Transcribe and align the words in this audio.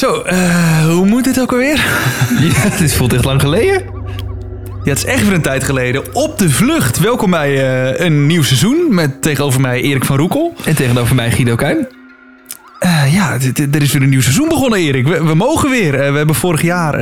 Zo, 0.00 0.20
eh, 0.20 0.84
hoe 0.84 1.06
moet 1.06 1.24
dit 1.24 1.40
ook 1.40 1.52
alweer? 1.52 1.84
Ja, 2.54 2.76
dit 2.78 2.92
voelt 2.92 3.12
echt 3.12 3.24
lang 3.24 3.40
geleden. 3.40 3.82
Ja, 4.84 4.90
het 4.90 4.98
is 4.98 5.04
echt 5.04 5.24
weer 5.24 5.34
een 5.34 5.42
tijd 5.42 5.64
geleden. 5.64 6.14
Op 6.14 6.38
de 6.38 6.50
vlucht. 6.50 6.98
Welkom 6.98 7.30
bij 7.30 7.50
eh, 7.94 8.06
een 8.06 8.26
nieuw 8.26 8.42
seizoen 8.42 8.86
met 8.90 9.22
tegenover 9.22 9.60
mij 9.60 9.80
Erik 9.80 10.04
van 10.04 10.16
Roekel. 10.16 10.54
En 10.64 10.74
tegenover 10.74 11.14
mij 11.14 11.30
Guido 11.30 11.54
Kuin. 11.54 11.86
Eh, 12.78 13.14
ja, 13.14 13.32
er 13.72 13.82
is 13.82 13.92
weer 13.92 14.02
een 14.02 14.08
nieuw 14.08 14.20
seizoen 14.20 14.48
begonnen, 14.48 14.78
Erik. 14.78 15.06
We, 15.06 15.24
we 15.24 15.34
mogen 15.34 15.70
weer. 15.70 15.92
We 15.92 16.16
hebben 16.16 16.34
vorig 16.34 16.62
jaar 16.62 16.98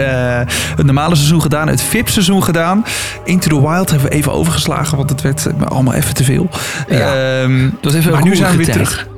het 0.77 0.87
normale 0.87 1.15
seizoen 1.15 1.43
gedaan, 1.43 1.69
het 1.69 1.83
VIP-seizoen 1.83 2.45
gedaan. 2.45 2.85
Into 3.25 3.49
the 3.49 3.69
Wild 3.69 3.91
hebben 3.91 4.09
we 4.09 4.15
even 4.15 4.33
overgeslagen, 4.33 4.97
want 4.97 5.11
het 5.11 5.23
werd 5.23 5.47
allemaal 5.69 5.95
even 5.95 6.15
te 6.15 6.25
veel. 6.25 6.51
Ja, 6.89 7.15
Ehm, 7.43 7.69
was 7.83 7.95
even 7.95 8.11
maar 8.11 8.21
een 8.21 8.29
nu 8.29 8.37
zijn 8.37 8.51
we 8.51 8.57
weer 8.57 8.73
terug. 8.73 9.09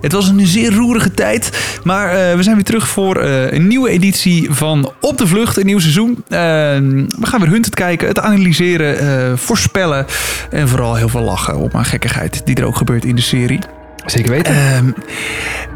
Het 0.00 0.12
was 0.12 0.28
een 0.28 0.46
zeer 0.46 0.74
roerige 0.74 1.10
tijd, 1.10 1.50
maar 1.84 2.08
eh, 2.10 2.36
we 2.36 2.42
zijn 2.42 2.54
weer 2.54 2.64
terug 2.64 2.88
voor 2.88 3.16
eh, 3.16 3.52
een 3.52 3.66
nieuwe 3.66 3.90
editie 3.90 4.46
van 4.50 4.92
Op 5.00 5.18
de 5.18 5.26
Vlucht, 5.26 5.56
een 5.56 5.66
nieuw 5.66 5.78
seizoen. 5.78 6.24
Ehm, 6.28 7.04
we 7.18 7.26
gaan 7.26 7.40
weer 7.40 7.50
Hunted 7.50 7.74
kijken, 7.74 8.08
het 8.08 8.20
analyseren, 8.20 8.98
eh, 8.98 9.36
voorspellen 9.36 10.06
en 10.50 10.68
vooral 10.68 10.94
heel 10.94 11.08
veel 11.08 11.22
lachen 11.22 11.56
op 11.56 11.74
een 11.74 11.84
gekkigheid 11.84 12.46
die 12.46 12.54
er 12.54 12.64
ook 12.64 12.76
gebeurt 12.76 13.04
in 13.04 13.16
de 13.16 13.22
serie. 13.22 13.58
Zeker 14.06 14.30
weten. 14.30 14.54
Ehm, 14.54 14.90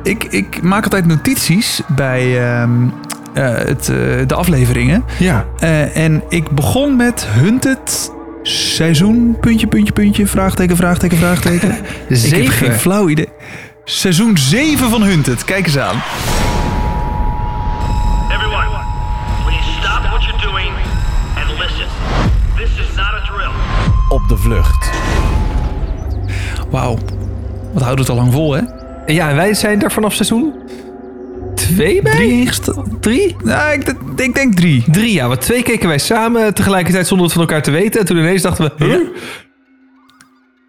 ik, 0.02 0.24
ik 0.24 0.62
maak 0.62 0.84
altijd 0.84 1.06
notities 1.06 1.80
bij 1.88 2.50
ehm, 2.50 2.70
eh, 3.34 3.54
het, 3.54 3.84
de 4.26 4.34
afleveringen. 4.34 5.04
ja. 5.18 5.46
En 5.94 6.22
ik 6.28 6.50
begon 6.50 6.96
met 6.96 7.26
Hunted 7.28 8.10
seizoen, 8.42 9.36
puntje, 9.40 9.66
puntje, 9.66 9.92
puntje, 9.92 10.26
vraagteken, 10.26 10.76
vraagteken, 10.76 11.18
vraagteken. 11.18 11.68
Ik 12.08 12.34
heb 12.34 12.46
geen 12.48 12.72
flauw 12.72 13.08
idee. 13.08 13.28
Seizoen 13.84 14.38
7 14.38 14.90
van 14.90 15.02
Hunted, 15.02 15.44
kijk 15.44 15.66
eens 15.66 15.78
aan. 15.78 16.02
Everyone, 18.30 18.66
please 19.44 19.70
stop 19.80 20.02
what 20.02 20.24
you're 20.24 20.42
doing 20.42 20.72
and 21.36 21.58
listen. 21.58 21.86
This 22.56 22.70
is 22.78 22.96
not 22.96 23.12
a 23.12 23.20
drill. 23.24 23.50
Op 24.08 24.28
de 24.28 24.36
vlucht. 24.36 24.90
Wauw, 26.70 26.98
wat 27.72 27.82
houdt 27.82 27.98
het 27.98 28.08
al 28.08 28.16
lang 28.16 28.32
vol, 28.32 28.52
hè? 28.52 28.62
Ja, 29.06 29.28
en 29.28 29.36
wij 29.36 29.54
zijn 29.54 29.78
daar 29.78 29.92
vanaf 29.92 30.14
seizoen 30.14 30.54
twee 31.54 32.02
bij? 32.02 32.48
Drie? 33.00 33.36
Nou, 33.44 33.72
ik, 33.72 33.88
ik 34.16 34.34
denk 34.34 34.54
drie. 34.54 34.84
Drie, 34.90 35.12
ja. 35.12 35.28
Want 35.28 35.40
twee 35.40 35.62
keken 35.62 35.88
wij 35.88 35.98
samen 35.98 36.54
tegelijkertijd 36.54 37.06
zonder 37.06 37.26
het 37.26 37.34
van 37.34 37.42
elkaar 37.44 37.62
te 37.62 37.70
weten. 37.70 38.00
En 38.00 38.06
toen 38.06 38.16
ineens 38.16 38.42
dachten 38.42 38.72
we... 38.76 38.84
huh? 38.84 39.00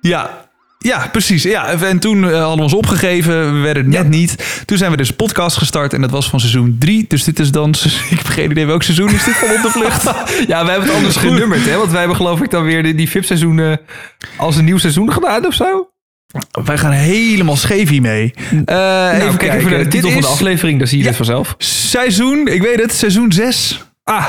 Ja, 0.02 0.41
ja, 0.82 1.08
precies. 1.12 1.44
Ja, 1.44 1.68
en 1.68 2.00
toen 2.00 2.24
eh, 2.30 2.38
hadden 2.40 2.56
we 2.58 2.64
ons 2.64 2.74
opgegeven. 2.74 3.54
We 3.54 3.60
werden 3.60 3.84
het 3.84 3.92
net 3.94 4.04
Ja. 4.04 4.10
niet. 4.10 4.62
Toen 4.66 4.78
zijn 4.78 4.92
we 4.92 4.98
dus 4.98 5.12
podcast 5.12 5.58
gestart 5.58 5.94
en 5.94 6.02
dat 6.02 6.12
was 6.12 6.30
van 6.30 6.40
seizoen 6.40 6.76
3. 6.80 7.06
Dus 7.08 7.24
dit 7.24 7.40
is 7.40 7.52
dan... 7.52 7.70
Ik 8.10 8.18
heb 8.18 8.26
geen 8.28 8.52
idee 8.52 8.66
welk 8.66 8.84
seizoen 8.84 9.10
is 9.10 9.24
dit 9.24 9.34
van 9.36 9.50
op 9.50 9.62
de 9.62 9.70
vlucht. 9.70 10.04
Ja, 10.48 10.64
wij 10.64 10.72
hebben 10.74 10.88
het 10.90 10.98
anders 10.98 11.16
genummerd, 11.16 11.66
hè? 11.66 11.78
Want 11.78 11.90
wij 11.90 12.00
hebben 12.00 12.18
geloof 12.18 12.42
ik 12.42 12.50
dan 12.50 12.64
weer 12.64 12.84
die, 12.84 12.96
die 12.96 13.10
VIP-seizoenen 13.10 13.80
als 14.38 14.56
een 14.56 14.66
nieuw 14.66 14.78
seizoen 14.78 15.12
gedaan 15.14 15.46
of 15.46 15.54
zo. 15.54 15.90
Wij 16.66 16.78
gaan 16.78 16.92
helemaal 16.92 17.56
scheef 17.56 17.90
hiermee. 17.90 18.34
Nou, 18.66 19.16
even 19.22 19.38
kijk 19.38 19.54
even 19.54 19.70
naar 19.70 19.78
de 19.78 19.84
Dit 19.84 19.92
titel 19.92 20.12
van 20.12 20.22
de 20.22 20.28
aflevering, 20.28 20.80
dan 20.80 20.88
zie 20.88 20.98
je 20.98 21.04
Ja. 21.04 21.10
dit 21.10 21.18
vanzelf. 21.18 21.56
Seizoen, 21.58 22.48
ik 22.48 22.62
weet 22.62 22.82
het, 22.82 22.94
seizoen 22.94 23.32
6. 23.32 23.86
Ah. 24.04 24.26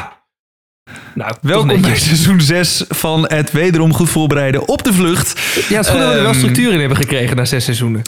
Nou, 1.15 1.35
Welkom 1.41 1.81
bij 1.81 1.97
seizoen 1.97 2.41
6 2.41 2.85
van 2.89 3.25
het 3.29 3.53
wederom 3.53 3.93
goed 3.95 4.11
voorbereiden 4.11 4.69
op 4.69 4.83
de 4.83 4.93
vlucht. 4.93 5.41
Ja, 5.69 5.77
het 5.77 5.85
is 5.85 5.91
goed 5.91 6.01
dat 6.01 6.09
we 6.09 6.15
er 6.15 6.23
wel 6.23 6.31
Ehm, 6.31 6.39
structuur 6.39 6.73
in 6.73 6.79
hebben 6.81 6.97
gekregen 6.97 7.37
na 7.37 7.45
zes 7.45 7.65
seizoenen. 7.65 8.03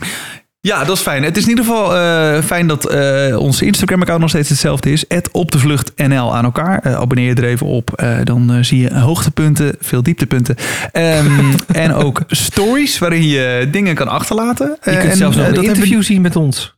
Ja, 0.60 0.84
dat 0.84 0.96
is 0.96 1.02
fijn. 1.02 1.22
Het 1.22 1.36
is 1.36 1.42
in 1.42 1.48
ieder 1.48 1.64
geval 1.64 1.96
eh, 1.96 2.42
fijn 2.42 2.66
dat 2.66 2.88
eh 2.90 3.38
onze 3.38 3.64
Instagram-account 3.66 4.20
nog 4.20 4.30
steeds 4.30 4.48
hetzelfde 4.48 4.92
is. 4.92 5.04
op 5.32 5.50
de 5.50 5.58
vlucht 5.58 5.92
NL 5.96 6.36
aan 6.36 6.44
elkaar. 6.44 6.78
Eh, 6.78 6.94
abonneer 6.94 7.28
je 7.28 7.34
er 7.34 7.44
even 7.48 7.66
op. 7.66 7.92
eh, 7.92 8.16
dan 8.24 8.64
zie 8.64 8.80
je 8.80 8.94
hoogtepunten, 8.94 9.76
veel 9.80 10.02
dieptepunten. 10.02 10.56
Ehm, 10.92 11.52
en 11.84 11.94
ook 11.94 12.22
stories 12.28 12.98
waarin 12.98 13.26
je 13.26 13.68
dingen 13.70 13.94
kan 13.94 14.08
achterlaten. 14.08 14.76
Je 14.82 14.90
kunt 14.90 15.10
En, 15.10 15.16
zelfs 15.16 15.36
nog 15.36 15.46
een 15.46 15.62
interview 15.64 16.02
zien 16.02 16.20
met 16.22 16.36
ons. 16.36 16.76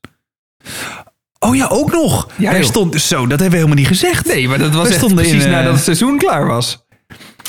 Oh 1.46 1.56
ja, 1.56 1.66
ook 1.66 1.92
nog. 1.92 2.28
Ja, 2.36 2.50
Wij 2.50 2.60
joh. 2.60 2.94
zo, 2.96 3.20
dat 3.20 3.28
hebben 3.28 3.50
we 3.50 3.54
helemaal 3.56 3.76
niet 3.76 3.86
gezegd. 3.86 4.26
Nee, 4.26 4.48
maar 4.48 4.58
dat 4.58 4.72
was 4.74 4.82
Wij 4.82 4.90
echt 4.90 5.00
stonden 5.04 5.24
in, 5.24 5.30
precies 5.30 5.46
eh, 5.48 5.52
nadat 5.56 5.72
het 5.74 5.82
seizoen 5.84 6.18
klaar 6.18 6.46
was. 6.46 6.84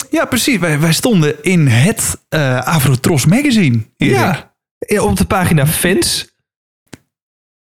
Ja, 0.10 0.26
precies. 0.26 0.58
Wij, 0.58 0.80
wij 0.80 0.94
stonden 0.94 1.44
in 1.44 1.68
het 1.68 2.18
eh 2.30 2.58
Avrotros 2.58 3.26
magazine. 3.26 3.80
Erik. 3.98 4.16
Ja, 4.80 5.02
Op 5.02 5.18
de 5.18 5.26
pagina 5.26 5.68
fans. 5.68 6.36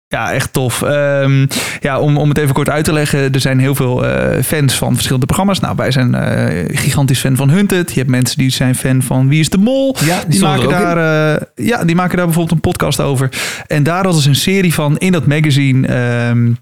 Ja, 0.08 0.32
echt 0.32 0.52
tof. 0.52 0.82
Ehm, 0.82 1.46
ja, 1.80 2.00
om, 2.00 2.16
om 2.16 2.28
het 2.28 2.38
even 2.38 2.54
kort 2.54 2.68
uit 2.68 2.84
te 2.84 2.92
leggen. 2.92 3.32
Er 3.32 3.40
zijn 3.40 3.58
heel 3.58 3.74
veel 3.74 4.06
eh, 4.06 4.42
fans 4.42 4.74
van 4.74 4.92
verschillende 4.94 5.26
programma's. 5.26 5.60
Nou, 5.60 5.76
wij 5.76 5.90
zijn 5.90 6.14
eh, 6.14 6.76
gigantisch 6.78 7.20
fan 7.20 7.36
van 7.36 7.50
Hunted. 7.50 7.90
Je 7.92 7.98
hebt 7.98 8.10
mensen 8.10 8.38
die 8.38 8.50
zijn 8.50 8.74
fan 8.74 9.02
van 9.02 9.28
Wie 9.28 9.40
is 9.40 9.50
de 9.50 9.58
Mol. 9.58 9.96
Ja, 10.04 10.22
die 10.28 10.40
maken 10.40 10.68
daar, 10.68 10.96
eh, 11.34 11.46
ja, 11.66 11.84
die 11.84 11.94
maken 11.94 12.16
daar 12.16 12.26
bijvoorbeeld 12.26 12.54
een 12.54 12.70
podcast 12.70 13.00
over. 13.00 13.28
En 13.66 13.82
daar 13.82 14.04
hadden 14.04 14.22
ze 14.22 14.28
een 14.28 14.34
serie 14.34 14.74
van 14.74 14.98
in 14.98 15.12
dat 15.12 15.26
magazine... 15.26 15.86
ehm, 15.86 16.52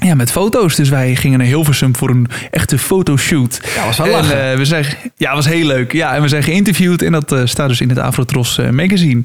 ja, 0.00 0.14
met 0.14 0.30
foto's. 0.30 0.74
Dus 0.74 0.88
wij 0.88 1.14
gingen 1.16 1.38
naar 1.38 1.46
Hilversum 1.46 1.96
voor 1.96 2.10
een 2.10 2.26
echte 2.50 2.78
fotoshoot. 2.78 3.60
Ja, 3.74 3.84
was 3.86 3.96
wel 3.96 4.06
En, 4.06 4.12
lachen. 4.12 4.50
eh, 4.50 4.56
we 4.56 4.64
zijn, 4.64 4.86
ja, 5.16 5.34
was 5.34 5.46
heel 5.46 5.66
leuk. 5.66 5.92
Ja, 5.92 6.14
en 6.14 6.22
we 6.22 6.28
zijn 6.28 6.42
geïnterviewd 6.42 7.02
en 7.02 7.12
dat 7.12 7.32
eh, 7.32 7.40
staat 7.44 7.68
dus 7.68 7.80
in 7.80 7.88
het 7.88 7.98
Afrotros 7.98 8.58
eh, 8.58 8.68
magazine. 8.70 9.22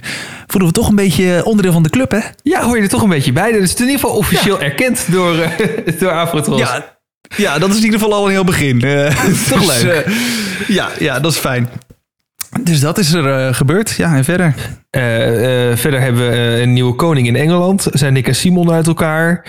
Voelen 0.47 0.69
we 0.69 0.75
toch 0.75 0.89
een 0.89 0.95
beetje 0.95 1.41
onderdeel 1.45 1.71
van 1.73 1.83
de 1.83 1.89
club, 1.89 2.11
hè? 2.11 2.19
Ja, 2.43 2.61
hoor 2.63 2.75
je 2.77 2.83
er 2.83 2.89
toch 2.89 3.01
een 3.01 3.09
beetje 3.09 3.31
bij. 3.31 3.51
Dat 3.51 3.61
is 3.61 3.73
in 3.73 3.79
ieder 3.85 3.99
geval 3.99 4.15
officieel 4.15 4.61
erkend 4.61 5.05
door, 5.11 5.35
door 5.99 6.11
Afrotros. 6.11 6.59
Ja, 6.59 6.93
ja, 7.37 7.57
dat 7.59 7.69
is 7.69 7.77
in 7.77 7.83
ieder 7.83 7.99
geval 7.99 8.13
al 8.15 8.25
een 8.25 8.31
heel 8.31 8.43
begin. 8.43 8.79
Toch 9.49 9.65
dus, 9.65 9.81
leuk. 9.81 10.07
ja, 10.67 10.89
ja, 10.99 11.19
dat 11.19 11.31
is 11.31 11.37
fijn. 11.37 11.69
Dus 12.63 12.79
dat 12.79 12.97
is 12.97 13.13
er 13.13 13.47
eh, 13.47 13.53
gebeurd. 13.53 13.89
Ja, 13.89 14.15
en 14.15 14.23
verder. 14.23 14.53
Eh, 14.89 15.69
eh, 15.71 15.77
verder 15.77 16.01
hebben 16.01 16.29
we 16.29 16.59
een 16.61 16.73
nieuwe 16.73 16.93
koning 16.95 17.27
in 17.27 17.35
Engeland. 17.35 17.87
Zijn 17.91 18.13
Nick 18.13 18.27
en 18.27 18.35
Simon 18.35 18.71
uit 18.71 18.87
elkaar. 18.87 19.45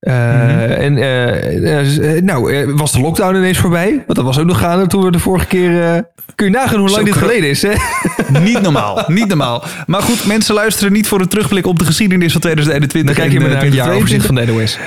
Eh, 0.00 0.14
Mhm. 0.14 0.96
En 0.98 2.24
nou, 2.24 2.52
eh, 2.54 2.68
was 2.74 2.92
de 2.92 3.00
lockdown 3.00 3.34
ineens 3.36 3.58
voorbij? 3.58 3.90
Want 3.90 4.14
dat 4.14 4.24
was 4.24 4.38
ook 4.38 4.46
nog 4.46 4.58
gaande 4.58 4.86
toen 4.86 5.04
we 5.04 5.10
de 5.10 5.18
vorige 5.18 5.46
keer... 5.46 5.82
eh, 5.82 5.98
kun 6.34 6.46
je 6.46 6.52
nagaan 6.52 6.78
hoe 6.78 6.88
lang 6.90 7.04
dit 7.04 7.14
geleden 7.16 7.48
is, 7.50 7.62
hè? 7.62 7.72
Niet 8.40 8.60
normaal. 8.62 9.04
niet 9.06 9.26
normaal. 9.28 9.64
Maar 9.86 10.02
goed, 10.02 10.26
mensen 10.26 10.54
luisteren 10.54 10.92
niet 10.92 11.08
voor 11.08 11.20
een 11.20 11.28
terugblik 11.28 11.66
op 11.66 11.78
de 11.78 11.84
geschiedenis 11.84 12.32
van 12.32 12.40
2021. 12.40 13.14
Dan 13.14 13.24
kijk 13.24 13.36
je 13.38 13.40
maar 13.46 13.54
naar 13.56 13.64
het 13.64 13.74
jaaroverzicht 13.74 14.26
van 14.26 14.34
de 14.34 14.46
NOS. 14.46 14.78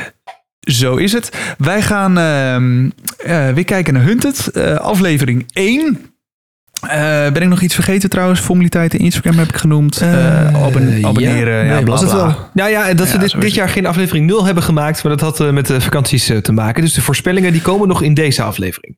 Zo 0.59 0.95
is 0.95 1.13
het. 1.13 1.29
Wij 1.57 1.81
gaan 1.81 2.17
ehm, 2.17 2.89
eh, 3.17 3.49
weer 3.49 3.65
kijken 3.65 3.93
naar 3.93 4.03
Hunted. 4.03 4.47
eh, 4.47 4.75
aflevering 4.75 5.45
1. 5.53 6.12
Eh, 6.87 7.31
ben 7.31 7.41
ik 7.41 7.47
nog 7.47 7.61
iets 7.61 7.75
vergeten 7.75 8.09
trouwens? 8.09 8.39
Formaliteiten 8.39 8.99
Instagram 8.99 9.37
heb 9.37 9.49
ik 9.49 9.55
genoemd. 9.55 10.01
Eh, 10.01 10.47
abon- 10.47 11.05
abonneren. 11.05 11.65
Ja, 11.65 11.73
nee, 11.75 11.85
was 11.85 12.01
het 12.01 12.11
wel. 12.11 12.35
Nou 12.53 12.69
ja, 12.69 12.93
dat 12.93 13.07
Ja, 13.07 13.13
we 13.13 13.19
dit, 13.19 13.41
dit 13.41 13.53
jaar 13.53 13.69
geen 13.69 13.85
aflevering 13.85 14.25
0 14.27 14.45
hebben 14.45 14.63
gemaakt, 14.63 15.03
maar 15.03 15.11
dat 15.17 15.21
had 15.21 15.39
eh, 15.39 15.49
met 15.53 15.67
de 15.67 15.81
vakanties 15.81 16.29
eh, 16.29 16.37
te 16.37 16.51
maken. 16.51 16.81
Dus 16.83 16.93
de 16.93 17.01
voorspellingen 17.01 17.51
die 17.51 17.61
komen 17.61 17.87
nog 17.87 18.01
in 18.01 18.13
deze 18.13 18.41
aflevering. 18.43 18.97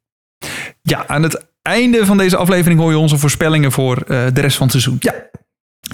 Ja, 0.81 1.03
aan 1.07 1.23
het 1.23 1.45
einde 1.61 2.05
van 2.05 2.17
deze 2.17 2.37
aflevering 2.37 2.79
hoor 2.79 2.91
je 2.91 2.97
onze 2.97 3.17
voorspellingen 3.17 3.71
voor 3.71 3.97
eh, 3.97 4.23
de 4.33 4.41
rest 4.41 4.57
van 4.57 4.67
het 4.67 4.71
seizoen. 4.81 4.97
Ja. 4.99 5.13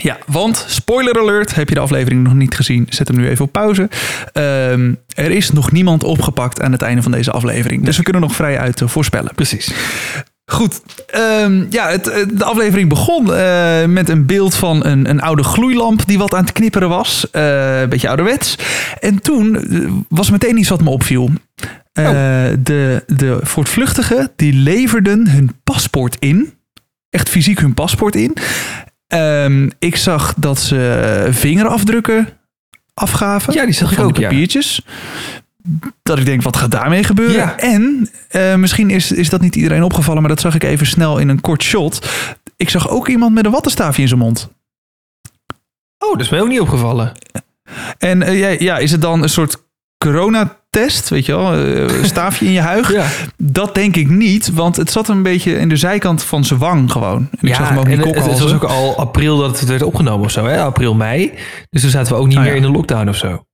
Ja, 0.01 0.18
want 0.28 0.66
spoiler 0.68 1.19
alert, 1.19 1.56
heb 1.56 1.69
je 1.69 1.75
de 1.75 1.81
aflevering 1.81 2.24
nog 2.24 2.34
niet 2.34 2.56
gezien, 2.56 2.88
zet 2.90 3.07
hem 3.07 3.18
nu 3.18 3.30
even 3.30 3.46
op 3.46 3.51
pauze. 3.51 3.90
Ehm, 4.34 4.94
er 5.16 5.31
is 5.31 5.51
nog 5.51 5.72
niemand 5.72 6.03
opgepakt 6.03 6.62
aan 6.62 6.72
het 6.72 6.81
einde 6.81 7.01
van 7.01 7.12
deze 7.12 7.31
aflevering. 7.31 7.85
Dus 7.85 7.97
we 7.97 8.03
kunnen 8.03 8.22
nog 8.22 8.35
vrij 8.35 8.59
uit 8.59 8.81
eh, 8.81 8.88
voorspellen. 8.88 9.35
Precies. 9.35 9.74
Goed, 10.51 10.81
ehm, 11.07 11.66
ja, 11.69 11.89
het, 11.89 12.07
eh, 12.07 12.25
de 12.34 12.44
aflevering 12.44 12.89
begon 12.89 13.34
eh, 13.34 13.85
met 13.85 14.09
een 14.09 14.25
beeld 14.25 14.56
van 14.56 14.85
een, 14.85 15.09
een 15.09 15.22
oude 15.22 15.44
gloeilamp 15.44 16.06
die 16.06 16.17
wat 16.17 16.34
aan 16.34 16.44
het 16.44 16.51
knipperen 16.51 16.89
was. 16.89 17.29
Eh, 17.31 17.81
een 17.81 17.89
beetje 17.89 18.07
ouderwets. 18.07 18.56
En 19.00 19.22
toen 19.22 20.06
was 20.09 20.31
meteen 20.31 20.57
iets 20.57 20.69
wat 20.69 20.81
me 20.81 20.89
opviel. 20.89 21.29
Eh, 21.94 22.06
de, 22.59 23.03
de 23.07 23.39
voortvluchtigen 23.42 24.31
die 24.36 24.53
leverden 24.53 25.27
hun 25.30 25.51
paspoort 25.63 26.15
in. 26.19 26.54
Echt 27.09 27.30
fysiek 27.30 27.59
hun 27.59 27.74
paspoort 27.74 28.15
in. 28.15 28.38
Ehm, 29.07 29.69
ik 29.80 29.95
zag 29.95 30.33
dat 30.38 30.59
ze 30.59 31.27
vingerafdrukken 31.31 32.27
afgaven. 32.94 33.54
Ja, 33.54 33.65
die 33.65 33.74
zag 33.74 33.92
ik 33.92 34.00
ook, 34.00 34.18
ja. 34.18 34.30
Dat 36.04 36.19
ik 36.19 36.25
denk, 36.25 36.42
wat 36.42 36.56
gaat 36.56 36.72
daarmee 36.72 37.04
gebeuren? 37.04 37.36
Ja. 37.36 37.58
En 37.58 38.10
eh, 38.28 38.56
misschien 38.56 38.90
is, 38.90 39.12
is 39.12 39.30
dat 39.30 39.42
niet 39.42 39.56
iedereen 39.56 39.84
opgevallen, 39.84 40.22
maar 40.22 40.30
dat 40.30 40.40
zag 40.40 40.56
ik 40.56 40.63
even 40.63 40.86
snel 40.86 41.18
in 41.18 41.30
een 41.30 41.42
kort 41.42 41.63
shot. 41.63 42.10
Ik 42.58 42.69
zag 42.69 42.90
ook 42.90 43.08
iemand 43.08 43.34
met 43.34 43.46
een 43.46 43.52
wattenstaafje 43.52 44.02
in 44.02 44.08
zijn 44.08 44.19
mond. 44.19 44.50
Oh, 45.98 46.12
dat 46.12 46.22
is 46.22 46.30
mij 46.30 46.42
ook 46.42 46.48
niet 46.48 46.60
opgevallen. 46.60 47.12
En 47.98 48.22
eh, 48.22 48.40
ja, 48.40 48.48
ja, 48.60 48.78
is 48.78 48.92
het 48.92 49.02
dan 49.02 49.22
een 49.24 49.30
soort 49.30 49.58
coronatest, 49.98 51.10
weet 51.10 51.25
je 51.25 51.36
wel, 51.36 51.54
eh, 51.54 52.04
staafje 52.14 52.46
in 52.46 52.52
je 52.52 52.60
huig? 52.60 52.92
Ja. 52.92 53.07
Dat 53.38 53.75
denk 53.75 53.96
ik 53.96 54.10
niet, 54.10 54.54
want 54.54 54.75
het 54.75 54.92
zat 54.92 55.07
een 55.07 55.24
beetje 55.24 55.54
in 55.54 55.69
de 55.69 55.75
zijkant 55.75 56.24
van 56.24 56.44
zijn 56.46 56.60
wang 56.60 56.92
gewoon. 56.92 57.28
En 57.40 57.48
ik 57.48 57.56
zag 57.56 57.69
hem 57.69 57.78
ook 57.78 57.88
niet 57.88 58.02
en 58.02 58.07
het, 58.07 58.25
het 58.25 58.40
was 58.40 58.54
ook 58.54 58.64
al 58.64 58.98
april 58.98 59.38
dat 59.38 59.60
het 59.60 59.69
werd 59.69 59.84
opgenomen 59.84 60.25
of 60.25 60.31
zo, 60.31 60.46
hè? 60.46 60.62
April, 60.62 60.94
mei. 60.94 61.34
Dus 61.69 61.81
toen 61.81 61.92
zaten 61.92 62.14
we 62.14 62.19
ook 62.19 62.28
niet 62.28 62.38
Oh, 62.38 62.44
meer 62.44 62.56
in 62.56 62.62
de 62.62 62.72
lockdown 62.72 63.10
of 63.10 63.16
zo. 63.16 63.46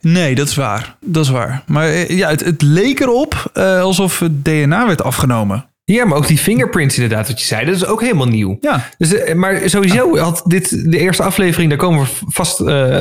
Nee, 0.00 0.34
dat 0.34 0.48
is 0.48 0.54
waar. 0.54 0.96
Dat 1.00 1.24
is 1.24 1.30
waar. 1.30 1.62
Maar 1.66 1.88
eh, 1.88 2.08
ja, 2.08 2.28
het, 2.28 2.44
het 2.44 2.62
leek 2.62 3.00
erop 3.00 3.50
eh, 3.54 3.80
alsof 3.80 4.18
het 4.18 4.44
DNA 4.44 4.86
werd 4.86 5.02
afgenomen. 5.02 5.68
Ja, 5.84 6.04
maar 6.04 6.16
ook 6.16 6.26
die 6.26 6.38
fingerprints 6.38 6.94
inderdaad, 6.98 7.28
wat 7.28 7.40
je 7.40 7.46
zei, 7.46 7.66
dat 7.66 7.74
is 7.74 7.84
ook 7.86 8.00
helemaal 8.00 8.26
nieuw. 8.28 8.56
Ja. 8.60 8.88
Dus, 8.98 9.14
eh, 9.14 9.34
maar 9.34 9.60
sowieso 9.64 10.18
had 10.18 10.42
dit 10.46 10.90
de 10.90 10.98
eerste 10.98 11.22
aflevering, 11.22 11.68
daar 11.68 11.78
komen 11.78 12.00
we 12.02 12.08
vast 12.26 12.58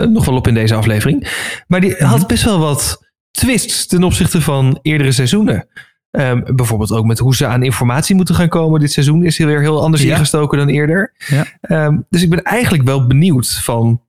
nog 0.10 0.26
wel 0.26 0.36
op 0.36 0.48
in 0.48 0.54
deze 0.54 0.76
aflevering. 0.76 1.28
Maar 1.68 1.82
die 1.82 1.96
had 1.98 2.28
best 2.28 2.44
wel 2.44 2.60
wat 2.60 3.08
twists 3.32 3.88
ten 3.88 4.04
opzichte 4.04 4.42
van 4.42 4.80
eerdere 4.82 5.12
seizoenen. 5.12 5.68
Ehm, 6.12 6.42
bijvoorbeeld 6.56 6.92
ook 6.92 7.06
met 7.06 7.20
hoe 7.20 7.36
ze 7.36 7.46
aan 7.46 7.64
informatie 7.64 8.16
moeten 8.16 8.36
gaan 8.36 8.48
komen. 8.50 8.80
Dit 8.80 8.92
seizoen 8.92 9.24
is 9.26 9.38
hier 9.38 9.48
weer 9.48 9.62
heel 9.62 9.82
anders 9.82 10.04
Ja. 10.04 10.12
ingestoken 10.14 10.58
dan 10.58 10.68
eerder. 10.68 11.14
Ja. 11.28 11.46
Ehm, 11.62 11.98
dus 12.10 12.22
ik 12.24 12.30
ben 12.30 12.44
eigenlijk 12.44 12.84
wel 12.84 13.08
benieuwd 13.08 13.60
van... 13.64 14.02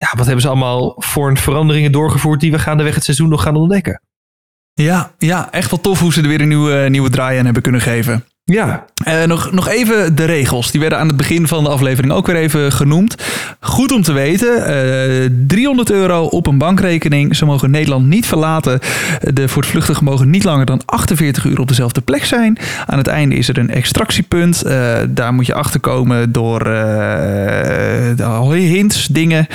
Ja, 0.00 0.12
wat 0.16 0.26
hebben 0.26 0.42
ze 0.42 0.48
allemaal 0.48 0.94
voor 0.96 1.36
veranderingen 1.36 1.92
doorgevoerd... 1.92 2.40
die 2.40 2.50
we 2.50 2.58
gaandeweg 2.58 2.94
het 2.94 3.04
seizoen 3.04 3.28
nog 3.28 3.42
gaan 3.42 3.56
ontdekken? 3.56 4.02
Ja, 4.72 5.14
ja, 5.18 5.52
echt 5.52 5.70
wel 5.70 5.80
tof 5.80 6.00
hoe 6.00 6.12
ze 6.12 6.22
er 6.22 6.28
weer 6.28 6.40
een 6.40 6.48
nieuwe, 6.48 6.88
nieuwe 6.88 7.10
draai 7.10 7.38
aan 7.38 7.44
hebben 7.44 7.62
kunnen 7.62 7.80
geven. 7.80 8.24
Ja, 8.50 8.84
Eh, 9.04 9.24
nog, 9.24 9.52
nog 9.52 9.68
even 9.68 10.14
de 10.16 10.24
regels. 10.24 10.70
Die 10.70 10.80
werden 10.80 10.98
aan 10.98 11.06
het 11.06 11.16
begin 11.16 11.48
van 11.48 11.64
de 11.64 11.70
aflevering 11.70 12.12
ook 12.12 12.26
weer 12.26 12.36
even 12.36 12.72
genoemd. 12.72 13.14
Goed 13.60 13.92
om 13.92 14.02
te 14.02 14.12
weten. 14.12 14.66
eh 14.66 15.30
300 15.46 15.90
euro 15.90 16.24
op 16.24 16.46
een 16.46 16.58
bankrekening. 16.58 17.36
Ze 17.36 17.44
mogen 17.44 17.70
Nederland 17.70 18.06
niet 18.06 18.26
verlaten. 18.26 18.80
De 19.20 19.48
voortvluchtigen 19.48 20.04
mogen 20.04 20.30
niet 20.30 20.44
langer 20.44 20.66
dan 20.66 20.82
48 20.84 21.44
uur 21.44 21.60
op 21.60 21.68
dezelfde 21.68 22.00
plek 22.00 22.24
zijn. 22.24 22.58
Aan 22.86 22.98
het 22.98 23.06
einde 23.06 23.34
is 23.34 23.48
er 23.48 23.58
een 23.58 23.70
extractiepunt. 23.70 24.62
Eh, 24.62 24.96
daar 25.08 25.34
moet 25.34 25.46
je 25.46 25.54
achterkomen 25.54 26.32
door 26.32 26.60
eh, 26.60 28.16
de 28.16 28.24
al 28.24 28.52
hints, 28.52 29.06
dingen. 29.06 29.46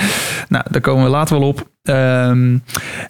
Nou, 0.48 0.64
daar 0.70 0.80
komen 0.80 1.04
we 1.04 1.10
later 1.10 1.38
wel 1.38 1.48
op. 1.48 1.68
Ehm, 1.88 2.58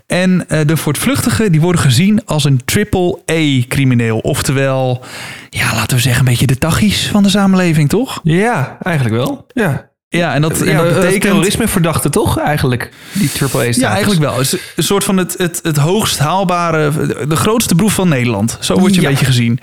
en 0.06 0.48
eh, 0.48 0.60
de 0.66 0.76
voortvluchtigen 0.76 1.52
die 1.52 1.60
worden 1.60 1.80
gezien 1.80 2.24
als 2.24 2.44
een 2.44 2.64
triple-A-crimineel. 2.64 4.18
Oftewel, 4.18 5.04
ja, 5.50 5.74
laten 5.74 5.96
we 5.96 6.02
zeggen, 6.02 6.20
een 6.20 6.30
beetje 6.30 6.46
de 6.46 6.58
tachies 6.58 7.08
van 7.08 7.22
de 7.22 7.28
samenleving, 7.28 7.88
toch? 7.88 8.20
ja 8.22 8.76
eigenlijk 8.82 9.16
wel. 9.16 9.46
Ja, 9.52 9.90
Ja, 10.08 10.34
en 10.34 10.42
dat, 10.42 10.60
en 10.60 10.66
ja 10.66 10.72
dat 10.72 10.82
betekent... 10.82 11.00
betekent... 11.04 11.22
terrorisme 11.22 11.68
verdachte 11.68 12.10
toch 12.10 12.38
eigenlijk? 12.38 12.90
Die 13.12 13.30
AAA-status. 13.40 13.76
Ja, 13.76 13.88
eigenlijk 13.90 14.20
wel. 14.20 14.32
Het 14.32 14.40
is 14.52 14.56
een 14.76 14.82
soort 14.82 15.04
van 15.04 15.16
het, 15.16 15.34
het, 15.38 15.60
het 15.62 15.76
hoogst 15.76 16.18
haalbare, 16.18 16.90
de 17.28 17.36
grootste 17.36 17.74
proef 17.74 17.92
van 17.94 18.08
Nederland. 18.08 18.56
Zo 18.60 18.78
word 18.78 18.94
je 18.94 19.00
Ja. 19.00 19.06
een 19.06 19.12
beetje 19.12 19.26
gezien. 19.26 19.58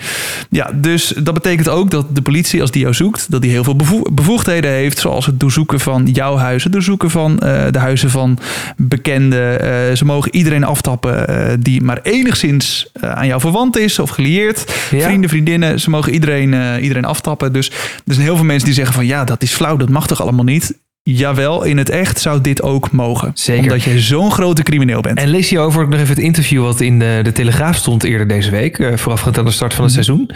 Ja, 0.49 0.71
dus 0.75 1.13
dat 1.17 1.33
betekent 1.33 1.69
ook 1.69 1.91
dat 1.91 2.15
de 2.15 2.21
politie, 2.21 2.61
als 2.61 2.71
die 2.71 2.81
jou 2.81 2.93
zoekt, 2.93 3.31
dat 3.31 3.41
die 3.41 3.51
heel 3.51 3.63
veel 3.63 3.75
bevo- 3.75 4.11
bevoegdheden 4.11 4.71
heeft. 4.71 4.99
Zoals 4.99 5.25
het 5.25 5.39
doorzoeken 5.39 5.79
van 5.79 6.05
jouw 6.13 6.35
huis, 6.37 6.63
het 6.63 6.73
doorzoeken 6.73 7.09
van 7.09 7.39
eh, 7.39 7.61
de 7.71 7.79
huizen 7.79 8.09
van 8.09 8.37
bekenden. 8.77 9.59
Eh, 9.61 9.95
ze 9.95 10.05
mogen 10.05 10.35
iedereen 10.35 10.63
aftappen 10.63 11.27
eh, 11.27 11.53
die 11.59 11.81
maar 11.81 11.99
enigszins 12.01 12.87
eh, 12.93 13.11
aan 13.11 13.27
jou 13.27 13.41
verwant 13.41 13.77
is 13.77 13.99
of 13.99 14.09
gelieerd. 14.09 14.73
Ja. 14.91 14.99
Vrienden, 15.05 15.29
vriendinnen, 15.29 15.79
ze 15.79 15.89
mogen 15.89 16.13
iedereen, 16.13 16.53
eh, 16.53 16.81
iedereen 16.83 17.05
aftappen. 17.05 17.53
Dus 17.53 17.67
er 18.05 18.13
zijn 18.13 18.25
heel 18.25 18.35
veel 18.35 18.45
mensen 18.45 18.65
die 18.65 18.75
zeggen 18.75 18.93
van 18.95 19.05
ja, 19.05 19.23
dat 19.23 19.41
is 19.43 19.51
flauw, 19.51 19.77
dat 19.77 19.89
mag 19.89 20.07
toch 20.07 20.21
allemaal 20.21 20.31
niet. 20.41 20.81
Jawel, 21.05 21.63
in 21.63 21.77
het 21.77 21.89
echt 21.89 22.19
zou 22.19 22.41
dit 22.41 22.61
ook 22.61 22.91
mogen. 22.91 23.31
Zeker. 23.33 23.63
Omdat 23.63 23.83
je 23.83 23.99
zo'n 23.99 24.31
grote 24.31 24.63
crimineel 24.63 25.01
bent. 25.01 25.17
En 25.17 25.27
lees 25.27 25.49
je 25.49 25.59
over 25.59 25.83
ook 25.83 25.89
nog 25.89 25.99
even 25.99 26.15
het 26.15 26.23
interview 26.23 26.61
wat 26.61 26.81
in 26.81 26.99
de, 26.99 27.19
de 27.23 27.31
Telegraaf 27.31 27.75
stond 27.75 28.03
eerder 28.03 28.27
deze 28.27 28.51
week, 28.51 28.79
eh, 28.79 28.97
voorafgaand 28.97 29.37
aan 29.37 29.45
de 29.45 29.51
start 29.51 29.73
van 29.73 29.83
het 29.83 29.93
seizoen. 29.93 30.29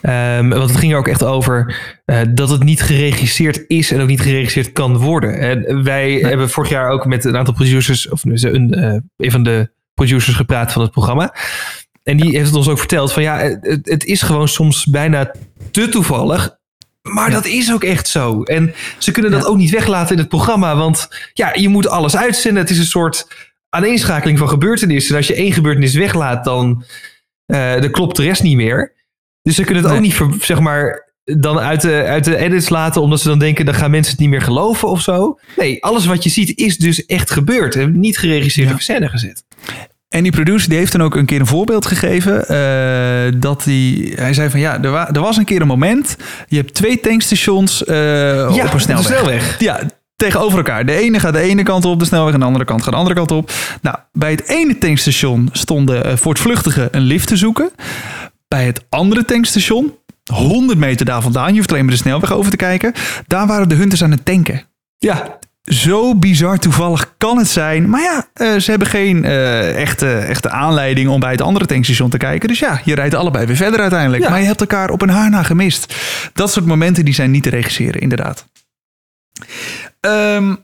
Ehm, 0.00 0.48
want 0.48 0.70
het 0.70 0.78
ging 0.78 0.92
er 0.92 0.98
ook 0.98 1.08
echt 1.08 1.24
over 1.24 1.76
eh, 2.04 2.20
dat 2.30 2.48
het 2.48 2.62
niet 2.62 2.82
geregisseerd 2.82 3.64
is 3.66 3.92
en 3.92 4.00
ook 4.00 4.08
niet 4.08 4.20
geregisseerd 4.20 4.72
kan 4.72 4.96
worden. 4.96 5.38
En 5.38 5.84
wij 5.84 6.12
hebben 6.12 6.50
vorig 6.50 6.70
jaar 6.70 6.90
ook 6.90 7.06
met 7.06 7.24
een 7.24 7.36
aantal 7.36 7.54
producers, 7.54 8.08
of 8.08 8.24
een, 8.24 8.72
eh, 8.72 8.98
een 9.16 9.30
van 9.30 9.42
de 9.42 9.72
producers 9.94 10.36
gepraat 10.36 10.72
van 10.72 10.82
het 10.82 10.90
programma. 10.90 11.34
En 12.02 12.16
die 12.16 12.30
heeft 12.30 12.46
het 12.46 12.56
ons 12.56 12.68
ook 12.68 12.78
verteld 12.78 13.12
van 13.12 13.22
ja, 13.22 13.38
het, 13.60 13.80
het 13.82 14.04
is 14.04 14.22
gewoon 14.22 14.48
soms 14.48 14.86
bijna 14.86 15.32
te 15.70 15.88
toevallig. 15.88 16.60
Maar 17.02 17.30
dat 17.30 17.44
is 17.46 17.72
ook 17.72 17.84
echt 17.84 18.08
zo. 18.08 18.42
En 18.42 18.74
ze 18.98 19.10
kunnen 19.10 19.30
dat 19.30 19.42
Ja. 19.42 19.46
ook 19.48 19.56
niet 19.56 19.70
weglaten 19.70 20.12
in 20.12 20.18
het 20.18 20.28
programma. 20.28 20.76
Want 20.76 21.08
ja, 21.32 21.54
je 21.54 21.68
moet 21.68 21.88
alles 21.88 22.16
uitzenden. 22.16 22.62
Het 22.62 22.70
is 22.70 22.78
een 22.78 22.84
soort 22.84 23.26
aaneenschakeling 23.68 24.38
van 24.38 24.48
gebeurtenissen. 24.48 25.10
En 25.12 25.16
als 25.16 25.26
je 25.26 25.34
één 25.34 25.52
gebeurtenis 25.52 25.94
weglaat, 25.94 26.44
dan, 26.44 26.84
dan 27.46 27.90
klopt 27.90 28.16
de 28.16 28.22
rest 28.22 28.42
niet 28.42 28.56
meer. 28.56 28.92
Dus 29.42 29.54
ze 29.54 29.64
kunnen 29.64 29.82
het 29.82 29.92
Nee. 30.00 30.00
ook 30.20 30.30
niet, 30.30 30.42
zeg 30.44 30.60
maar, 30.60 31.12
dan 31.24 31.58
uit 31.58 31.80
de, 31.80 32.02
uit 32.06 32.24
de 32.24 32.36
edits 32.36 32.68
laten. 32.68 33.02
Omdat 33.02 33.20
ze 33.20 33.28
dan 33.28 33.38
denken, 33.38 33.64
dan 33.64 33.74
gaan 33.74 33.90
mensen 33.90 34.12
het 34.12 34.20
niet 34.20 34.30
meer 34.30 34.42
geloven 34.42 34.88
of 34.88 35.00
zo. 35.00 35.38
Nee, 35.56 35.84
alles 35.84 36.06
wat 36.06 36.22
je 36.22 36.30
ziet 36.30 36.58
is 36.58 36.76
dus 36.76 37.06
echt 37.06 37.30
gebeurd. 37.30 37.76
En 37.76 38.00
niet 38.00 38.18
geregisseerd 38.18 38.68
Ja. 38.68 38.74
of 38.74 38.80
scène 38.80 39.08
gezet. 39.08 39.44
En 40.12 40.22
die 40.22 40.32
producer 40.32 40.68
die 40.68 40.78
heeft 40.78 40.92
dan 40.92 41.02
ook 41.02 41.14
een 41.14 41.24
keer 41.26 41.40
een 41.40 41.46
voorbeeld 41.46 41.86
gegeven. 41.86 42.48
eh, 42.48 43.32
dat 43.40 43.64
hij, 43.64 44.12
hij 44.16 44.34
zei 44.34 44.50
van 44.50 44.60
ja, 44.60 44.82
er, 44.82 44.90
wa- 44.90 45.10
er 45.12 45.20
was 45.20 45.36
een 45.36 45.44
keer 45.44 45.60
een 45.60 45.66
moment. 45.66 46.16
Je 46.48 46.56
hebt 46.56 46.74
twee 46.74 47.00
tankstations 47.00 47.84
eh, 47.84 48.48
op 48.64 48.72
een 48.72 48.80
snelweg. 48.80 49.06
snelweg. 49.06 49.60
Ja, 49.60 49.80
tegenover 50.16 50.58
elkaar. 50.58 50.86
De 50.86 50.92
ene 50.92 51.20
gaat 51.20 51.32
de 51.32 51.40
ene 51.40 51.62
kant 51.62 51.84
op 51.84 51.98
de 51.98 52.04
snelweg 52.04 52.34
en 52.34 52.40
de 52.40 52.46
andere 52.46 52.64
kant 52.64 52.82
gaat 52.82 52.90
de 52.92 52.96
andere 52.98 53.14
kant 53.16 53.30
op. 53.30 53.50
Nou, 53.82 53.96
bij 54.12 54.30
het 54.30 54.48
ene 54.48 54.78
tankstation 54.78 55.48
stonden 55.52 56.04
eh, 56.04 56.16
voortvluchtigen 56.16 56.88
een 56.90 57.02
lift 57.02 57.28
te 57.28 57.36
zoeken. 57.36 57.70
Bij 58.48 58.64
het 58.66 58.84
andere 58.88 59.24
tankstation, 59.24 59.94
100 60.32 60.78
meter 60.78 61.06
daar 61.06 61.22
vandaan, 61.22 61.50
je 61.50 61.56
hoeft 61.56 61.70
alleen 61.72 61.84
maar 61.84 61.94
de 61.94 62.00
snelweg 62.00 62.32
over 62.32 62.50
te 62.50 62.56
kijken. 62.56 62.92
Daar 63.26 63.46
waren 63.46 63.68
de 63.68 63.74
hunters 63.74 64.02
aan 64.02 64.10
het 64.10 64.24
tanken. 64.24 64.62
Ja, 64.98 65.38
Zo 65.62 66.14
bizar 66.14 66.58
toevallig 66.58 67.14
kan 67.18 67.38
het 67.38 67.48
zijn. 67.48 67.88
Maar 67.88 68.02
ja, 68.02 68.26
eh, 68.34 68.58
ze 68.58 68.70
hebben 68.70 68.88
geen 68.88 69.24
eh, 69.24 69.80
echte, 69.80 70.16
echte 70.16 70.50
aanleiding 70.50 71.08
om 71.08 71.20
bij 71.20 71.30
het 71.30 71.40
andere 71.40 71.66
tankstation 71.66 72.10
te 72.10 72.16
kijken. 72.16 72.48
Dus 72.48 72.58
ja, 72.58 72.80
je 72.84 72.94
rijdt 72.94 73.14
allebei 73.14 73.46
weer 73.46 73.56
verder 73.56 73.80
uiteindelijk. 73.80 74.22
Ja. 74.22 74.30
Maar 74.30 74.40
je 74.40 74.46
hebt 74.46 74.60
elkaar 74.60 74.90
op 74.90 75.02
een 75.02 75.08
haar 75.08 75.30
na 75.30 75.42
gemist. 75.42 75.94
Dat 76.32 76.52
soort 76.52 76.66
momenten 76.66 77.04
die 77.04 77.14
zijn 77.14 77.30
niet 77.30 77.42
te 77.42 77.50
regisseren, 77.50 78.00
inderdaad. 78.00 78.46
Ehm, 80.00 80.54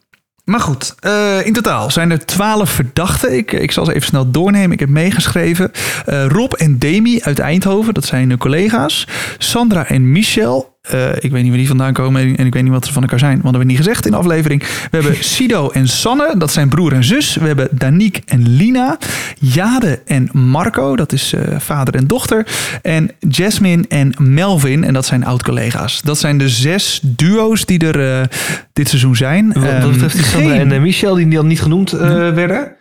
maar 0.44 0.60
goed, 0.60 0.94
eh, 1.00 1.46
in 1.46 1.52
totaal 1.52 1.90
zijn 1.90 2.10
er 2.10 2.26
twaalf 2.26 2.70
verdachten. 2.70 3.36
Ik, 3.36 3.52
ik 3.52 3.72
zal 3.72 3.84
ze 3.84 3.94
even 3.94 4.08
snel 4.08 4.30
doornemen. 4.30 4.72
Ik 4.72 4.80
heb 4.80 4.88
meegeschreven. 4.88 5.70
Rob 6.06 6.52
en 6.52 6.78
Demi 6.78 7.20
uit 7.22 7.38
Eindhoven, 7.38 7.94
dat 7.94 8.04
zijn 8.04 8.28
hun 8.28 8.38
collega's. 8.38 9.06
Sandra 9.38 9.86
en 9.86 10.12
Michel. 10.12 10.77
Eh, 10.90 11.10
ik 11.24 11.30
weet 11.30 11.40
niet 11.42 11.48
waar 11.48 11.58
die 11.58 11.66
vandaan 11.68 11.92
komen 11.92 12.36
en 12.36 12.46
ik 12.46 12.52
weet 12.54 12.62
niet 12.62 12.72
wat 12.72 12.86
ze 12.86 12.92
van 12.92 13.02
elkaar 13.02 13.18
zijn, 13.18 13.30
want 13.30 13.42
dat 13.44 13.52
hebben 13.52 13.68
we 13.68 13.74
niet 13.76 13.84
gezegd 13.86 14.04
in 14.04 14.10
de 14.10 14.16
aflevering. 14.16 14.62
We 14.62 14.68
hebben 14.90 15.16
Sido 15.34 15.70
en 15.70 15.88
Sanne, 15.88 16.34
dat 16.38 16.52
zijn 16.52 16.68
broer 16.68 16.92
en 16.92 17.04
zus. 17.04 17.34
We 17.36 17.46
hebben 17.46 17.68
Danique 17.72 18.22
en 18.26 18.48
Lina. 18.48 18.98
Jade 19.40 20.02
en 20.04 20.28
Marco, 20.32 20.96
dat 20.96 21.12
is 21.12 21.32
eh, 21.32 21.58
vader 21.58 21.94
en 21.94 22.06
dochter. 22.06 22.46
En 22.82 23.10
Jasmine 23.28 23.84
en 23.88 24.14
Melvin, 24.18 24.84
en 24.84 24.92
dat 24.92 25.06
zijn 25.06 25.24
oud-collega's. 25.24 26.02
Dat 26.02 26.18
zijn 26.18 26.38
de 26.38 26.48
zes 26.48 27.00
duo's 27.02 27.64
die 27.64 27.86
er 27.92 28.20
eh, 28.20 28.26
dit 28.72 28.88
seizoen 28.88 29.16
zijn. 29.16 29.46
wat, 29.52 29.62
wat 29.62 29.72
Ehm, 29.72 29.90
betreft 29.92 30.18
geen- 30.18 30.72
en 30.72 30.82
Michel, 30.82 31.14
die 31.14 31.28
dan 31.28 31.46
niet 31.46 31.60
genoemd 31.62 31.90
werden. 31.90 32.76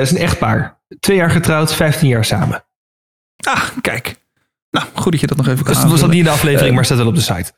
is 0.00 0.10
een 0.10 0.16
echtpaar. 0.18 0.78
Twee 1.00 1.16
jaar 1.16 1.30
getrouwd, 1.30 1.74
15 1.74 2.08
jaar 2.08 2.24
samen. 2.24 2.64
Ah, 3.36 3.62
kijk. 3.80 4.14
Nou, 4.74 4.86
goed 4.94 5.12
dat 5.12 5.20
je 5.20 5.26
dat 5.26 5.36
nog 5.36 5.46
even 5.48 5.64
kan 5.64 5.72
Dus 5.72 5.82
dat 5.82 5.90
was 5.90 6.00
dat 6.00 6.08
niet 6.08 6.18
in 6.18 6.24
de 6.24 6.30
aflevering, 6.30 6.68
Eh, 6.68 6.74
maar 6.74 6.84
staat 6.84 6.98
wel 6.98 7.06
op 7.06 7.14
de 7.14 7.20
site. 7.20 7.52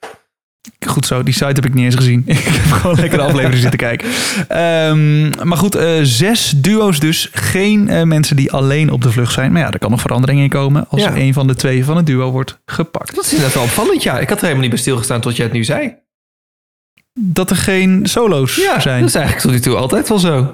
Goed 0.86 1.06
zo, 1.06 1.22
die 1.22 1.34
site 1.34 1.44
heb 1.46 1.64
ik 1.66 1.74
niet 1.74 1.84
eens 1.84 1.94
gezien. 1.94 2.22
ik 2.26 2.38
heb 2.38 2.70
gewoon 2.72 2.96
lekker 3.00 3.18
de 3.18 3.24
aflevering 3.30 3.60
zitten 3.60 3.78
kijken. 3.78 4.08
Ehm, 4.48 5.48
maar 5.48 5.58
goed, 5.58 5.74
eh, 5.74 5.88
zes 6.02 6.52
duo's 6.56 7.00
dus. 7.00 7.28
Geen 7.32 7.88
eh, 7.88 8.02
mensen 8.02 8.36
die 8.36 8.52
alleen 8.52 8.90
op 8.90 9.02
de 9.02 9.10
vlucht 9.12 9.32
zijn. 9.32 9.52
Maar 9.52 9.60
ja, 9.62 9.70
er 9.70 9.78
kan 9.78 9.90
nog 9.90 10.00
verandering 10.00 10.40
in 10.40 10.48
komen 10.48 10.88
als 10.88 11.02
Ja. 11.02 11.16
een 11.16 11.32
van 11.32 11.46
de 11.46 11.54
twee 11.54 11.84
van 11.84 11.96
het 11.96 12.06
duo 12.06 12.30
wordt 12.30 12.58
gepakt. 12.66 13.14
Dat 13.14 13.24
is 13.24 13.30
inderdaad 13.30 13.54
wel 13.54 13.62
opvallend, 13.64 14.02
ja. 14.02 14.18
Ik 14.18 14.28
had 14.28 14.36
er 14.36 14.42
helemaal 14.42 14.62
niet 14.62 14.70
bij 14.70 14.78
stilgestaan 14.80 15.20
tot 15.20 15.36
je 15.36 15.42
het 15.42 15.52
nu 15.52 15.64
zei. 15.64 15.94
Dat 17.20 17.50
er 17.50 17.56
geen 17.56 18.00
solo's 18.06 18.56
Ja, 18.56 18.80
zijn. 18.80 19.00
dat 19.00 19.08
is 19.08 19.14
eigenlijk 19.14 19.44
tot 19.44 19.52
nu 19.54 19.60
toe 19.60 19.76
altijd 19.76 20.08
wel 20.08 20.18
zo. 20.18 20.52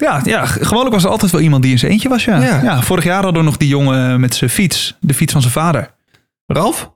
Ja, 0.00 0.20
ja, 0.24 0.46
gewoonlijk 0.46 0.94
was 0.94 1.04
er 1.04 1.10
altijd 1.10 1.32
wel 1.32 1.40
iemand 1.40 1.62
die 1.62 1.72
in 1.72 1.78
zijn 1.78 1.92
eentje 1.92 2.08
was. 2.08 2.24
Ja. 2.24 2.40
Ja. 2.42 2.62
Ja. 2.62 2.82
vorig 2.82 3.04
jaar 3.04 3.22
hadden 3.22 3.42
we 3.42 3.48
nog 3.48 3.56
die 3.56 3.68
jongen 3.68 4.20
met 4.20 4.34
zijn 4.34 4.50
fiets. 4.50 4.96
De 5.00 5.14
fiets 5.14 5.32
van 5.32 5.40
zijn 5.40 5.52
vader. 5.52 5.90
Ralf? 6.46 6.90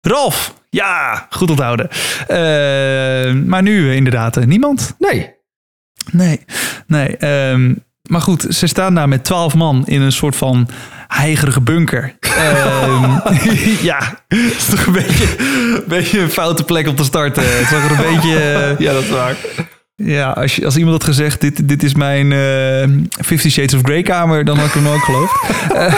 Ralf! 0.00 0.54
Ja, 0.70 1.26
goed 1.30 1.50
onthouden. 1.50 1.88
Eh, 2.26 3.32
maar 3.46 3.62
nu 3.62 3.88
eh, 3.90 3.96
inderdaad 3.96 4.36
eh, 4.36 4.44
niemand. 4.44 4.94
Nee. 4.98 5.34
Nee, 6.12 6.44
nee. 6.86 7.16
ehm, 7.16 7.74
maar 8.02 8.20
goed, 8.20 8.46
ze 8.50 8.66
staan 8.66 8.94
daar 8.94 9.08
met 9.08 9.24
twaalf 9.24 9.54
man 9.54 9.82
in 9.86 10.00
een 10.00 10.12
soort 10.12 10.36
van 10.36 10.68
heigerige 11.08 11.60
bunker. 11.60 12.14
Ehm, 12.20 13.10
ja, 13.90 13.98
het 14.28 14.38
is 14.56 14.64
toch 14.66 14.86
een 14.86 14.92
beetje, 14.92 15.38
een 15.76 15.84
beetje 15.88 16.20
een 16.20 16.30
foute 16.30 16.64
plek 16.64 16.88
om 16.88 16.94
te 16.94 17.04
starten. 17.04 17.42
Het 17.58 17.66
zag 17.68 17.84
er 17.84 17.90
een 18.04 18.14
beetje... 18.14 18.38
eh, 18.38 18.78
Ja, 18.78 18.92
dat 18.92 19.02
is 19.02 19.10
waar. 19.10 19.36
Ja, 20.04 20.30
als, 20.30 20.56
je, 20.56 20.64
als 20.64 20.76
iemand 20.76 20.94
had 20.94 21.04
gezegd, 21.04 21.40
dit, 21.40 21.68
dit 21.68 21.82
is 21.82 21.94
mijn 21.94 22.32
eh 22.32 23.24
Fifty 23.24 23.48
Shades 23.48 23.74
of 23.74 23.80
Grey 23.82 24.02
kamer, 24.02 24.44
dan 24.44 24.56
had 24.56 24.66
ik 24.66 24.72
hem 24.72 24.86
ook 24.86 25.02
geloofd. 25.02 25.32
Eh, 25.68 25.94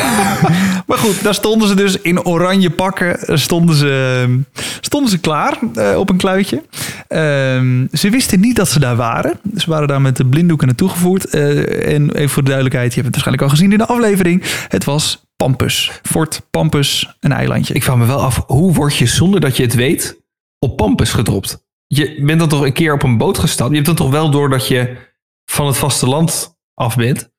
maar 0.86 0.98
goed, 0.98 1.22
daar 1.22 1.34
stonden 1.34 1.68
ze 1.68 1.74
dus 1.74 2.00
in 2.00 2.24
oranje 2.24 2.70
pakken, 2.70 3.38
stonden 3.38 3.76
ze, 3.76 4.40
stonden 4.80 5.10
ze 5.10 5.18
klaar 5.18 5.58
eh, 5.74 5.98
op 5.98 6.10
een 6.10 6.16
kluitje. 6.16 6.62
Ehm, 7.08 7.86
ze 7.92 8.10
wisten 8.10 8.40
niet 8.40 8.56
dat 8.56 8.68
ze 8.68 8.78
daar 8.78 8.96
waren. 8.96 9.40
Ze 9.56 9.70
waren 9.70 9.88
daar 9.88 10.00
met 10.00 10.16
de 10.16 10.26
blinddoeken 10.26 10.66
naartoe 10.66 10.88
gevoerd. 10.88 11.24
Eh, 11.24 11.94
en 11.94 12.10
even 12.14 12.28
voor 12.28 12.42
de 12.42 12.48
duidelijkheid, 12.48 12.94
je 12.94 13.00
hebt 13.00 13.14
het 13.14 13.24
waarschijnlijk 13.24 13.42
al 13.42 13.56
gezien 13.56 13.72
in 13.72 13.78
de 13.78 13.86
aflevering. 13.86 14.42
Het 14.68 14.84
was 14.84 15.24
Pampus. 15.36 16.00
Fort 16.02 16.42
Pampus, 16.50 17.16
een 17.20 17.32
eilandje. 17.32 17.74
Ik 17.74 17.82
vraag 17.82 17.96
me 17.96 18.06
wel 18.06 18.22
af, 18.22 18.42
hoe 18.46 18.72
word 18.72 18.96
je 18.96 19.06
zonder 19.06 19.40
dat 19.40 19.56
je 19.56 19.62
het 19.62 19.74
weet 19.74 20.20
op 20.58 20.76
Pampus 20.76 21.12
gedropt? 21.12 21.68
Je 21.92 22.22
bent 22.22 22.38
dan 22.38 22.48
toch 22.48 22.60
een 22.64 22.72
keer 22.72 22.92
op 22.92 23.02
een 23.02 23.16
boot 23.18 23.38
gestapt? 23.38 23.68
Je 23.70 23.74
hebt 23.74 23.86
dan 23.86 23.96
toch 23.96 24.10
wel 24.10 24.30
door 24.30 24.48
dat 24.48 24.68
je 24.68 24.96
van 25.44 25.66
het 25.66 25.76
vasteland 25.76 26.56
af 26.74 26.96
bent? 26.96 27.30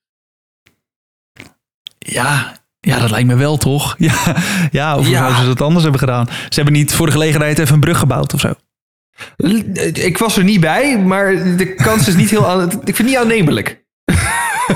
Ja, 1.98 2.60
ja, 2.80 3.00
dat 3.00 3.10
lijkt 3.12 3.28
me 3.28 3.36
wel 3.36 3.58
toch? 3.58 3.96
Ja, 4.08 4.36
ja 4.72 4.98
of 4.98 5.08
Ja. 5.08 5.18
zouden 5.18 5.40
ze 5.42 5.48
dat 5.48 5.62
anders 5.62 5.84
hebben 5.84 6.00
gedaan? 6.00 6.28
Ze 6.28 6.56
hebben 6.56 6.74
niet 6.74 6.94
voor 6.94 7.06
de 7.06 7.12
gelegenheid 7.12 7.60
even 7.60 7.74
een 7.74 7.80
brug 7.80 7.98
gebouwd 8.00 8.34
of 8.34 8.40
zo. 8.40 8.54
Ik 9.94 10.18
was 10.18 10.38
er 10.38 10.44
niet 10.44 10.60
bij, 10.60 11.00
maar 11.00 11.58
de 11.58 11.74
kans 11.76 12.08
is 12.08 12.16
niet 12.16 12.30
heel 12.30 12.48
aan. 12.48 12.70
Ik 12.70 12.72
vind 12.72 12.98
het 12.98 13.06
niet 13.08 13.18
aannemelijk. 13.18 13.81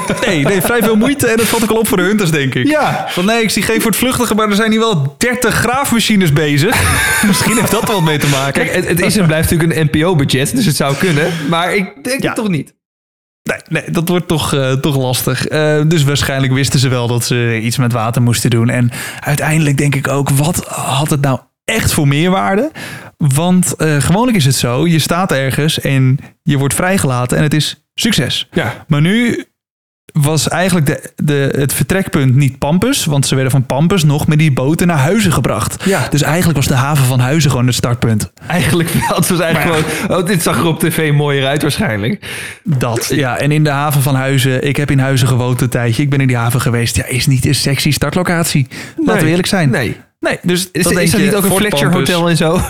Nee, 0.25 0.43
nee, 0.43 0.61
vrij 0.61 0.83
veel 0.83 0.95
moeite 0.95 1.27
en 1.27 1.37
dat 1.37 1.45
valt 1.45 1.63
ook 1.63 1.69
al 1.69 1.77
op 1.77 1.87
voor 1.87 1.97
de 1.97 2.03
hunters, 2.03 2.31
denk 2.31 2.55
ik. 2.55 2.67
Ja. 2.67 3.05
Van 3.09 3.25
nee, 3.25 3.41
ik 3.43 3.49
zie 3.49 3.63
geen 3.63 3.81
voortvluchtigen, 3.81 4.35
maar 4.35 4.49
er 4.49 4.55
zijn 4.55 4.71
hier 4.71 4.79
wel 4.79 5.15
30 5.17 5.53
graafmachines 5.53 6.33
bezig. 6.33 6.75
Misschien 7.27 7.57
heeft 7.57 7.71
dat 7.71 7.87
er 7.87 7.93
wat 7.93 8.03
mee 8.03 8.17
te 8.17 8.27
maken. 8.27 8.53
Kijk, 8.53 8.75
het, 8.75 8.87
het 8.87 8.99
is 8.99 9.17
en 9.17 9.25
blijft 9.25 9.51
natuurlijk 9.51 9.79
een 9.79 9.89
NPO-budget, 10.01 10.55
dus 10.55 10.65
het 10.65 10.75
zou 10.75 10.95
kunnen. 10.95 11.31
Maar 11.49 11.75
ik 11.75 12.03
denk 12.03 12.21
Ja. 12.21 12.27
het 12.27 12.35
toch 12.35 12.49
niet. 12.49 12.73
Nee, 13.43 13.59
nee 13.69 13.91
dat 13.91 14.09
wordt 14.09 14.27
toch, 14.27 14.53
eh, 14.53 14.71
toch 14.71 14.97
lastig. 14.97 15.47
Eh, 15.47 15.81
dus 15.87 16.03
waarschijnlijk 16.03 16.53
wisten 16.53 16.79
ze 16.79 16.87
wel 16.89 17.07
dat 17.07 17.25
ze 17.25 17.59
iets 17.63 17.77
met 17.77 17.91
water 17.91 18.21
moesten 18.21 18.49
doen. 18.49 18.69
En 18.69 18.91
uiteindelijk 19.19 19.77
denk 19.77 19.95
ik 19.95 20.07
ook, 20.07 20.29
wat 20.29 20.65
had 20.67 21.09
het 21.09 21.21
nou 21.21 21.39
echt 21.65 21.93
voor 21.93 22.07
meerwaarde? 22.07 22.71
Want 23.17 23.75
eh, 23.75 23.95
gewoonlijk 24.01 24.37
is 24.37 24.45
het 24.45 24.55
zo, 24.55 24.87
je 24.87 24.99
staat 24.99 25.31
ergens 25.31 25.79
en 25.79 26.19
je 26.43 26.57
wordt 26.57 26.73
vrijgelaten 26.73 27.37
en 27.37 27.43
het 27.43 27.53
is 27.53 27.85
succes. 27.93 28.47
Ja. 28.51 28.85
Maar 28.87 29.01
nu 29.01 29.45
was 30.21 30.47
eigenlijk 30.47 30.85
de, 30.85 31.11
de, 31.15 31.53
het 31.57 31.73
vertrekpunt 31.73 32.35
niet 32.35 32.57
Pampus, 32.57 33.05
want 33.05 33.27
ze 33.27 33.33
werden 33.35 33.51
van 33.51 33.65
Pampus 33.65 34.03
nog 34.03 34.27
met 34.27 34.39
die 34.39 34.51
boten 34.51 34.87
naar 34.87 34.97
Huizen 34.97 35.31
gebracht. 35.31 35.83
Ja. 35.85 36.07
Dus 36.09 36.21
eigenlijk 36.21 36.57
was 36.57 36.67
de 36.67 36.73
haven 36.73 37.05
van 37.05 37.19
Huizen 37.19 37.51
gewoon 37.51 37.65
het 37.65 37.75
startpunt. 37.75 38.31
Eigenlijk 38.47 38.89
wel. 38.89 39.17
Het 39.17 39.27
was 39.27 39.39
eigenlijk 39.39 39.85
gewoon. 39.85 40.19
Oh, 40.19 40.25
dit 40.27 40.43
zag 40.43 40.57
er 40.57 40.65
op 40.65 40.79
tv 40.79 41.11
mooier 41.11 41.47
uit, 41.47 41.61
waarschijnlijk. 41.61 42.27
Dat, 42.63 43.07
ja. 43.13 43.37
En 43.37 43.51
in 43.51 43.63
de 43.63 43.69
haven 43.69 44.01
van 44.01 44.15
Huizen, 44.15 44.67
ik 44.67 44.75
heb 44.77 44.91
in 44.91 44.99
Huizen 44.99 45.27
gewoond 45.27 45.61
een 45.61 45.69
tijdje. 45.69 46.03
Ik 46.03 46.09
ben 46.09 46.21
in 46.21 46.27
die 46.27 46.37
haven 46.37 46.61
geweest. 46.61 46.95
Ja, 46.95 47.05
is 47.05 47.27
niet 47.27 47.45
een 47.45 47.55
sexy 47.55 47.91
startlocatie. 47.91 48.67
Laten 49.05 49.23
we 49.23 49.29
eerlijk 49.29 49.47
zijn. 49.47 49.69
Nee. 49.69 49.97
Nee, 50.19 50.39
dus 50.41 50.69
Is, 50.71 50.83
dan 50.83 50.99
is 50.99 51.13
er 51.13 51.19
niet 51.19 51.35
ook 51.35 51.43
een 51.43 51.51
Fletcher 51.51 51.89
Pampus. 51.89 52.09
Hotel 52.13 52.29
en 52.29 52.37
zo? 52.37 52.61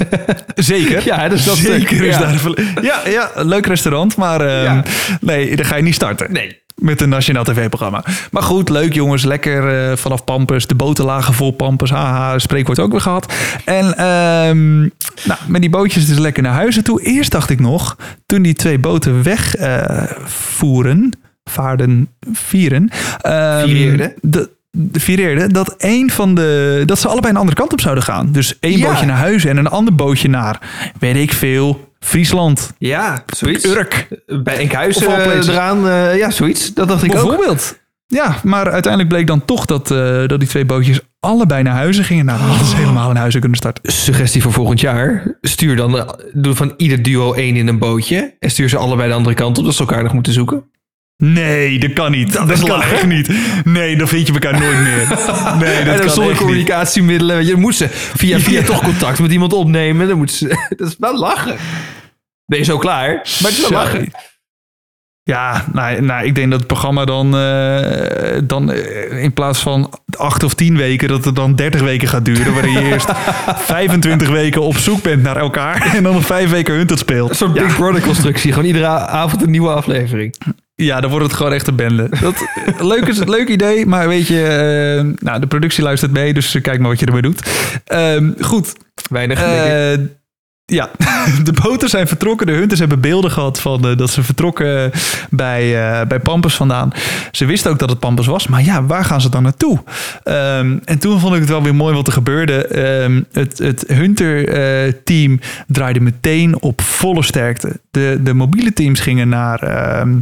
Zeker. 0.54 1.02
Ja, 1.04 1.28
dus 1.28 1.44
dat 1.44 1.56
Zeker 1.56 2.04
is 2.04 2.16
ja. 2.16 2.20
daar. 2.20 2.40
Ja, 2.82 3.00
ja, 3.06 3.30
leuk 3.34 3.66
restaurant, 3.66 4.16
maar 4.16 4.40
ehm, 4.40 4.64
Ja. 4.64 4.82
nee, 5.20 5.56
daar 5.56 5.64
ga 5.64 5.76
je 5.76 5.82
niet 5.82 5.94
starten. 5.94 6.32
Nee. 6.32 6.66
Met 6.78 7.00
een 7.00 7.08
nationaal 7.08 7.44
tv-programma. 7.44 8.04
Maar 8.30 8.42
goed, 8.42 8.68
leuk 8.68 8.94
jongens. 8.94 9.24
Lekker 9.24 9.90
eh, 9.90 9.96
vanaf 9.96 10.24
Pampus. 10.24 10.66
De 10.66 10.74
boten 10.74 11.04
lagen 11.04 11.34
vol 11.34 11.50
Pampus. 11.50 11.90
Haha, 11.90 12.38
spreekwoord 12.38 12.78
ook 12.78 12.90
weer 12.90 13.00
gehad. 13.00 13.32
En 13.64 13.96
ehm, 13.96 14.78
nou, 15.24 15.40
met 15.46 15.60
die 15.60 15.70
bootjes 15.70 16.06
dus 16.06 16.18
lekker 16.18 16.42
naar 16.42 16.52
huizen 16.52 16.84
toe. 16.84 17.02
Eerst 17.02 17.30
dacht 17.30 17.50
ik 17.50 17.60
nog, 17.60 17.96
toen 18.26 18.42
die 18.42 18.54
twee 18.54 18.78
boten 18.78 19.22
wegvoeren, 19.22 21.18
vaarden, 21.44 22.08
vieren. 22.32 22.90
Vireerden? 23.62 24.14
De, 24.20 24.50
de 24.70 25.48
dat 25.52 25.74
een 25.78 26.10
van 26.10 26.34
de. 26.34 26.82
dat 26.86 26.98
ze 26.98 27.08
allebei 27.08 27.32
een 27.32 27.38
andere 27.38 27.56
kant 27.56 27.72
op 27.72 27.80
zouden 27.80 28.04
gaan. 28.04 28.32
Dus 28.32 28.58
één 28.60 28.78
Ja. 28.78 28.88
bootje 28.88 29.06
naar 29.06 29.16
huizen 29.16 29.50
en 29.50 29.56
een 29.56 29.68
ander 29.68 29.94
bootje 29.94 30.28
naar, 30.28 30.60
weet 30.98 31.16
ik 31.16 31.32
veel, 31.32 31.87
Friesland. 32.00 32.72
Ja, 32.78 33.24
zoiets. 33.26 33.64
Urk. 33.64 34.08
Bij 34.42 34.56
Enkhuizen 34.58 35.06
eh, 35.08 35.48
eraan. 35.48 35.88
eh, 35.88 36.16
ja, 36.18 36.30
zoiets. 36.30 36.74
Dat 36.74 36.88
dacht 36.88 37.02
ik 37.02 37.14
ook. 37.16 37.26
Bijvoorbeeld. 37.26 37.78
Ja, 38.06 38.36
maar 38.42 38.70
uiteindelijk 38.70 39.12
bleek 39.12 39.26
dan 39.26 39.44
toch 39.44 39.64
dat, 39.66 39.90
eh, 39.90 40.26
dat 40.26 40.38
die 40.40 40.48
twee 40.48 40.64
bootjes 40.64 41.00
allebei 41.20 41.62
naar 41.62 41.74
huizen 41.74 42.04
gingen. 42.04 42.24
Nou, 42.24 42.38
dan 42.38 42.48
hadden 42.48 42.66
ze 42.66 42.76
helemaal 42.76 43.10
in 43.10 43.16
huizen 43.16 43.40
kunnen 43.40 43.58
starten. 43.58 43.92
Suggestie 43.92 44.42
voor 44.42 44.52
volgend 44.52 44.80
jaar. 44.80 45.36
Stuur 45.40 45.76
dan, 45.76 46.14
doe 46.32 46.54
van 46.54 46.74
ieder 46.76 47.02
duo 47.02 47.32
één 47.32 47.56
in 47.56 47.68
een 47.68 47.78
bootje. 47.78 48.34
En 48.38 48.50
stuur 48.50 48.68
ze 48.68 48.76
allebei 48.76 49.08
de 49.08 49.14
andere 49.14 49.34
kant 49.34 49.58
op, 49.58 49.64
dat 49.64 49.74
ze 49.74 49.80
elkaar 49.80 50.02
nog 50.02 50.12
moeten 50.12 50.32
zoeken. 50.32 50.64
Nee, 51.22 51.78
dat 51.78 51.92
kan 51.92 52.10
niet. 52.10 52.32
Dat, 52.32 52.50
is 52.50 52.62
kan 52.62 52.82
echt 52.82 53.06
niet. 53.06 53.28
Nee, 53.64 53.96
dan 53.96 54.08
vind 54.08 54.26
je 54.26 54.32
elkaar 54.32 54.60
nooit 54.60 54.78
meer. 54.78 55.06
Nee, 55.58 55.74
en 55.74 55.84
dat 55.84 55.96
dan 55.96 56.04
kan 56.06 56.14
zonder 56.14 56.36
communicatiemiddelen. 56.36 57.36
weet 57.36 57.46
Je 57.46 57.50
dan 57.52 57.60
moet 57.60 57.74
ze 57.74 57.88
via, 57.90 58.38
via 58.38 58.58
Ja. 58.60 58.64
toch 58.66 58.82
contact 58.82 59.18
met 59.18 59.32
iemand 59.32 59.52
opnemen. 59.52 60.08
Dan 60.08 60.16
moet 60.16 60.30
ze, 60.32 60.46
dat 60.76 60.88
is 60.88 60.96
wel 60.98 61.18
lachen. 61.18 61.56
Ben 62.46 62.58
je 62.58 62.64
zo 62.64 62.78
klaar? 62.78 63.08
Maar 63.14 63.50
het 63.50 63.58
is 63.58 63.60
wel 63.60 63.70
lachen. 63.70 64.12
Ja, 65.28 65.64
nou, 65.72 66.00
nou, 66.00 66.24
ik 66.26 66.34
denk 66.34 66.50
dat 66.50 66.58
het 66.58 66.68
programma 66.68 67.04
dan, 67.04 67.36
eh, 67.36 68.38
dan 68.44 68.72
eh, 68.72 69.22
in 69.22 69.32
plaats 69.32 69.60
van 69.60 69.90
acht 70.16 70.42
of 70.42 70.54
tien 70.54 70.76
weken, 70.76 71.08
dat 71.08 71.24
het 71.24 71.36
dan 71.36 71.54
30 71.54 71.80
weken 71.80 72.08
gaat 72.08 72.24
duren. 72.24 72.52
Waarin 72.52 72.72
je 72.72 72.84
eerst 72.92 73.10
25 73.56 74.28
weken 74.28 74.62
op 74.62 74.76
zoek 74.76 75.02
bent 75.02 75.22
naar 75.22 75.36
elkaar 75.36 75.82
en 75.96 76.02
dan 76.02 76.12
nog 76.12 76.26
vijf 76.26 76.50
weken 76.50 76.74
Hunted 76.74 76.98
speelt. 76.98 77.30
Een 77.30 77.36
soort 77.36 77.52
Big 77.52 77.76
Brother 77.76 78.02
constructie. 78.02 78.52
Gewoon 78.52 78.66
iedere 78.66 78.86
avond 78.86 79.42
een 79.42 79.50
nieuwe 79.50 79.68
aflevering. 79.68 80.34
Ja, 80.74 81.00
dan 81.00 81.10
wordt 81.10 81.26
het 81.26 81.34
gewoon 81.34 81.52
echt 81.52 81.66
een 81.66 81.76
bende. 81.76 82.08
Dat, 82.20 82.44
leuk 82.92 83.06
is 83.06 83.18
het 83.18 83.28
leuk 83.28 83.48
idee, 83.48 83.86
maar 83.86 84.08
weet 84.08 84.26
je, 84.26 84.42
eh, 84.42 85.24
nou, 85.26 85.40
de 85.40 85.46
productie 85.46 85.82
luistert 85.82 86.12
mee, 86.12 86.34
dus 86.34 86.58
kijk 86.62 86.80
maar 86.80 86.90
wat 86.90 87.00
je 87.00 87.06
ermee 87.06 87.22
doet. 87.22 87.50
Ehm, 87.84 88.30
goed, 88.40 88.72
Weinig. 89.10 89.40
ja, 90.64 90.90
de 91.44 91.52
boten 91.62 91.88
zijn 91.88 92.08
vertrokken. 92.08 92.46
De 92.46 92.52
hunters 92.52 92.80
hebben 92.80 93.00
beelden 93.00 93.30
gehad 93.30 93.60
van 93.60 93.88
eh, 93.88 93.96
dat 93.96 94.10
ze 94.10 94.22
vertrokken 94.22 94.90
bij, 95.30 95.90
eh, 96.00 96.06
bij 96.06 96.20
Pampus 96.20 96.54
vandaan. 96.54 96.92
Ze 97.30 97.44
wisten 97.44 97.70
ook 97.70 97.78
dat 97.78 97.90
het 97.90 97.98
Pampus 97.98 98.26
was, 98.26 98.46
maar 98.46 98.64
ja, 98.64 98.84
waar 98.84 99.04
gaan 99.04 99.20
ze 99.20 99.28
dan 99.28 99.42
naartoe? 99.42 99.82
Ehm, 100.22 100.78
en 100.84 100.98
toen 100.98 101.20
vond 101.20 101.34
ik 101.34 101.40
het 101.40 101.48
wel 101.48 101.62
weer 101.62 101.74
mooi 101.74 101.94
wat 101.94 102.06
er 102.06 102.12
gebeurde. 102.12 102.66
Ehm, 102.66 103.22
het 103.32 103.58
het 103.58 103.84
Hunter-team 103.86 105.40
draaide 105.66 106.00
meteen 106.00 106.62
op 106.62 106.80
volle 106.80 107.22
sterkte. 107.22 107.80
De, 107.90 108.18
de 108.22 108.34
mobiele 108.34 108.72
teams 108.72 109.00
gingen 109.00 109.28
naar. 109.28 109.62
ehm, 109.62 110.16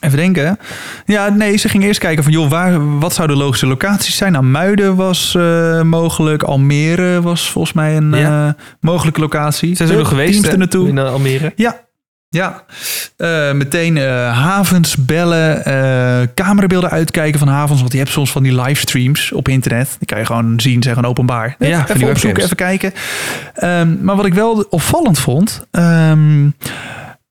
Even 0.00 0.16
denken. 0.18 0.58
Ja, 1.06 1.28
nee, 1.28 1.56
ze 1.56 1.68
gingen 1.68 1.86
eerst 1.86 2.00
kijken 2.00 2.24
van, 2.24 2.32
joh, 2.32 2.50
waar, 2.50 2.98
wat 2.98 3.14
zouden 3.14 3.36
de 3.36 3.42
logische 3.42 3.66
locaties 3.66 4.16
zijn? 4.16 4.32
Nou, 4.32 4.44
Muiden 4.44 4.96
was 4.96 5.34
eh, 5.34 5.82
mogelijk. 5.82 6.42
Almere 6.42 7.22
was 7.22 7.50
volgens 7.50 7.74
mij 7.74 7.96
een 7.96 8.12
Ja. 8.14 8.46
eh, 8.48 8.52
mogelijke 8.80 9.20
locatie. 9.20 9.76
Zijn 9.76 9.88
ze 9.88 9.94
er 9.94 10.00
nog 10.00 10.08
geweest 10.08 10.32
Teams 10.32 10.48
er 10.48 10.58
naartoe. 10.58 10.88
in 10.88 10.98
eh, 10.98 11.12
Almere? 11.12 11.52
Ja, 11.56 11.80
ja. 12.28 12.64
Meteen 13.52 13.96
havens 14.32 14.96
bellen, 14.96 15.62
camerabeelden 16.34 16.90
uitkijken 16.90 17.38
van 17.38 17.48
havens. 17.48 17.80
Want 17.80 17.92
je 17.92 17.98
hebt 17.98 18.10
soms 18.10 18.30
van 18.30 18.42
die 18.42 18.60
livestreams 18.60 19.32
op 19.32 19.48
internet. 19.48 19.96
Die 19.98 20.08
kan 20.08 20.18
je 20.18 20.26
gewoon 20.26 20.60
zien, 20.60 20.82
zijn 20.82 20.94
gewoon 20.94 21.10
openbaar. 21.10 21.56
Ja, 21.58 21.82
even 21.82 21.98
die 21.98 22.08
opzoeken, 22.08 22.42
even 22.42 22.56
kijken. 22.56 22.92
Ehm, 23.54 24.04
maar 24.04 24.16
wat 24.16 24.26
ik 24.26 24.34
wel 24.34 24.66
opvallend 24.70 25.18
vond... 25.18 25.66
ehm, 25.70 26.48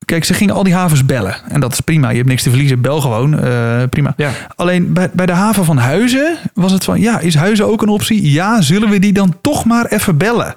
kijk, 0.05 0.23
ze 0.23 0.33
gingen 0.33 0.53
al 0.55 0.63
die 0.63 0.73
havens 0.73 1.05
bellen. 1.05 1.35
En 1.49 1.59
dat 1.59 1.71
is 1.73 1.79
prima. 1.79 2.09
Je 2.09 2.15
hebt 2.17 2.27
niks 2.27 2.43
te 2.43 2.49
verliezen. 2.49 2.81
Bel 2.81 3.01
gewoon. 3.01 3.39
eh, 3.39 3.83
prima. 3.89 4.13
Ja. 4.17 4.29
Alleen 4.55 4.93
bij, 4.93 5.09
bij 5.13 5.25
de 5.25 5.31
haven 5.31 5.65
van 5.65 5.77
Huizen 5.77 6.37
was 6.53 6.71
het 6.71 6.83
van... 6.83 6.99
Ja, 6.99 7.19
is 7.19 7.35
Huizen 7.35 7.65
ook 7.67 7.81
een 7.81 7.89
optie? 7.89 8.31
Ja, 8.31 8.61
zullen 8.61 8.89
we 8.89 8.99
die 8.99 9.13
dan 9.13 9.35
toch 9.41 9.65
maar 9.65 9.85
even 9.85 10.17
bellen? 10.17 10.55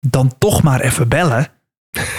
Dan 0.00 0.32
toch 0.38 0.62
maar 0.62 0.80
even 0.80 1.08
bellen? 1.08 1.46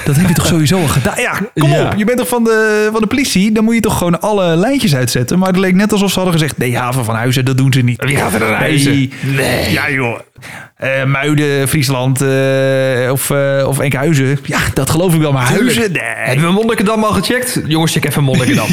Dat 0.06 0.16
heb 0.16 0.28
je 0.28 0.34
toch 0.34 0.46
sowieso 0.46 0.80
al 0.82 0.88
gedaan? 0.88 1.22
Ja, 1.22 1.40
kom 1.54 1.70
Ja. 1.70 1.86
op. 1.86 1.94
Je 1.98 2.06
bent 2.06 2.18
toch 2.18 2.28
van 2.28 2.44
de, 2.44 2.90
van 2.92 3.02
de 3.02 3.08
politie? 3.08 3.52
Dan 3.52 3.64
moet 3.64 3.74
je 3.76 3.82
toch 3.82 3.98
gewoon 3.98 4.22
alle 4.22 4.56
lijntjes 4.56 4.96
uitzetten. 4.96 5.40
Maar 5.40 5.48
het 5.48 5.58
leek 5.58 5.74
net 5.76 5.92
alsof 5.92 6.10
ze 6.10 6.16
hadden 6.16 6.34
gezegd... 6.34 6.58
Nee, 6.58 6.78
haven 6.78 7.06
van 7.06 7.16
Huizen, 7.16 7.46
dat 7.46 7.58
doen 7.58 7.74
ze 7.74 7.82
niet. 7.82 8.04
Wie 8.04 8.16
gaat 8.18 8.34
er 8.34 8.40
naar 8.40 8.60
Nee. 8.62 9.12
Nee. 9.36 9.72
Ja, 9.72 9.90
joh. 9.90 10.20
Eh, 10.78 11.04
Muiden, 11.06 11.68
Friesland 11.68 12.22
eh, 12.22 13.12
of, 13.12 13.30
eh 13.30 13.68
of 13.68 13.80
Enkhuizen. 13.80 14.40
Ja, 14.44 14.60
dat 14.74 14.90
geloof 14.90 15.14
ik 15.14 15.22
wel. 15.22 15.32
Maar 15.32 15.48
Tuurlijk. 15.48 15.76
Huizen, 15.78 15.94
nee. 15.94 16.02
Hebben 16.04 16.46
we 16.46 16.52
Monnikendam 16.52 17.04
al 17.04 17.12
gecheckt? 17.12 17.62
Jongens, 17.68 17.92
check 17.92 18.06
even 18.06 18.24
Monnikendam. 18.24 18.68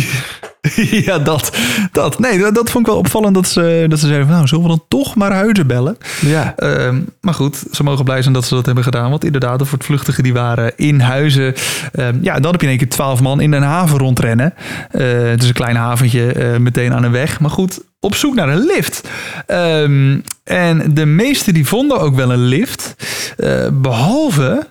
ja, 1.07 1.19
dat. 1.19 1.57
dat. 1.93 2.19
Nee, 2.19 2.39
dat, 2.39 2.55
dat 2.55 2.71
vond 2.71 2.87
ik 2.87 2.93
wel 2.93 3.01
opvallend 3.01 3.35
dat 3.35 3.49
ze, 3.49 3.87
dat 3.89 3.99
ze 3.99 4.07
zeiden 4.07 4.27
van... 4.27 4.37
Nou, 4.37 4.49
zullen 4.49 4.65
we 4.65 4.71
dan 4.71 4.85
toch 4.89 5.15
maar 5.15 5.33
Huizen 5.33 5.67
bellen? 5.67 5.97
ja. 6.21 6.55
Ehm, 6.57 7.01
maar 7.21 7.35
goed, 7.35 7.65
ze 7.71 7.83
mogen 7.83 8.05
blij 8.05 8.23
zijn 8.23 8.35
dat 8.35 8.45
ze 8.45 8.55
dat 8.55 8.67
hebben 8.67 8.85
gedaan. 8.85 9.11
Want 9.11 9.25
inderdaad, 9.25 9.59
de 9.59 9.65
voortvluchtigen 9.65 10.23
die 10.23 10.33
waren 10.33 10.73
in 10.77 11.01
huizen. 11.01 11.55
Ehm, 11.93 12.19
ja, 12.21 12.35
dan 12.41 12.51
heb 12.51 12.61
je 12.61 12.67
in 12.67 12.73
één 12.73 12.79
keer 12.79 12.89
twaalf 12.89 13.21
man 13.21 13.41
in 13.41 13.53
een 13.53 13.63
haven 13.63 13.99
rondrennen. 13.99 14.55
Het 14.91 15.43
is 15.43 15.49
een 15.49 15.55
klein 15.55 15.77
haventje 15.77 16.57
meteen 16.59 16.93
aan 16.93 17.03
de 17.03 17.11
weg. 17.11 17.41
Maar 17.41 17.51
goed, 17.51 17.81
op 18.05 18.15
zoek 18.15 18.35
naar 18.35 18.49
een 18.49 18.65
lift. 18.67 19.09
Ehm, 19.47 20.19
en 20.45 20.95
de 20.95 21.07
meesten 21.07 21.55
die 21.55 21.67
vonden 21.67 22.01
ook 22.01 22.15
wel 22.15 22.33
een 22.33 22.45
lift. 22.45 22.95
eh, 23.37 23.69
behalve 23.73 24.67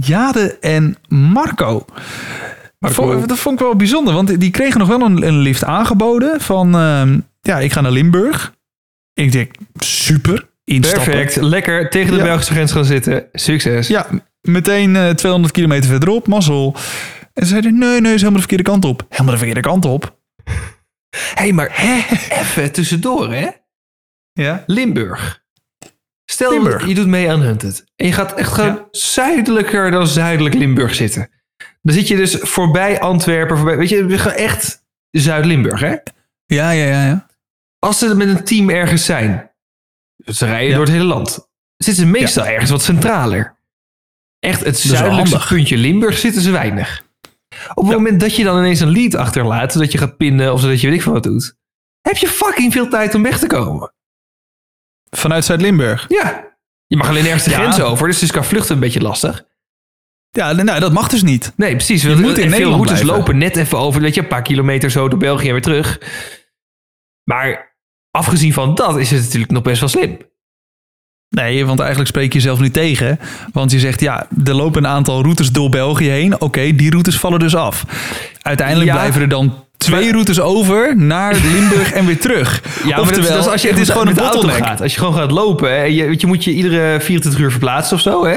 Jade 0.00 0.58
en 0.60 0.96
Marco. 1.08 1.84
Vond- 2.80 3.28
dat 3.28 3.38
vond 3.38 3.60
ik 3.60 3.66
wel 3.66 3.76
bijzonder, 3.76 4.14
want 4.14 4.40
die 4.40 4.50
kregen 4.50 4.78
nog 4.78 4.88
wel 4.88 5.00
een, 5.00 5.26
een 5.26 5.38
lift 5.38 5.64
aangeboden. 5.64 6.40
Van, 6.40 6.74
ehm, 6.74 7.18
ja, 7.40 7.58
ik 7.58 7.72
ga 7.72 7.80
naar 7.80 7.92
Limburg. 7.92 8.54
Ik 9.14 9.32
denk, 9.32 9.54
super, 9.78 10.48
instappen. 10.64 11.04
Perfect. 11.12 11.36
Lekker 11.40 11.90
tegen 11.90 12.10
de 12.10 12.16
Ja. 12.16 12.22
Belgische 12.24 12.52
grens 12.52 12.72
gaan 12.72 12.84
zitten. 12.84 13.24
Succes. 13.32 13.88
Ja, 13.88 14.06
Meteen 14.40 14.96
eh, 14.96 15.08
200 15.10 15.52
kilometer 15.52 15.90
verderop, 15.90 16.26
mazzel. 16.26 16.74
En 17.34 17.42
ze 17.42 17.48
zeiden, 17.48 17.78
nee, 17.78 18.00
nee, 18.00 18.14
is 18.14 18.20
helemaal 18.20 18.32
de 18.32 18.38
verkeerde 18.38 18.62
kant 18.70 18.84
op. 18.84 19.06
Helemaal 19.08 19.32
de 19.32 19.38
verkeerde 19.38 19.60
kant 19.68 19.84
op. 19.84 20.17
Hé, 21.10 21.18
hey, 21.34 21.52
maar 21.52 21.70
even 22.28 22.72
tussendoor, 22.72 23.32
hè? 23.32 23.48
Ja. 24.32 24.62
Limburg. 24.66 25.42
Stel, 26.24 26.50
Limburg. 26.50 26.86
je 26.86 26.94
doet 26.94 27.06
mee 27.06 27.30
aan 27.30 27.40
Hunted. 27.40 27.84
En 27.96 28.06
je 28.06 28.12
gaat 28.12 28.34
echt 28.34 28.52
gewoon 28.52 28.74
Ja. 28.74 28.88
zuidelijker 28.90 29.90
dan 29.90 30.06
zuidelijk 30.08 30.54
Limburg 30.54 30.94
zitten. 30.94 31.30
Dan 31.82 31.94
zit 31.94 32.08
je 32.08 32.16
dus 32.16 32.34
voorbij 32.34 33.00
Antwerpen, 33.00 33.56
voorbij, 33.56 33.76
weet 33.76 33.88
je, 33.88 34.04
we 34.04 34.18
gaan 34.18 34.32
echt 34.32 34.86
Zuid-Limburg, 35.10 35.80
hè? 35.80 35.96
Ja, 36.46 36.70
ja, 36.70 36.84
ja, 36.84 37.06
ja. 37.06 37.26
Als 37.78 37.98
ze 37.98 38.14
met 38.14 38.28
een 38.28 38.44
team 38.44 38.70
ergens 38.70 39.04
zijn, 39.04 39.50
ze 40.24 40.44
rijden 40.46 40.68
Ja. 40.68 40.74
door 40.74 40.84
het 40.84 40.92
hele 40.94 41.04
land, 41.04 41.48
zitten 41.76 42.04
ze 42.04 42.10
meestal 42.10 42.46
ergens 42.46 42.70
wat 42.70 42.82
centraler. 42.82 43.56
Echt 44.38 44.64
het 44.64 44.78
zuidelijkste 44.78 45.44
puntje 45.48 45.76
Limburg 45.76 46.18
zitten 46.18 46.42
ze 46.42 46.50
weinig. 46.50 47.06
Op 47.74 47.84
het 47.84 47.96
moment 47.96 48.20
dat 48.20 48.36
je 48.36 48.44
dan 48.44 48.58
ineens 48.58 48.80
een 48.80 48.90
lead 48.92 49.14
achterlaat, 49.14 49.72
zodat 49.72 49.92
je 49.92 49.98
gaat 49.98 50.16
pinnen 50.16 50.52
of 50.52 50.60
zodat 50.60 50.80
je 50.80 50.86
weet 50.86 50.96
ik 50.96 51.02
veel 51.02 51.12
wat 51.12 51.22
doet, 51.22 51.56
heb 52.00 52.16
je 52.16 52.28
fucking 52.28 52.72
veel 52.72 52.88
tijd 52.88 53.14
om 53.14 53.22
weg 53.22 53.38
te 53.38 53.46
komen. 53.46 53.92
Vanuit 55.10 55.44
Zuid-Limburg. 55.44 56.04
Ja. 56.08 56.56
Je 56.86 56.96
mag 56.96 57.08
alleen 57.08 57.24
ergens 57.24 57.44
de 57.44 57.50
Ja. 57.50 57.56
grens 57.56 57.80
over, 57.80 58.06
dus 58.06 58.14
het 58.14 58.24
is 58.24 58.30
qua 58.30 58.42
vluchten 58.42 58.74
een 58.74 58.80
beetje 58.80 59.00
lastig. 59.00 59.46
Ja, 60.30 60.52
nou, 60.52 60.80
dat 60.80 60.92
mag 60.92 61.08
dus 61.08 61.22
niet. 61.22 61.52
Nee, 61.56 61.74
precies. 61.76 62.02
Je 62.02 62.08
want 62.08 62.20
moet 62.20 62.28
in 62.30 62.34
veel 62.36 62.44
Nederland 62.50 62.74
routes 62.74 63.00
blijven. 63.00 63.18
lopen 63.18 63.38
net 63.38 63.56
even 63.56 63.78
over, 63.78 64.00
weet 64.00 64.14
je, 64.14 64.20
een 64.20 64.26
paar 64.26 64.42
kilometer 64.42 64.90
zo 64.90 65.08
door 65.08 65.18
België 65.18 65.46
en 65.46 65.52
weer 65.52 65.62
terug. 65.62 66.00
Maar 67.24 67.76
afgezien 68.10 68.52
van 68.52 68.74
dat 68.74 68.98
is 68.98 69.10
het 69.10 69.22
natuurlijk 69.22 69.50
nog 69.52 69.62
best 69.62 69.80
wel 69.80 69.88
slim. 69.88 70.18
Nee, 71.30 71.66
want 71.66 71.78
eigenlijk 71.78 72.08
spreek 72.08 72.32
je 72.32 72.38
jezelf 72.38 72.60
niet 72.60 72.72
tegen. 72.72 73.18
Want 73.52 73.70
je 73.70 73.78
zegt, 73.78 74.00
ja, 74.00 74.26
er 74.44 74.54
lopen 74.54 74.84
een 74.84 74.90
aantal 74.90 75.22
routes 75.22 75.50
door 75.52 75.68
België 75.70 76.08
heen. 76.08 76.40
Oké, 76.40 76.74
die 76.74 76.90
routes 76.90 77.18
vallen 77.18 77.38
dus 77.38 77.54
af. 77.56 77.84
Uiteindelijk 78.42 78.90
Ja. 78.90 78.94
blijven 78.96 79.20
er 79.20 79.28
dan 79.28 79.64
twee 79.76 80.12
routes 80.12 80.40
over 80.40 80.96
naar 80.96 81.34
Limburg 81.52 81.92
en 81.92 82.06
weer 82.06 82.20
terug. 82.20 82.62
Ja, 82.84 82.96
maar 82.96 83.06
dat, 83.06 83.16
is- 83.18 83.28
dat 83.28 83.38
is 83.38 83.46
als 83.48 83.62
je 83.62 83.68
het 83.68 83.78
is 83.78 83.88
gewoon 83.90 84.08
een 84.08 84.18
auto 84.18 84.48
gaat. 84.48 84.80
Als 84.82 84.92
je 84.92 84.98
gewoon 84.98 85.14
gaat 85.14 85.30
lopen, 85.30 85.70
hè, 85.70 85.82
je, 85.82 86.14
je 86.18 86.26
moet 86.26 86.44
je 86.44 86.50
iedere 86.52 87.00
24 87.00 87.40
uur 87.40 87.50
verplaatsen 87.50 87.96
of 87.96 88.02
zo, 88.02 88.24
hè? 88.26 88.36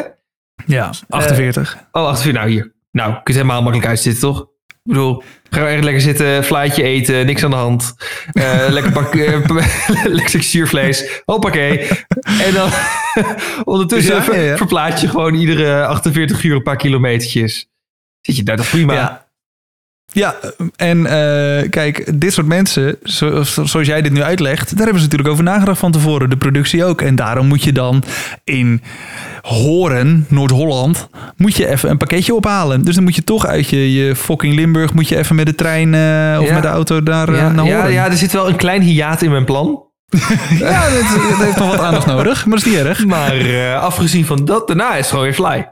Ja, 0.65 0.89
48. 1.09 1.77
Oh, 1.91 2.05
48, 2.07 2.33
nou 2.41 2.49
hier. 2.53 2.73
Nou, 2.91 3.09
je 3.11 3.19
kunt 3.23 3.37
helemaal 3.37 3.61
makkelijk 3.61 3.89
uitzitten, 3.89 4.21
toch? 4.21 4.45
Ik 4.83 4.91
bedoel, 4.93 5.23
ga 5.49 5.67
echt 5.69 5.83
lekker 5.83 6.01
zitten, 6.01 6.43
flytje 6.43 6.83
eten, 6.83 7.25
niks 7.25 7.43
aan 7.43 7.49
de 7.49 7.55
hand. 7.55 7.95
Eh, 8.31 8.65
lekker 8.69 8.91
pak, 8.91 9.15
eh, 9.15 10.05
lekker 10.19 10.43
zuurvlees, 10.43 11.21
hoppakee. 11.25 11.87
En 12.45 12.53
dan 12.53 12.69
ondertussen 13.63 14.15
Ja, 14.15 14.23
ver- 14.23 14.35
ja, 14.35 14.41
ja. 14.41 14.57
verplaats 14.57 15.01
je 15.01 15.07
gewoon 15.09 15.33
iedere 15.33 15.85
48 15.85 16.43
uur 16.43 16.55
een 16.55 16.63
paar 16.63 16.75
kilometertjes. 16.77 17.69
Zit 18.21 18.35
je 18.35 18.43
daar 18.43 18.57
toch 18.57 18.69
prima? 18.69 19.25
Ja. 20.13 20.35
Ja, 20.41 20.49
en 20.75 21.05
eh, 21.05 21.69
kijk, 21.69 22.11
dit 22.19 22.33
soort 22.33 22.47
mensen, 22.47 22.95
zo- 23.03 23.43
zo- 23.43 23.65
zoals 23.65 23.87
jij 23.87 24.01
dit 24.01 24.11
nu 24.11 24.23
uitlegt, 24.23 24.69
daar 24.69 24.77
hebben 24.83 24.97
ze 24.97 25.03
natuurlijk 25.03 25.29
over 25.29 25.43
nagedacht 25.43 25.79
van 25.79 25.91
tevoren. 25.91 26.29
De 26.29 26.37
productie 26.37 26.85
ook. 26.85 27.01
En 27.01 27.15
daarom 27.15 27.47
moet 27.47 27.63
je 27.63 27.71
dan 27.71 28.03
in 28.43 28.81
Horen, 29.41 30.25
Noord-Holland, 30.29 31.09
moet 31.37 31.55
je 31.55 31.67
even 31.67 31.89
een 31.89 31.97
pakketje 31.97 32.33
ophalen. 32.35 32.81
Dus 32.85 32.95
dan 32.95 33.03
moet 33.03 33.15
je 33.15 33.23
toch 33.23 33.45
uit 33.45 33.69
je, 33.69 33.93
je 33.93 34.15
fucking 34.15 34.55
Limburg, 34.55 34.93
moet 34.93 35.07
je 35.07 35.17
even 35.17 35.35
met 35.35 35.45
de 35.45 35.55
trein 35.55 35.93
eh, 35.93 36.37
of 36.41 36.47
Ja. 36.47 36.53
met 36.53 36.61
de 36.61 36.67
auto 36.67 36.99
naar, 36.99 37.29
eh, 37.29 37.35
Ja, 37.35 37.49
naar 37.51 37.65
ja, 37.65 37.75
Horen. 37.75 37.91
ja, 37.91 38.05
er 38.05 38.17
zit 38.17 38.31
wel 38.31 38.49
een 38.49 38.55
klein 38.55 38.81
hiaat 38.81 39.21
in 39.21 39.31
mijn 39.31 39.45
plan. 39.45 39.83
Ja, 40.59 40.89
dat, 40.89 41.01
dat 41.29 41.37
heeft 41.45 41.57
nog 41.57 41.69
wat 41.69 41.79
aandacht 41.79 42.05
nodig, 42.05 42.45
maar 42.45 42.57
dat 42.57 42.67
is 42.67 42.73
niet 42.73 42.83
erg. 42.85 43.05
Maar 43.05 43.75
afgezien 43.75 44.25
van 44.25 44.45
dat, 44.45 44.67
daarna 44.67 44.91
is 44.91 44.97
het 44.97 45.07
gewoon 45.07 45.23
weer 45.23 45.33
fly. 45.33 45.67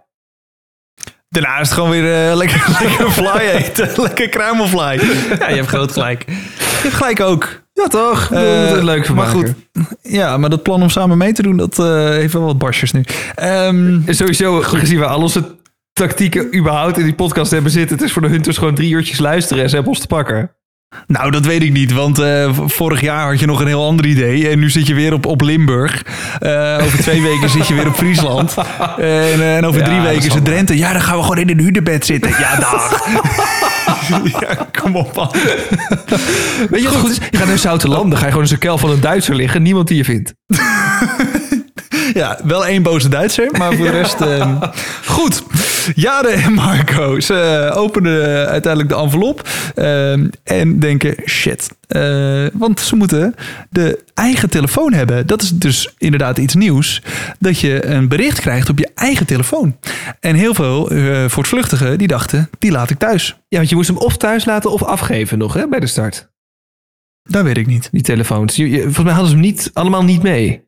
Daarna 1.30 1.60
is 1.60 1.68
het 1.68 1.72
gewoon 1.72 1.90
weer 1.90 2.30
eh, 2.30 2.36
lekker, 2.36 2.66
lekker 2.82 3.12
fly 3.12 3.40
eten. 3.40 3.90
lekker 4.02 4.30
kruimelfly. 4.30 5.00
Ja, 5.40 5.50
je 5.50 5.56
hebt 5.56 5.68
groot 5.68 5.92
gelijk. 5.92 6.24
Je 6.28 6.80
hebt 6.82 6.94
gelijk 6.94 7.20
ook. 7.20 7.62
Ja, 7.74 7.88
toch? 7.88 8.32
Eh, 8.32 8.40
moeten 8.40 8.76
het 8.76 8.84
leuk 8.84 9.06
van 9.06 9.16
maar 9.16 9.28
goed, 9.28 9.54
ja, 10.02 10.38
maar 10.38 10.50
dat 10.50 10.64
plan 10.64 10.82
om 10.82 10.90
samen 10.90 11.18
mee 11.18 11.34
te 11.34 11.42
doen, 11.42 11.58
dat 11.58 11.80
eh, 11.80 12.10
heeft 12.10 12.34
wel 12.34 12.46
wat 12.46 12.58
barsjes 12.58 12.92
nu. 12.92 13.04
En 13.36 14.04
sowieso, 14.08 14.62
gezien 14.62 15.00
we 15.00 15.06
al 15.06 15.22
onze 15.22 15.58
tactieken 15.94 16.58
überhaupt 16.58 16.98
in 16.98 17.04
die 17.04 17.13
podcast 17.13 17.52
hebben 17.52 17.72
zitten, 17.72 17.98
het 17.98 18.06
is 18.06 18.12
voor 18.12 18.22
de 18.22 18.28
hunters 18.28 18.58
gewoon 18.58 18.76
drie 18.76 18.92
uurtjes 18.92 19.20
luisteren 19.20 19.63
en 19.63 19.70
ze 19.70 19.76
hebben 19.76 19.94
ons 19.94 20.02
te 20.02 20.08
pakken. 20.08 20.52
Nou, 21.08 21.32
dat 21.32 21.45
weet 21.45 21.63
ik 21.63 21.71
niet, 21.71 21.91
want 21.93 22.19
eh, 22.19 22.52
vorig 22.65 23.02
jaar 23.02 23.30
had 23.30 23.39
je 23.39 23.45
nog 23.45 23.60
een 23.60 23.67
heel 23.67 23.86
ander 23.86 24.06
idee. 24.06 24.49
En 24.49 24.60
nu 24.60 24.69
zit 24.69 24.88
je 24.88 24.93
weer 24.93 25.13
op, 25.13 25.25
op 25.25 25.41
Limburg. 25.41 26.06
Eh, 26.39 26.78
over 26.82 26.99
twee 26.99 27.21
weken 27.21 27.49
zit 27.49 27.67
je 27.67 27.73
weer 27.73 27.88
op 27.88 27.95
Friesland. 27.95 28.54
En, 28.97 29.04
eh, 29.06 29.58
en 29.58 29.65
over 29.65 29.80
Ja, 29.80 29.86
drie 29.86 29.99
weken 30.02 30.25
is 30.25 30.34
het. 30.34 30.45
Drenthe. 30.45 30.78
Ja, 30.78 30.91
dan 30.91 31.02
gaan 31.02 31.15
we 31.17 31.21
gewoon 31.21 31.38
in 31.38 31.49
een 31.49 31.60
huurdebed 31.60 32.06
zitten. 32.06 32.30
Ja, 32.30 32.56
dag. 32.56 33.08
ja, 34.39 34.67
kom 34.82 34.95
op 34.95 35.15
man. 35.15 35.32
Weet 36.69 36.82
je 36.82 36.89
wat 36.89 36.95
goed 36.95 37.10
is? 37.10 37.17
Je 37.32 37.38
gaat 37.38 37.47
naar 37.47 37.58
Zoutenland, 37.58 38.10
dan 38.10 38.17
ga 38.17 38.23
je 38.25 38.32
gewoon 38.32 38.43
in 38.43 38.49
zo'n 38.49 38.60
kel 38.60 38.78
van 38.78 38.89
een 38.89 39.02
Duitser 39.02 39.36
liggen, 39.36 39.62
niemand 39.62 39.88
die 39.88 39.97
je 39.97 40.04
vindt. 40.04 40.34
Ja, 42.13 42.39
wel 42.43 42.65
één 42.65 42.84
boze 42.84 43.10
Duitser, 43.10 43.49
maar 43.58 43.73
voor 43.73 43.86
de 43.86 43.91
rest... 43.91 44.21
ehm, 44.21 44.56
goed. 45.06 45.43
Jade 45.96 46.28
en 46.30 46.54
Marco, 46.63 47.20
ze 47.20 47.72
openen 47.76 48.48
uiteindelijk 48.48 48.94
de 48.94 48.98
envelop 49.00 49.48
ehm, 49.76 50.28
en 50.44 50.80
denken, 50.80 51.15
shit. 51.26 51.70
Eh, 51.88 52.46
want 52.54 52.80
ze 52.80 52.96
moeten 52.96 53.36
de 53.70 54.04
eigen 54.13 54.50
telefoon 54.50 54.94
hebben. 54.94 55.28
Dat 55.28 55.42
is 55.42 55.50
dus 55.50 55.94
inderdaad 55.98 56.38
iets 56.38 56.56
nieuws. 56.56 57.02
Dat 57.39 57.60
je 57.60 57.86
een 57.86 58.08
bericht 58.08 58.39
krijgt 58.39 58.70
op 58.70 58.80
je 58.80 58.92
eigen 58.96 59.26
telefoon. 59.26 59.78
En 60.20 60.36
heel 60.36 60.54
veel 60.54 60.89
eh 60.92 61.30
voortvluchtigen 61.30 61.98
die 61.98 62.08
dachten, 62.08 62.50
die 62.60 62.72
laat 62.72 62.89
ik 62.89 62.98
thuis. 62.98 63.28
Ja, 63.48 63.58
want 63.58 63.70
je 63.70 63.76
moest 63.76 63.88
hem 63.88 63.98
of 63.98 64.18
thuis 64.18 64.46
laten 64.46 64.72
of 64.72 64.84
afgeven 64.84 65.38
nog, 65.38 65.54
hè, 65.54 65.68
bij 65.68 65.80
de 65.80 65.88
start. 65.88 66.30
Dat 67.24 67.44
weet 67.44 67.58
ik 67.58 67.68
niet. 67.68 67.89
Die 67.92 68.02
telefoons. 68.02 68.56
Je- 68.56 68.70
je- 68.70 68.82
volgens 68.82 69.04
mij 69.04 69.13
hadden 69.13 69.30
ze 69.30 69.36
hem 69.38 69.46
niet, 69.46 69.70
allemaal 69.74 70.04
niet 70.04 70.22
mee. 70.24 70.68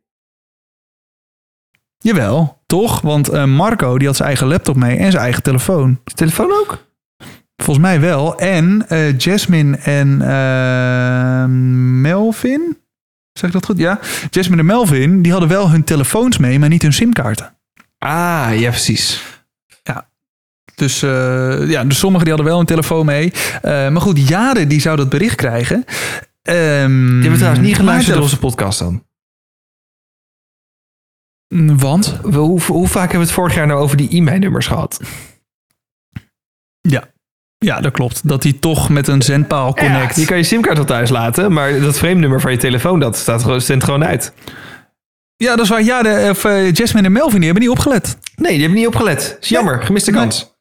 Jawel, 1.98 2.61
toch? 2.72 3.02
Want 3.02 3.30
eh, 3.30 3.46
Marco 3.46 3.98
die 3.98 4.08
had 4.08 4.16
zijn 4.16 4.28
eigen 4.28 4.48
laptop 4.48 4.76
mee 4.76 4.98
en 4.98 5.12
zijn 5.12 5.24
eigen 5.24 5.44
telefoon. 5.44 6.00
De 6.04 6.14
telefoon 6.14 6.52
ook? 6.52 6.90
Volgens 7.56 7.86
mij 7.86 8.00
wel. 8.00 8.38
En 8.40 8.86
eh, 8.88 9.18
Jasmine 9.18 9.78
en 9.78 10.22
eh, 10.22 11.46
Melvin. 12.02 12.78
Zeg 13.34 13.50
ik 13.50 13.56
dat 13.56 13.66
goed? 13.66 13.78
Ja. 13.78 14.00
Jasmine 14.30 14.62
en 14.62 14.68
Melvin, 14.68 15.22
die 15.22 15.32
hadden 15.32 15.50
wel 15.50 15.70
hun 15.70 15.84
telefoons 15.84 16.38
mee, 16.38 16.60
maar 16.60 16.70
niet 16.70 16.82
hun 16.82 16.94
simkaarten. 16.94 17.54
Ah, 17.98 18.50
ja, 18.60 18.70
precies. 18.70 19.30
Dus, 20.76 21.02
eh, 21.04 21.70
ja, 21.70 21.84
dus 21.84 21.98
sommigen 22.00 22.26
die 22.26 22.34
hadden 22.34 22.52
wel 22.52 22.60
een 22.60 22.66
telefoon 22.66 23.06
mee. 23.06 23.34
Maar 23.62 24.02
goed, 24.02 24.28
Jade 24.28 24.68
die 24.68 24.82
zou 24.82 24.98
dat 24.98 25.10
bericht 25.10 25.36
krijgen. 25.36 25.86
Ehm, 26.42 27.06
Die 27.06 27.22
hebben 27.22 27.38
trouwens 27.38 27.66
niet 27.66 27.76
geluisterd 27.76 28.14
naar 28.16 28.24
onze 28.24 28.40
podcast 28.40 28.80
dan. 28.80 29.04
Tele- 31.52 31.76
Want? 31.76 32.20
We- 32.24 32.38
Hoe, 32.38 32.62
hoe 32.62 32.88
vaak 32.88 33.02
hebben 33.02 33.20
we 33.20 33.26
het 33.26 33.34
vorig 33.34 33.56
jaar 33.56 33.68
nou 33.68 33.80
over 33.80 33.98
die 33.98 34.10
e-mailnummers 34.10 34.68
gehad? 34.68 35.00
Ja. 36.82 37.10
Ja, 37.58 37.82
dat 37.82 37.92
klopt. 37.92 38.28
Dat 38.28 38.42
die 38.42 38.60
toch 38.60 38.90
met 38.90 39.08
een 39.08 39.22
zendpaal 39.22 39.74
connect. 39.74 40.16
je 40.16 40.26
kan 40.26 40.38
je 40.38 40.44
simkaart 40.44 40.78
wel 40.78 40.86
thuis 40.86 41.10
laten, 41.10 41.54
maar 41.54 41.80
dat 41.80 41.98
frame-nummer 41.98 42.42
van 42.42 42.52
je 42.52 42.58
telefoon, 42.58 43.00
dat 43.00 43.18
staat 43.18 43.42
gewoon, 43.42 43.62
zendt 43.62 43.84
gewoon 43.84 44.06
uit. 44.06 44.34
Ja, 45.36 45.56
dat 45.56 45.60
is 45.66 45.70
waar. 45.70 45.82
Jade, 45.82 46.28
of, 46.30 46.46
eh, 46.46 46.72
Jasmine 46.72 47.06
en 47.06 47.12
Melvin 47.12 47.36
die 47.38 47.46
hebben 47.46 47.64
niet 47.68 47.72
opgelet. 47.78 48.18
Nee, 48.36 48.52
die 48.52 48.60
hebben 48.62 48.78
niet 48.78 48.88
opgelet. 48.88 49.38
Is 49.42 49.50
jammer, 49.50 49.84
gemiste 49.84 50.12
kans. 50.12 50.56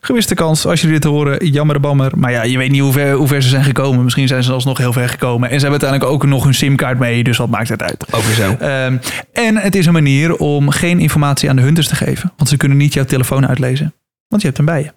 Gemiste 0.00 0.34
kans 0.34 0.66
als 0.66 0.80
jullie 0.80 1.00
dit 1.00 1.10
horen. 1.10 1.46
Jammer 1.46 1.74
de 1.74 1.80
bammer. 1.80 2.12
Maar 2.16 2.30
ja, 2.30 2.42
je 2.42 2.58
weet 2.58 2.70
niet 2.70 2.80
hoe 2.80 2.92
ver, 2.92 3.12
hoe 3.12 3.26
ver 3.26 3.42
ze 3.42 3.48
zijn 3.48 3.64
gekomen. 3.64 4.04
Misschien 4.04 4.28
zijn 4.28 4.42
ze 4.42 4.52
alsnog 4.52 4.78
heel 4.78 4.92
ver 4.92 5.08
gekomen. 5.08 5.50
En 5.50 5.60
ze 5.60 5.66
hebben 5.66 5.80
uiteindelijk 5.80 6.10
ook 6.12 6.30
nog 6.30 6.44
hun 6.44 6.54
simkaart 6.54 6.98
mee. 6.98 7.24
Dus 7.24 7.36
wat 7.36 7.48
maakt 7.48 7.68
het 7.68 7.82
uit? 7.82 8.14
Ook 8.14 8.22
weer 8.22 8.34
zo. 8.34 8.56
Ehm, 8.58 8.96
en 9.32 9.56
het 9.56 9.74
is 9.74 9.86
een 9.86 9.92
manier 9.92 10.36
om 10.36 10.70
geen 10.70 10.98
informatie 10.98 11.50
aan 11.50 11.56
de 11.56 11.62
hunters 11.62 11.88
te 11.88 11.94
geven. 11.94 12.32
Want 12.36 12.48
ze 12.48 12.56
kunnen 12.56 12.78
niet 12.78 12.92
jouw 12.94 13.04
telefoon 13.04 13.46
uitlezen. 13.46 13.94
Want 14.28 14.42
je 14.42 14.48
hebt 14.48 14.56
hem 14.56 14.66
bij 14.66 14.82
je. 14.82 14.92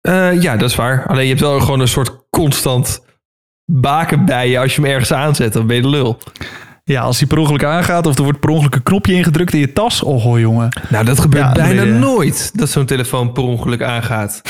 Eh, 0.00 0.42
ja, 0.42 0.56
dat 0.56 0.70
is 0.70 0.76
waar. 0.76 1.06
Alleen 1.06 1.22
je 1.22 1.28
hebt 1.28 1.40
wel 1.40 1.60
gewoon 1.60 1.80
een 1.80 1.88
soort 1.88 2.26
constant 2.30 3.04
baken 3.64 4.24
bij 4.24 4.48
je 4.50 4.58
als 4.58 4.74
je 4.74 4.80
hem 4.80 4.90
ergens 4.90 5.12
aanzet. 5.12 5.52
Dan 5.52 5.66
ben 5.66 5.76
je 5.76 5.82
de 5.82 5.88
lul. 5.88 6.18
Ja, 6.88 7.00
als 7.00 7.18
die 7.18 7.26
per 7.26 7.38
ongeluk 7.38 7.64
aangaat 7.64 8.06
of 8.06 8.16
er 8.16 8.22
wordt 8.22 8.40
per 8.40 8.50
ongeluk 8.50 8.74
een 8.74 8.82
knopje 8.82 9.12
ingedrukt 9.12 9.52
in 9.52 9.60
je 9.60 9.72
tas. 9.72 10.02
Oh 10.02 10.22
hoor, 10.22 10.40
jongen. 10.40 10.68
Nou, 10.88 11.04
dat 11.04 11.20
gebeurt 11.20 11.44
Ja, 11.44 11.52
bijna 11.52 11.84
nooit 11.84 12.50
dat 12.54 12.70
zo'n 12.70 12.84
telefoon 12.84 13.32
per 13.32 13.42
ongeluk 13.42 13.82
aangaat. 13.82 14.40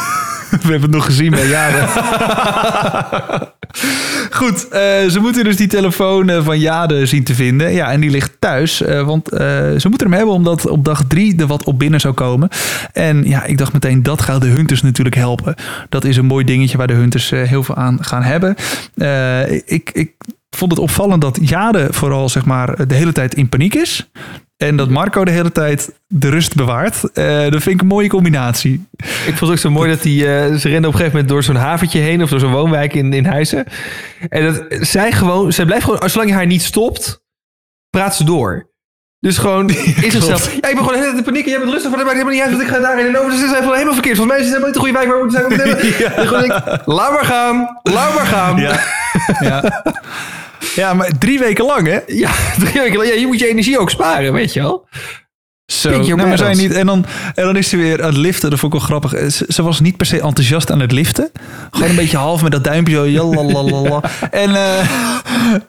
We 0.50 0.58
hebben 0.60 0.80
het 0.82 0.90
nog 0.90 1.04
gezien 1.04 1.30
bij 1.30 1.48
Jade. 1.48 1.86
Goed, 4.30 4.68
eh, 4.68 4.80
ze 5.08 5.18
moeten 5.20 5.44
dus 5.44 5.56
die 5.56 5.66
telefoon 5.66 6.28
eh, 6.28 6.44
van 6.44 6.58
Jade 6.58 7.06
zien 7.06 7.24
te 7.24 7.34
vinden. 7.34 7.72
Ja, 7.72 7.90
en 7.90 8.00
die 8.00 8.10
ligt 8.10 8.36
thuis. 8.38 8.82
eh, 8.82 9.02
want 9.02 9.28
ze 9.78 9.86
moeten 9.88 10.06
hem 10.06 10.16
hebben 10.16 10.34
omdat 10.34 10.68
op 10.68 10.84
dag 10.84 11.02
drie 11.08 11.36
er 11.36 11.46
wat 11.46 11.64
op 11.64 11.78
binnen 11.78 12.00
zou 12.00 12.14
komen. 12.14 12.48
En 12.92 13.24
ja, 13.24 13.44
ik 13.44 13.58
dacht 13.58 13.72
meteen, 13.72 14.02
dat 14.02 14.22
gaat 14.22 14.40
de 14.40 14.46
hunters 14.46 14.82
natuurlijk 14.82 15.16
helpen. 15.16 15.54
Dat 15.88 16.04
is 16.04 16.16
een 16.16 16.26
mooi 16.26 16.44
dingetje 16.44 16.76
waar 16.78 16.86
de 16.86 16.92
hunters 16.92 17.30
heel 17.30 17.62
veel 17.62 17.76
aan 17.76 17.98
gaan 18.04 18.22
hebben. 18.22 18.56
Ik, 19.66 19.90
ik 19.92 20.10
vond 20.56 20.70
het 20.70 20.80
opvallend 20.80 21.20
dat 21.20 21.38
Jade 21.40 21.88
vooral 21.90 22.28
zeg 22.28 22.44
maar, 22.44 22.86
de 22.86 22.94
hele 22.94 23.12
tijd 23.12 23.34
in 23.34 23.48
paniek 23.48 23.74
is. 23.74 24.10
En 24.56 24.76
dat 24.76 24.88
Marco 24.88 25.24
de 25.24 25.30
hele 25.30 25.52
tijd 25.52 25.92
de 26.06 26.28
rust 26.28 26.54
bewaart. 26.54 27.12
Eh, 27.12 27.50
dat 27.50 27.62
vind 27.62 27.74
ik 27.74 27.80
een 27.80 27.86
mooie 27.86 28.08
combinatie. 28.08 28.86
Ik 28.96 29.06
vond 29.24 29.40
het 29.40 29.50
ook 29.50 29.58
zo 29.58 29.70
mooi 29.70 29.90
dat 29.90 30.02
die, 30.02 30.26
eh, 30.26 30.54
ze 30.54 30.68
renden 30.68 30.68
op 30.68 30.72
een 30.72 30.82
gegeven 30.92 31.10
moment 31.10 31.28
door 31.28 31.42
zo'n 31.42 31.56
haventje 31.56 31.98
heen 31.98 32.22
of 32.22 32.30
door 32.30 32.40
zo'n 32.40 32.52
woonwijk 32.52 32.94
in, 32.94 33.12
in 33.12 33.24
Huizen. 33.24 33.64
En 34.28 34.44
dat 34.44 34.64
zij 34.86 35.12
gewoon, 35.12 35.52
zij 35.52 35.64
blijft 35.64 35.84
gewoon, 35.84 36.10
zolang 36.10 36.30
je 36.30 36.36
haar 36.36 36.46
niet 36.46 36.62
stopt, 36.62 37.22
praat 37.90 38.16
ze 38.16 38.24
door. 38.24 38.74
Dus 39.20 39.38
gewoon 39.38 39.68
in 40.02 40.10
zichzelf. 40.10 40.50
Ja, 40.50 40.56
ik 40.56 40.62
ben 40.62 40.76
gewoon 40.76 40.94
helemaal 40.94 41.16
in 41.16 41.24
paniek. 41.24 41.44
en 41.44 41.50
Jij 41.50 41.58
bent 41.58 41.70
rustig, 41.70 41.90
maar 41.90 41.98
dat 41.98 42.06
maakt 42.06 42.18
helemaal 42.18 42.38
niet 42.38 42.42
uit. 42.42 42.50
Want 42.50 42.62
ik 42.62 42.74
ga 42.74 42.80
daarin 42.80 43.06
en 43.06 43.18
over. 43.18 43.30
Dus 43.30 43.40
het 43.40 43.50
is 43.50 43.58
helemaal 43.58 43.92
verkeerd. 43.92 44.16
Volgens 44.16 44.36
mij 44.36 44.46
is 44.46 44.52
het 44.52 44.62
helemaal 44.62 44.66
niet 44.66 44.74
de 44.74 44.80
goede 44.80 44.98
wijk 44.98 45.08
waar 45.08 45.18
we 45.18 45.24
moeten 45.24 45.80
zijn. 45.80 45.94
Ja. 46.04 46.12
En 46.12 46.26
gewoon 46.26 46.42
denk, 46.42 46.86
laat 46.86 47.12
maar 47.12 47.24
gaan. 47.24 47.80
Laat 47.82 48.14
maar 48.14 48.26
gaan. 48.26 48.56
Ja, 48.56 48.80
ja. 49.40 49.62
ja 50.74 50.94
maar 50.94 51.10
drie 51.18 51.38
weken 51.38 51.64
lang, 51.64 51.86
hè? 51.86 51.98
Ja, 52.06 52.30
drie 52.64 52.80
weken 52.80 52.96
lang. 52.96 53.08
Ja, 53.08 53.14
je 53.14 53.26
moet 53.26 53.38
je 53.38 53.48
energie 53.48 53.78
ook 53.78 53.90
sparen, 53.90 54.32
weet 54.32 54.52
je 54.52 54.60
wel. 54.60 54.86
Zo, 55.66 55.90
nee, 55.90 56.14
maar 56.14 56.16
battles. 56.16 56.40
zij 56.40 56.66
niet. 56.66 56.72
En 56.76 56.86
dan, 56.86 57.06
en 57.34 57.44
dan 57.44 57.56
is 57.56 57.68
ze 57.68 57.76
weer 57.76 58.02
aan 58.02 58.08
het 58.08 58.16
liften. 58.16 58.50
Dat 58.50 58.58
vond 58.58 58.74
ik 58.74 58.78
wel 58.78 58.88
grappig. 58.88 59.12
Eh, 59.12 59.28
Ze, 59.28 59.44
ze 59.48 59.62
was 59.62 59.80
niet 59.80 59.96
per 59.96 60.06
se 60.06 60.20
enthousiast 60.20 60.70
aan 60.70 60.80
het 60.80 60.92
liften. 60.92 61.30
Gewoon 61.70 61.88
een 61.88 61.96
beetje 61.96 62.16
half 62.16 62.42
met 62.42 62.52
dat 62.52 62.64
duimpje 62.64 63.12
zo. 63.12 63.30
En, 64.30 64.54
eh, 64.54 64.78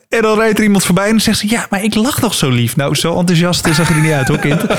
en 0.09 0.21
dan 0.21 0.37
rijdt 0.39 0.57
er 0.57 0.63
iemand 0.63 0.85
voorbij 0.85 1.05
en 1.05 1.11
dan 1.11 1.19
zegt 1.19 1.37
ze... 1.37 1.49
Ja, 1.49 1.67
maar 1.69 1.83
ik 1.83 1.95
lach 1.95 2.19
toch 2.19 2.33
zo 2.33 2.49
lief. 2.49 2.75
Nou, 2.75 2.95
zo 2.95 3.17
enthousiast 3.17 3.67
zag 3.73 3.87
je 3.87 3.93
er 3.93 4.01
niet 4.01 4.11
uit 4.11 4.27
hoor, 4.27 4.37
kind. 4.39 4.61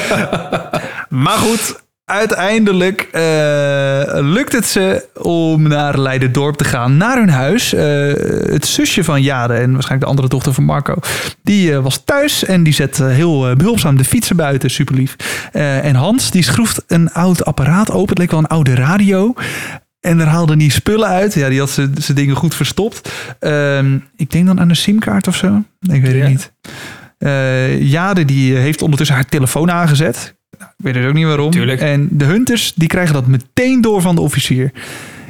Maar 1.09 1.38
goed, 1.38 1.81
uiteindelijk 2.09 3.09
eh, 3.12 3.23
lukt 4.21 4.53
het 4.53 4.66
ze 4.66 5.07
om 5.23 5.62
naar 5.62 5.99
Leiderdorp 5.99 6.57
te 6.57 6.64
gaan. 6.64 6.97
Naar 6.97 7.16
hun 7.18 7.29
huis. 7.31 7.73
Eh, 7.75 7.85
het 8.53 8.66
zusje 8.66 9.05
van 9.05 9.23
Jade 9.23 9.55
en 9.55 9.73
waarschijnlijk 9.73 10.01
de 10.01 10.07
andere 10.07 10.29
dochter 10.29 10.53
van 10.53 10.64
Marco. 10.64 10.94
Die 11.42 11.73
eh, 11.73 11.79
was 11.83 12.03
thuis 12.05 12.44
en 12.44 12.62
die 12.62 12.73
zet 12.73 12.97
heel 12.99 13.49
eh, 13.49 13.57
behulpzaam 13.57 13.97
de 13.97 14.05
fietsen 14.05 14.37
buiten. 14.37 14.71
Super 14.71 14.94
lief. 14.94 15.16
En 15.53 15.94
Hans 15.94 16.31
die 16.31 16.42
schroeft 16.42 16.85
een 16.87 17.12
oud 17.12 17.44
apparaat 17.44 17.90
open. 17.90 18.09
Het 18.09 18.18
leek 18.18 18.31
wel 18.31 18.40
een 18.40 18.47
oude 18.47 18.75
radio. 18.75 19.35
En 20.01 20.18
daar 20.18 20.27
haalde 20.27 20.57
hij 20.57 20.68
spullen 20.68 21.09
uit. 21.09 21.35
Ja, 21.35 21.49
die 21.49 21.59
had 21.59 21.71
ze- 21.71 21.90
zijn 21.99 22.16
dingen 22.16 22.37
goed 22.37 22.55
verstopt. 22.55 23.12
Ehm, 23.40 23.99
ik 24.16 24.31
denk 24.31 24.47
dan 24.47 24.61
aan 24.61 24.68
een 24.68 24.77
simkaart 24.77 25.27
of 25.29 25.37
zo. 25.37 25.62
Ik 25.92 26.03
weet 26.03 26.14
Ja. 26.14 26.18
het 26.21 26.29
niet. 26.29 26.53
Jade 27.90 28.25
die 28.25 28.55
heeft 28.57 28.83
ondertussen 28.83 29.16
haar 29.16 29.25
telefoon 29.29 29.71
aangezet. 29.71 30.37
Nou, 30.58 30.70
ik 30.70 30.84
weet 30.84 30.94
dus 30.94 31.06
ook 31.06 31.14
niet 31.14 31.26
waarom. 31.26 31.50
Tuurlijk. 31.50 31.80
En 31.80 32.08
de 32.11 32.24
hunters 32.24 32.74
die 32.74 32.88
krijgen 32.88 33.14
dat 33.14 33.26
meteen 33.26 33.80
door 33.80 34.00
van 34.00 34.14
de 34.14 34.20
officier. 34.20 34.72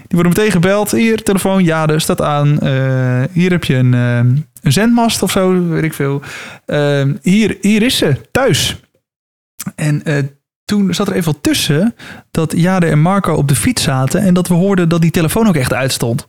Die 0.09 0.18
worden 0.18 0.33
meteen 0.33 0.50
gebeld. 0.50 0.90
Hier, 0.90 1.22
telefoon, 1.22 1.64
Jade, 1.64 1.98
staat 1.98 2.22
aan. 2.22 2.61
Eh, 2.61 3.22
hier 3.33 3.50
heb 3.50 3.64
je 3.64 3.74
een, 3.74 3.94
eh, 3.94 4.18
een 4.62 4.72
zendmast 4.72 5.22
of 5.22 5.31
zo, 5.31 5.68
weet 5.68 5.83
ik 5.83 5.94
veel. 5.94 6.22
Eh, 6.66 7.04
hier, 7.22 7.57
hier 7.61 7.83
is 7.83 7.96
ze, 7.96 8.20
thuis. 8.31 8.81
En 9.74 10.02
toen 10.64 10.94
zat 10.94 11.09
er 11.09 11.14
even 11.14 11.33
wat 11.33 11.42
tussen 11.42 11.94
dat 12.31 12.52
Jade 12.57 12.87
en 12.87 13.00
Marco 13.00 13.35
op 13.35 13.48
de 13.48 13.54
fiets 13.54 13.83
zaten... 13.83 14.20
en 14.20 14.35
dat 14.35 14.48
we 14.48 14.54
hoorden 14.54 14.88
dat 14.88 15.00
die 15.00 15.11
telefoon 15.11 15.48
ook 15.48 15.57
echt 15.57 15.72
uitstond. 15.72 16.26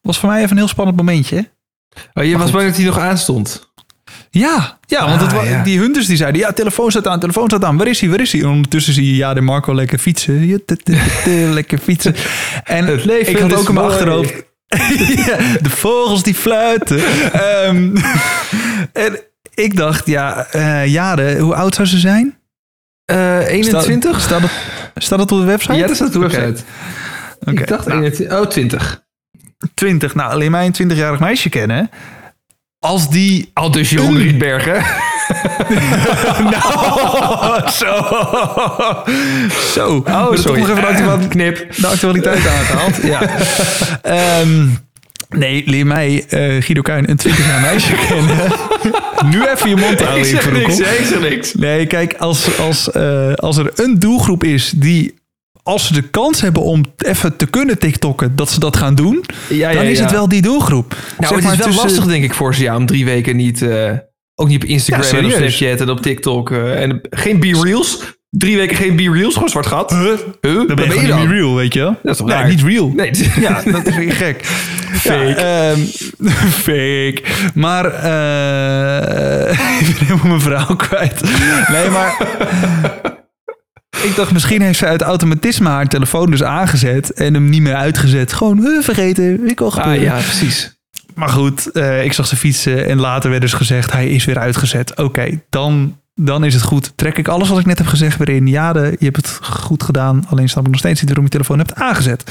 Was 0.00 0.18
voor 0.18 0.28
mij 0.28 0.38
even 0.38 0.50
een 0.50 0.56
heel 0.56 0.68
spannend 0.68 0.96
momentje. 0.96 1.50
Oh, 2.14 2.24
je 2.24 2.38
was 2.38 2.50
bang 2.50 2.66
dat 2.66 2.76
hij 2.76 2.84
nog 2.84 2.98
aanstond. 2.98 3.71
Ja, 4.34 4.78
ja 4.86 5.08
want 5.08 5.20
het, 5.20 5.32
Ah, 5.32 5.48
ja. 5.48 5.62
die 5.62 5.78
hunters 5.78 6.06
die 6.06 6.16
zeiden... 6.16 6.40
ja, 6.40 6.52
telefoon 6.52 6.90
staat 6.90 7.06
aan, 7.06 7.20
telefoon 7.20 7.48
staat 7.48 7.64
aan. 7.64 7.76
Waar 7.76 7.86
is 7.86 8.00
hij, 8.00 8.10
waar 8.10 8.20
is 8.20 8.32
hij? 8.32 8.40
En 8.40 8.48
ondertussen 8.48 8.92
zie 8.94 9.06
je 9.06 9.16
Jade 9.16 9.38
en 9.38 9.44
Marco 9.44 9.74
lekker 9.74 9.98
fietsen. 9.98 10.46
Ja, 10.46 10.56
t- 10.66 10.66
t- 10.66 10.84
t- 10.84 11.26
lekker 11.52 11.78
fietsen. 11.78 12.14
En 12.64 12.86
Het 12.86 13.04
leven 13.04 13.32
ik 13.32 13.38
had 13.38 13.54
ook 13.54 13.68
in 13.68 13.74
mijn 13.74 13.86
achterhoofd... 13.86 14.32
Ja, 15.26 15.36
de 15.60 15.70
vogels 15.70 16.22
die 16.22 16.34
fluiten. 16.34 17.00
Ehm, 17.32 17.96
en 19.06 19.18
ik 19.54 19.76
dacht, 19.76 20.06
ja, 20.06 20.46
Jade, 20.84 21.38
hoe 21.38 21.54
oud 21.54 21.74
zou 21.74 21.88
ze 21.88 21.98
zijn? 21.98 22.38
Eh 23.04 23.46
21? 23.48 24.20
Staat, 24.20 24.22
staat, 24.22 24.40
het, 24.94 25.04
staat 25.04 25.18
het 25.18 25.32
op 25.32 25.38
de 25.38 25.44
website? 25.44 25.74
ja, 25.74 25.86
dat 25.86 25.96
staat 25.96 26.06
op 26.06 26.12
de 26.12 26.18
website. 26.18 26.62
Ik 27.44 27.66
dacht 27.66 27.86
nou, 27.86 27.98
21. 28.00 28.38
Oh, 28.40 28.46
20. 28.46 29.02
20. 29.74 30.14
Nou, 30.14 30.30
alleen 30.32 30.50
mij 30.50 30.70
een 30.78 30.90
20-jarig 30.90 31.20
meisje 31.20 31.48
kennen. 31.48 31.90
Als 32.82 33.08
die... 33.08 33.50
Al 33.52 33.70
dus 33.70 33.90
Jeroen 33.90 34.16
Rietbergen. 34.16 34.84
Nou, 36.50 37.70
zo. 37.70 38.06
Zo. 39.72 40.02
Oh, 40.06 40.34
sorry. 40.34 40.60
Toch 40.60 40.68
nog 40.68 40.88
even 40.90 41.20
de, 41.20 41.28
Knip. 41.28 41.76
de 41.76 41.86
actualiteit 41.86 42.46
aangehaald. 42.46 42.96
Ja. 43.02 43.20
Ehm, 44.02 44.66
nee, 45.28 45.62
leer 45.66 45.86
mij, 45.86 46.24
eh, 46.28 46.62
Guido 46.62 46.82
Kuin, 46.82 47.10
een 47.10 47.16
20 47.16 47.46
jaar 47.46 47.60
meisje 47.60 47.94
kennen. 48.08 48.36
nu 49.32 49.46
even 49.46 49.68
je 49.68 49.76
mond 49.76 50.00
houden. 50.00 50.18
Ik 50.18 50.24
zeg 50.24 50.52
niks, 50.52 50.78
ik 50.78 51.06
zeg 51.06 51.20
niks. 51.20 51.54
Nee, 51.54 51.86
kijk, 51.86 52.14
als, 52.14 52.58
als, 52.58 52.90
eh, 52.90 53.32
als 53.32 53.56
er 53.56 53.70
een 53.74 53.98
doelgroep 53.98 54.44
is 54.44 54.72
die... 54.76 55.14
Als 55.62 55.86
ze 55.86 55.92
de 55.92 56.02
kans 56.02 56.40
hebben 56.40 56.62
om 56.62 56.84
even 56.96 57.36
te 57.36 57.46
kunnen 57.46 57.78
TikTokken, 57.78 58.36
dat 58.36 58.50
ze 58.50 58.60
dat 58.60 58.76
gaan 58.76 58.94
doen, 58.94 59.24
Ja, 59.48 59.72
dan 59.72 59.84
is 59.84 59.96
ja. 59.98 60.02
het 60.04 60.12
wel 60.12 60.28
die 60.28 60.42
doelgroep. 60.42 60.90
Nou, 60.90 61.02
Zeg 61.18 61.28
het 61.30 61.42
maar 61.42 61.52
is 61.52 61.58
wel 61.58 61.66
tussen- 61.66 61.84
lastig, 61.84 62.04
denk 62.04 62.24
ik, 62.24 62.34
voor 62.34 62.54
ze 62.54 62.62
ja, 62.62 62.76
om 62.76 62.86
drie 62.86 63.04
weken 63.04 63.36
niet... 63.36 63.62
eh, 63.62 63.90
ook 64.34 64.48
niet 64.48 64.62
op 64.62 64.68
Instagram 64.68 65.18
en 65.18 65.24
op. 65.24 65.30
Snapchat 65.30 65.80
en 65.80 65.90
op 65.90 66.00
TikTok. 66.02 66.50
eh, 66.50 66.82
en 66.82 67.00
geen 67.10 67.38
B-Reels. 67.38 67.98
Drie 68.30 68.56
weken 68.56 68.76
geen 68.76 68.94
B-Reels, 68.96 69.34
gewoon 69.34 69.48
zwart 69.48 69.66
gat. 69.66 69.90
Huh? 69.90 70.02
Dan 70.40 70.66
ben 70.66 71.00
je, 71.00 71.06
dan? 71.06 71.20
niet 71.20 71.30
real, 71.30 71.54
weet 71.54 71.74
je 71.74 71.80
wel? 71.80 71.96
Dat 72.02 72.12
is 72.12 72.16
toch 72.16 72.26
nee, 72.26 72.36
raar? 72.36 72.48
niet 72.48 72.62
real. 72.62 72.88
Nee, 72.96 73.08
het 73.08 73.18
Ja, 73.40 73.62
dat 73.64 73.86
is 73.86 73.96
weer 73.96 74.12
gek. 74.12 74.44
Fake. 74.92 75.74
fake. 76.66 77.22
Maar 77.54 77.84
eh 77.84 79.50
ik 79.80 79.86
ben 79.98 80.06
helemaal 80.06 80.26
mijn 80.26 80.40
vrouw 80.40 80.76
kwijt. 80.76 81.20
Nee, 81.68 81.88
maar... 81.88 82.16
Ik 84.02 84.16
dacht, 84.16 84.32
misschien 84.32 84.62
heeft 84.62 84.78
ze 84.78 84.86
uit 84.86 85.02
automatisme 85.02 85.68
haar 85.68 85.88
telefoon 85.88 86.30
dus 86.30 86.42
aangezet 86.42 87.12
en 87.12 87.34
hem 87.34 87.48
niet 87.48 87.62
meer 87.62 87.74
uitgezet. 87.74 88.32
Gewoon, 88.32 88.58
huh, 88.58 88.82
vergeten, 88.82 89.48
ik 89.48 89.60
al 89.60 89.66
Ah, 89.66 89.72
gebeuren. 89.74 90.02
ja, 90.02 90.12
precies. 90.14 90.76
Maar 91.14 91.28
goed, 91.28 91.70
eh, 91.72 92.04
ik 92.04 92.12
zag 92.12 92.26
ze 92.26 92.36
fietsen 92.36 92.86
en 92.86 92.98
later 93.00 93.30
werd 93.30 93.42
dus 93.42 93.52
gezegd, 93.52 93.92
hij 93.92 94.08
is 94.08 94.24
weer 94.24 94.38
uitgezet. 94.38 94.96
Oké, 94.96 95.40
dan, 95.50 95.98
dan 96.14 96.44
is 96.44 96.54
het 96.54 96.62
goed. 96.62 96.92
Trek 96.96 97.18
ik 97.18 97.28
alles 97.28 97.48
wat 97.48 97.58
ik 97.58 97.66
net 97.66 97.78
heb 97.78 97.86
gezegd 97.86 98.18
weer 98.18 98.28
in. 98.28 98.46
Ja, 98.46 98.72
de, 98.72 98.96
je 98.98 99.04
hebt 99.04 99.16
het 99.16 99.38
goed 99.42 99.82
gedaan. 99.82 100.24
Alleen 100.28 100.48
snap 100.48 100.64
ik 100.64 100.70
nog 100.70 100.78
steeds 100.80 100.98
niet 101.00 101.08
waarom 101.08 101.24
je 101.24 101.30
telefoon 101.30 101.58
hebt 101.58 101.74
aangezet. 101.74 102.24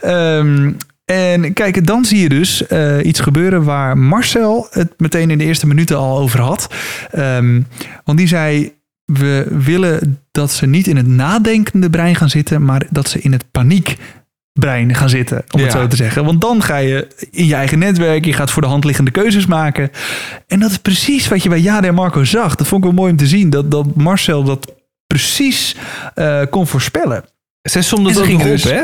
Ehm, 0.00 0.72
en 1.04 1.52
kijk, 1.52 1.86
dan 1.86 2.04
zie 2.04 2.20
je 2.20 2.28
dus 2.28 2.66
eh, 2.66 3.04
iets 3.04 3.20
gebeuren 3.20 3.64
waar 3.64 3.98
Marcel 3.98 4.66
het 4.70 4.92
meteen 4.96 5.30
in 5.30 5.38
de 5.38 5.44
eerste 5.44 5.66
minuten 5.66 5.96
al 5.96 6.18
over 6.18 6.40
had. 6.40 6.74
Ehm, 7.10 7.60
want 8.04 8.18
die 8.18 8.28
zei, 8.28 8.72
we 9.04 9.46
willen 9.50 10.18
dat 10.34 10.52
ze 10.52 10.66
niet 10.66 10.86
in 10.86 10.96
het 10.96 11.06
nadenkende 11.06 11.90
brein 11.90 12.14
gaan 12.14 12.30
zitten, 12.30 12.64
maar 12.64 12.86
dat 12.90 13.08
ze 13.08 13.20
in 13.20 13.32
het 13.32 13.50
paniek 13.50 13.96
brein 14.52 14.94
gaan 14.94 15.08
zitten, 15.08 15.44
om 15.50 15.60
het 15.60 15.72
zo 15.72 15.86
te 15.86 15.96
zeggen. 15.96 16.24
Want 16.24 16.40
dan 16.40 16.62
ga 16.62 16.76
je 16.76 17.08
in 17.30 17.46
je 17.46 17.54
eigen 17.54 17.78
netwerk, 17.78 18.24
je 18.24 18.32
gaat 18.32 18.50
voor 18.50 18.62
de 18.62 18.68
hand 18.68 18.84
liggende 18.84 19.10
keuzes 19.10 19.46
maken. 19.46 19.90
En 20.46 20.60
dat 20.60 20.70
is 20.70 20.78
precies 20.78 21.28
wat 21.28 21.42
je 21.42 21.48
bij 21.48 21.60
Jade 21.60 21.86
en 21.86 21.94
Marco 21.94 22.24
zag. 22.24 22.54
Dat 22.54 22.66
vond 22.66 22.84
ik 22.84 22.90
wel 22.90 22.98
mooi 22.98 23.10
om 23.10 23.16
te 23.16 23.26
zien, 23.26 23.50
dat, 23.50 23.70
dat 23.70 23.94
Marcel 23.94 24.44
dat 24.44 24.74
precies 25.06 25.76
eh, 26.14 26.42
kon 26.50 26.66
voorspellen. 26.66 27.24
Zij 27.62 27.82
somde 27.82 28.12
dat 28.12 28.24
ging 28.24 28.40
op, 28.40 28.46
dus- 28.46 28.64
hè? 28.64 28.82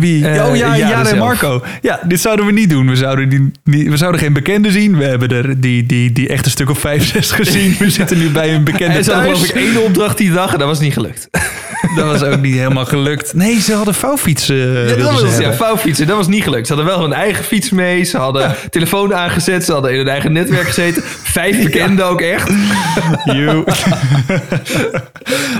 Wie? 0.00 0.28
Eh, 0.28 0.46
oh 0.48 0.56
ja, 0.56 0.66
Jade 0.66 0.78
Jade 0.78 0.94
en 0.94 1.06
zelf. 1.06 1.18
Marco. 1.18 1.62
Ja, 1.82 2.00
dit 2.08 2.20
zouden 2.20 2.46
we 2.46 2.52
niet 2.52 2.70
doen. 2.70 2.88
We 2.88 2.96
zouden, 2.96 3.28
die, 3.28 3.50
niet- 3.64 3.88
we 3.88 3.96
zouden 3.96 4.20
geen 4.20 4.32
bekenden 4.32 4.72
zien. 4.72 4.96
We 4.96 5.04
hebben 5.04 5.28
er 5.28 5.60
die, 5.60 5.86
die, 5.86 6.12
die 6.12 6.28
echt 6.28 6.44
een 6.44 6.50
stuk 6.50 6.70
of 6.70 6.78
vijf, 6.78 7.06
zes 7.06 7.30
gezien. 7.30 7.76
We 7.78 7.90
zitten 7.90 8.18
nu 8.18 8.30
bij 8.30 8.54
een 8.54 8.64
bekende 8.64 9.00
thuis. 9.04 9.22
geloof 9.24 9.44
ik 9.48 9.50
één 9.56 9.82
opdracht 9.84 10.18
die 10.18 10.32
dag 10.32 10.52
en 10.52 10.58
dat 10.58 10.68
was 10.68 10.80
niet 10.80 10.92
gelukt. 10.92 11.28
Dat 11.96 12.06
was 12.06 12.22
ook 12.22 12.40
niet 12.40 12.54
helemaal 12.54 12.84
gelukt. 12.84 13.34
Nee, 13.34 13.60
ze 13.60 13.74
hadden 13.74 13.94
vouwfietsen. 13.94 14.56
Ja, 14.56 14.94
dat 14.94 15.20
was 15.20 15.38
ja, 15.38 15.52
vouwfietsen. 15.52 16.06
Dat 16.06 16.16
was 16.16 16.26
niet 16.26 16.42
gelukt. 16.42 16.66
Ze 16.66 16.74
hadden 16.74 16.92
wel 16.92 17.02
hun 17.02 17.12
eigen 17.12 17.44
fiets 17.44 17.70
mee. 17.70 18.04
Ze 18.04 18.18
hadden 18.18 18.54
telefoon 18.70 19.14
aangezet. 19.14 19.64
Ze 19.64 19.72
hadden 19.72 19.90
in 19.90 19.96
hun 19.98 20.08
eigen 20.08 20.32
netwerk 20.32 20.66
gezeten. 20.66 21.02
Vijf 21.22 21.62
bekenden 21.64 22.06
ook 22.06 22.20
echt. 22.20 22.50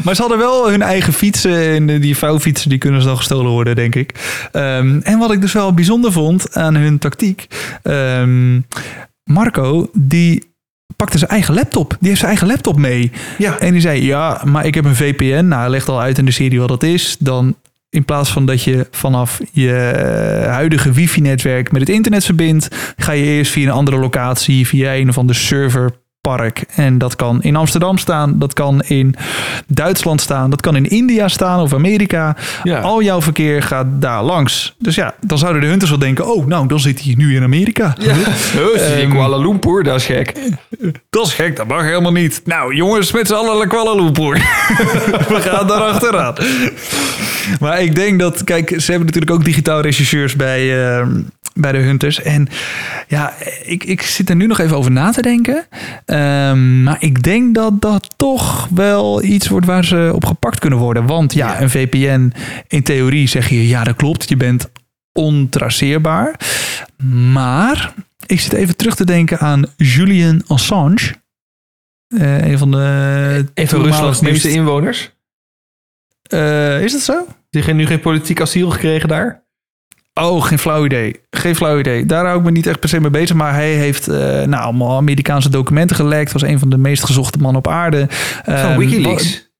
Maar 0.04 0.14
ze 0.14 0.20
hadden 0.20 0.38
wel 0.38 0.70
hun 0.70 0.82
eigen 0.82 1.12
fietsen. 1.12 1.74
En 1.74 2.00
die 2.00 2.16
vouwfietsen 2.16 2.68
die 2.68 2.78
kunnen 2.78 3.00
ze 3.00 3.06
dan 3.06 3.16
gestolen 3.16 3.50
worden, 3.50 3.74
denk 3.76 3.94
ik. 3.94 4.14
Ehm, 4.52 5.00
en 5.02 5.18
wat 5.18 5.32
ik 5.32 5.40
dus 5.40 5.52
wel 5.52 5.74
bijzonder 5.74 6.12
vond 6.12 6.56
aan 6.56 6.74
hun 6.74 6.98
tactiek. 6.98 7.46
ehm, 7.82 8.60
Marco, 9.24 9.90
die 9.92 10.53
pakte 10.96 11.18
zijn 11.18 11.30
eigen 11.30 11.54
laptop. 11.54 11.96
Die 11.98 12.08
heeft 12.08 12.20
zijn 12.20 12.30
eigen 12.30 12.48
laptop 12.48 12.78
mee. 12.78 13.12
Ja. 13.38 13.58
En 13.58 13.72
die 13.72 13.80
zei, 13.80 14.04
ja, 14.04 14.42
maar 14.44 14.66
ik 14.66 14.74
heb 14.74 14.84
een 14.84 14.96
VPN. 14.96 15.44
Nou, 15.46 15.60
hij 15.60 15.70
legt 15.70 15.88
al 15.88 16.00
uit 16.00 16.18
in 16.18 16.24
de 16.24 16.30
serie 16.30 16.58
wat 16.58 16.68
dat 16.68 16.82
is. 16.82 17.16
Dan 17.18 17.56
in 17.90 18.04
plaats 18.04 18.30
van 18.30 18.46
dat 18.46 18.62
je 18.62 18.86
vanaf 18.90 19.40
je 19.52 19.70
huidige 20.48 20.92
wifi-netwerk 20.92 21.72
met 21.72 21.80
het 21.80 21.90
internet 21.90 22.24
verbindt, 22.24 22.94
ga 22.96 23.12
je 23.12 23.24
eerst 23.24 23.52
via 23.52 23.64
een 23.66 23.72
andere 23.72 23.96
locatie, 23.96 24.66
via 24.66 24.94
een 24.94 25.08
of 25.08 25.18
andere 25.18 25.38
server 25.38 25.90
park. 26.30 26.64
En 26.74 26.98
dat 26.98 27.16
kan 27.16 27.42
in 27.42 27.56
Amsterdam 27.56 27.98
staan, 27.98 28.38
dat 28.38 28.52
kan 28.52 28.82
in 28.82 29.14
Duitsland 29.66 30.20
staan, 30.20 30.50
dat 30.50 30.60
kan 30.60 30.76
in 30.76 30.88
India 30.88 31.28
staan 31.28 31.60
of 31.60 31.74
Amerika. 31.74 32.36
Ja. 32.62 32.80
Al 32.80 33.02
jouw 33.02 33.22
verkeer 33.22 33.62
gaat 33.62 33.86
daar 33.88 34.22
langs. 34.22 34.74
Dus 34.78 34.94
ja, 34.94 35.14
dan 35.20 35.38
zouden 35.38 35.62
de 35.62 35.68
hunters 35.68 35.90
wel 35.90 35.98
denken, 35.98 36.26
oh, 36.26 36.46
nou, 36.46 36.66
dan 36.66 36.80
zit 36.80 37.02
hij 37.02 37.14
nu 37.16 37.36
in 37.36 37.42
Amerika. 37.42 37.96
Ja. 37.98 38.14
Ehm, 38.76 39.10
Kuala 39.10 39.36
Lumpur, 39.36 39.82
dat 39.82 39.96
is 39.96 40.06
gek. 40.06 40.32
Dat 41.10 41.26
is 41.26 41.34
gek, 41.34 41.56
dat 41.56 41.66
mag 41.66 41.82
helemaal 41.82 42.12
niet. 42.12 42.40
Nou, 42.44 42.74
jongens, 42.74 43.12
met 43.12 43.26
z'n 43.26 43.34
allen 43.34 43.58
naar 43.58 43.66
Kuala 43.66 43.94
Lumpur. 43.94 44.34
We 45.28 45.40
gaan 45.40 45.66
daar 45.66 45.80
achteraan. 45.80 46.34
Maar 47.60 47.82
ik 47.82 47.94
denk 47.94 48.20
dat, 48.20 48.44
kijk, 48.44 48.68
ze 48.68 48.90
hebben 48.90 49.06
natuurlijk 49.06 49.32
ook 49.32 49.44
digitaal 49.44 49.80
rechercheurs 49.80 50.36
bij, 50.36 50.86
eh, 50.86 51.06
bij 51.54 51.72
de 51.72 51.78
Hunters. 51.78 52.22
En 52.22 52.48
ja, 53.08 53.32
ik, 53.64 53.84
ik 53.84 54.02
zit 54.02 54.28
er 54.28 54.36
nu 54.36 54.46
nog 54.46 54.58
even 54.58 54.76
over 54.76 54.90
na 54.90 55.10
te 55.10 55.22
denken. 55.22 55.66
Ehm, 56.04 56.82
maar 56.82 56.96
ik 57.00 57.22
denk 57.22 57.54
dat 57.54 57.80
dat 57.80 58.14
toch 58.16 58.68
wel 58.74 59.22
iets 59.22 59.48
wordt 59.48 59.66
waar 59.66 59.84
ze 59.84 60.10
op 60.14 60.24
gepakt 60.24 60.58
kunnen 60.58 60.78
worden. 60.78 61.06
Want 61.06 61.32
ja, 61.32 61.60
een 61.60 61.70
VPN, 61.70 62.32
in 62.68 62.82
theorie 62.82 63.28
zeg 63.28 63.48
je, 63.48 63.68
ja, 63.68 63.84
dat 63.84 63.96
klopt. 63.96 64.28
Je 64.28 64.36
bent 64.36 64.70
ontraceerbaar. 65.12 66.40
Maar 67.32 67.94
ik 68.26 68.40
zit 68.40 68.52
even 68.52 68.76
terug 68.76 68.94
te 68.94 69.04
denken 69.04 69.38
aan 69.38 69.64
Julian 69.76 70.42
Assange. 70.46 71.14
Eh, 72.08 72.46
een 72.50 72.58
van 72.58 72.70
de 72.70 72.76
Een 73.54 73.68
van 73.68 73.78
toenmalig 73.78 73.90
Ruslands 73.90 74.20
nieuwste 74.20 74.50
inwoners. 74.50 75.13
Eh, 76.34 76.82
is 76.82 76.92
dat 76.92 77.00
zo? 77.00 77.26
Die 77.50 77.62
heeft 77.62 77.76
nu 77.76 77.86
geen 77.86 78.00
politiek 78.00 78.40
asiel 78.40 78.70
gekregen 78.70 79.08
daar. 79.08 79.42
Oh, 80.20 80.42
geen 80.44 80.58
flauw 80.58 80.84
idee. 80.84 81.20
Geen 81.30 81.56
flauw 81.56 81.78
idee. 81.78 82.06
Daar 82.06 82.24
hou 82.24 82.38
ik 82.38 82.44
me 82.44 82.50
niet 82.50 82.66
echt 82.66 82.80
per 82.80 82.88
se 82.88 83.00
mee 83.00 83.10
bezig. 83.10 83.36
Maar 83.36 83.54
hij 83.54 83.72
heeft 83.72 84.08
eh, 84.08 84.16
nou, 84.42 84.62
allemaal 84.62 84.96
Amerikaanse 84.96 85.48
documenten 85.48 85.96
gelekt. 85.96 86.32
Was 86.32 86.42
een 86.42 86.58
van 86.58 86.68
de 86.70 86.78
meest 86.78 87.04
gezochte 87.04 87.38
mannen 87.38 87.58
op 87.58 87.68
aarde. 87.68 88.06
Van 88.44 88.54
Ehm, 88.54 88.78
Wikileaks. 88.78 89.52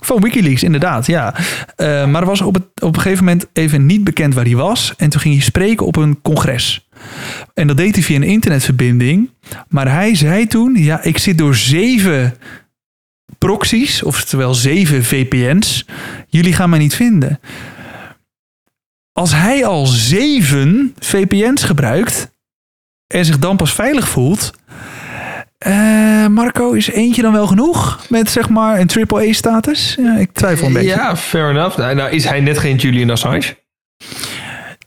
Van 0.00 0.20
Wikileaks, 0.20 0.62
inderdaad, 0.62 1.06
ja. 1.06 1.34
Eh, 1.76 2.06
maar 2.06 2.20
er 2.20 2.28
was 2.28 2.40
op, 2.40 2.54
het, 2.54 2.64
op 2.82 2.94
een 2.94 3.00
gegeven 3.00 3.24
moment 3.24 3.46
even 3.52 3.86
niet 3.86 4.04
bekend 4.04 4.34
waar 4.34 4.44
hij 4.44 4.56
was. 4.56 4.94
En 4.96 5.10
toen 5.10 5.20
ging 5.20 5.34
hij 5.34 5.42
spreken 5.42 5.86
op 5.86 5.96
een 5.96 6.22
congres. 6.22 6.88
En 7.54 7.66
dat 7.66 7.76
deed 7.76 7.94
hij 7.94 8.04
via 8.04 8.16
een 8.16 8.22
internetverbinding. 8.22 9.30
Maar 9.68 9.92
hij 9.92 10.14
zei 10.14 10.46
toen, 10.46 10.74
ja, 10.74 11.02
ik 11.02 11.18
zit 11.18 11.38
door 11.38 11.54
zeven 11.54 12.34
proxies, 13.46 14.02
oftewel 14.02 14.54
zeven 14.54 15.04
VPN's. 15.04 15.86
Jullie 16.28 16.52
gaan 16.52 16.70
mij 16.70 16.78
niet 16.78 16.94
vinden. 16.94 17.40
Als 19.12 19.32
hij 19.34 19.66
al 19.66 19.86
zeven 19.86 20.94
VPN's 20.98 21.62
gebruikt 21.62 22.32
en 23.06 23.24
zich 23.24 23.38
dan 23.38 23.56
pas 23.56 23.72
veilig 23.72 24.08
voelt... 24.08 24.50
eh, 25.58 26.26
Marco, 26.26 26.72
is 26.72 26.88
eentje 26.90 27.22
dan 27.22 27.32
wel 27.32 27.46
genoeg 27.46 28.00
met 28.08 28.30
zeg 28.30 28.48
maar 28.48 28.80
een 28.80 28.90
AAA-status? 29.08 29.96
Ja, 30.00 30.16
ik 30.16 30.32
twijfel 30.32 30.66
een 30.66 30.72
beetje. 30.72 30.88
Ja, 30.88 31.16
fair 31.16 31.50
enough. 31.50 31.76
Nou, 31.78 31.94
nou 31.94 32.10
is 32.10 32.24
hij 32.24 32.40
net 32.40 32.58
geen 32.58 32.76
Julian 32.76 33.10
Assange. 33.10 33.56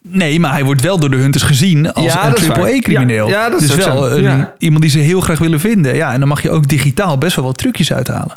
Nee, 0.02 0.40
maar 0.40 0.52
hij 0.52 0.64
wordt 0.64 0.82
wel 0.82 1.00
door 1.00 1.10
de 1.12 1.18
hunters 1.18 1.44
gezien 1.44 1.94
als 1.94 2.06
Ja, 2.14 2.26
een 2.36 2.48
waar. 2.48 2.58
AAA-crimineel. 2.60 3.28
Ja, 3.28 3.44
ja, 3.44 3.50
dat 3.50 3.62
is 3.62 3.68
dus 3.68 3.86
wel 3.86 4.12
een- 4.18 4.48
iemand 4.58 4.82
die 4.82 4.92
ze 4.92 5.00
heel 5.00 5.22
graag 5.22 5.40
willen 5.40 5.60
vinden. 5.60 5.96
Ja, 5.96 6.14
en 6.14 6.20
dan 6.20 6.28
mag 6.30 6.42
je 6.42 6.52
ook 6.52 6.68
digitaal 6.68 7.18
best 7.18 7.36
wel 7.36 7.46
wat 7.46 7.58
trucjes 7.58 7.94
uithalen. 7.94 8.32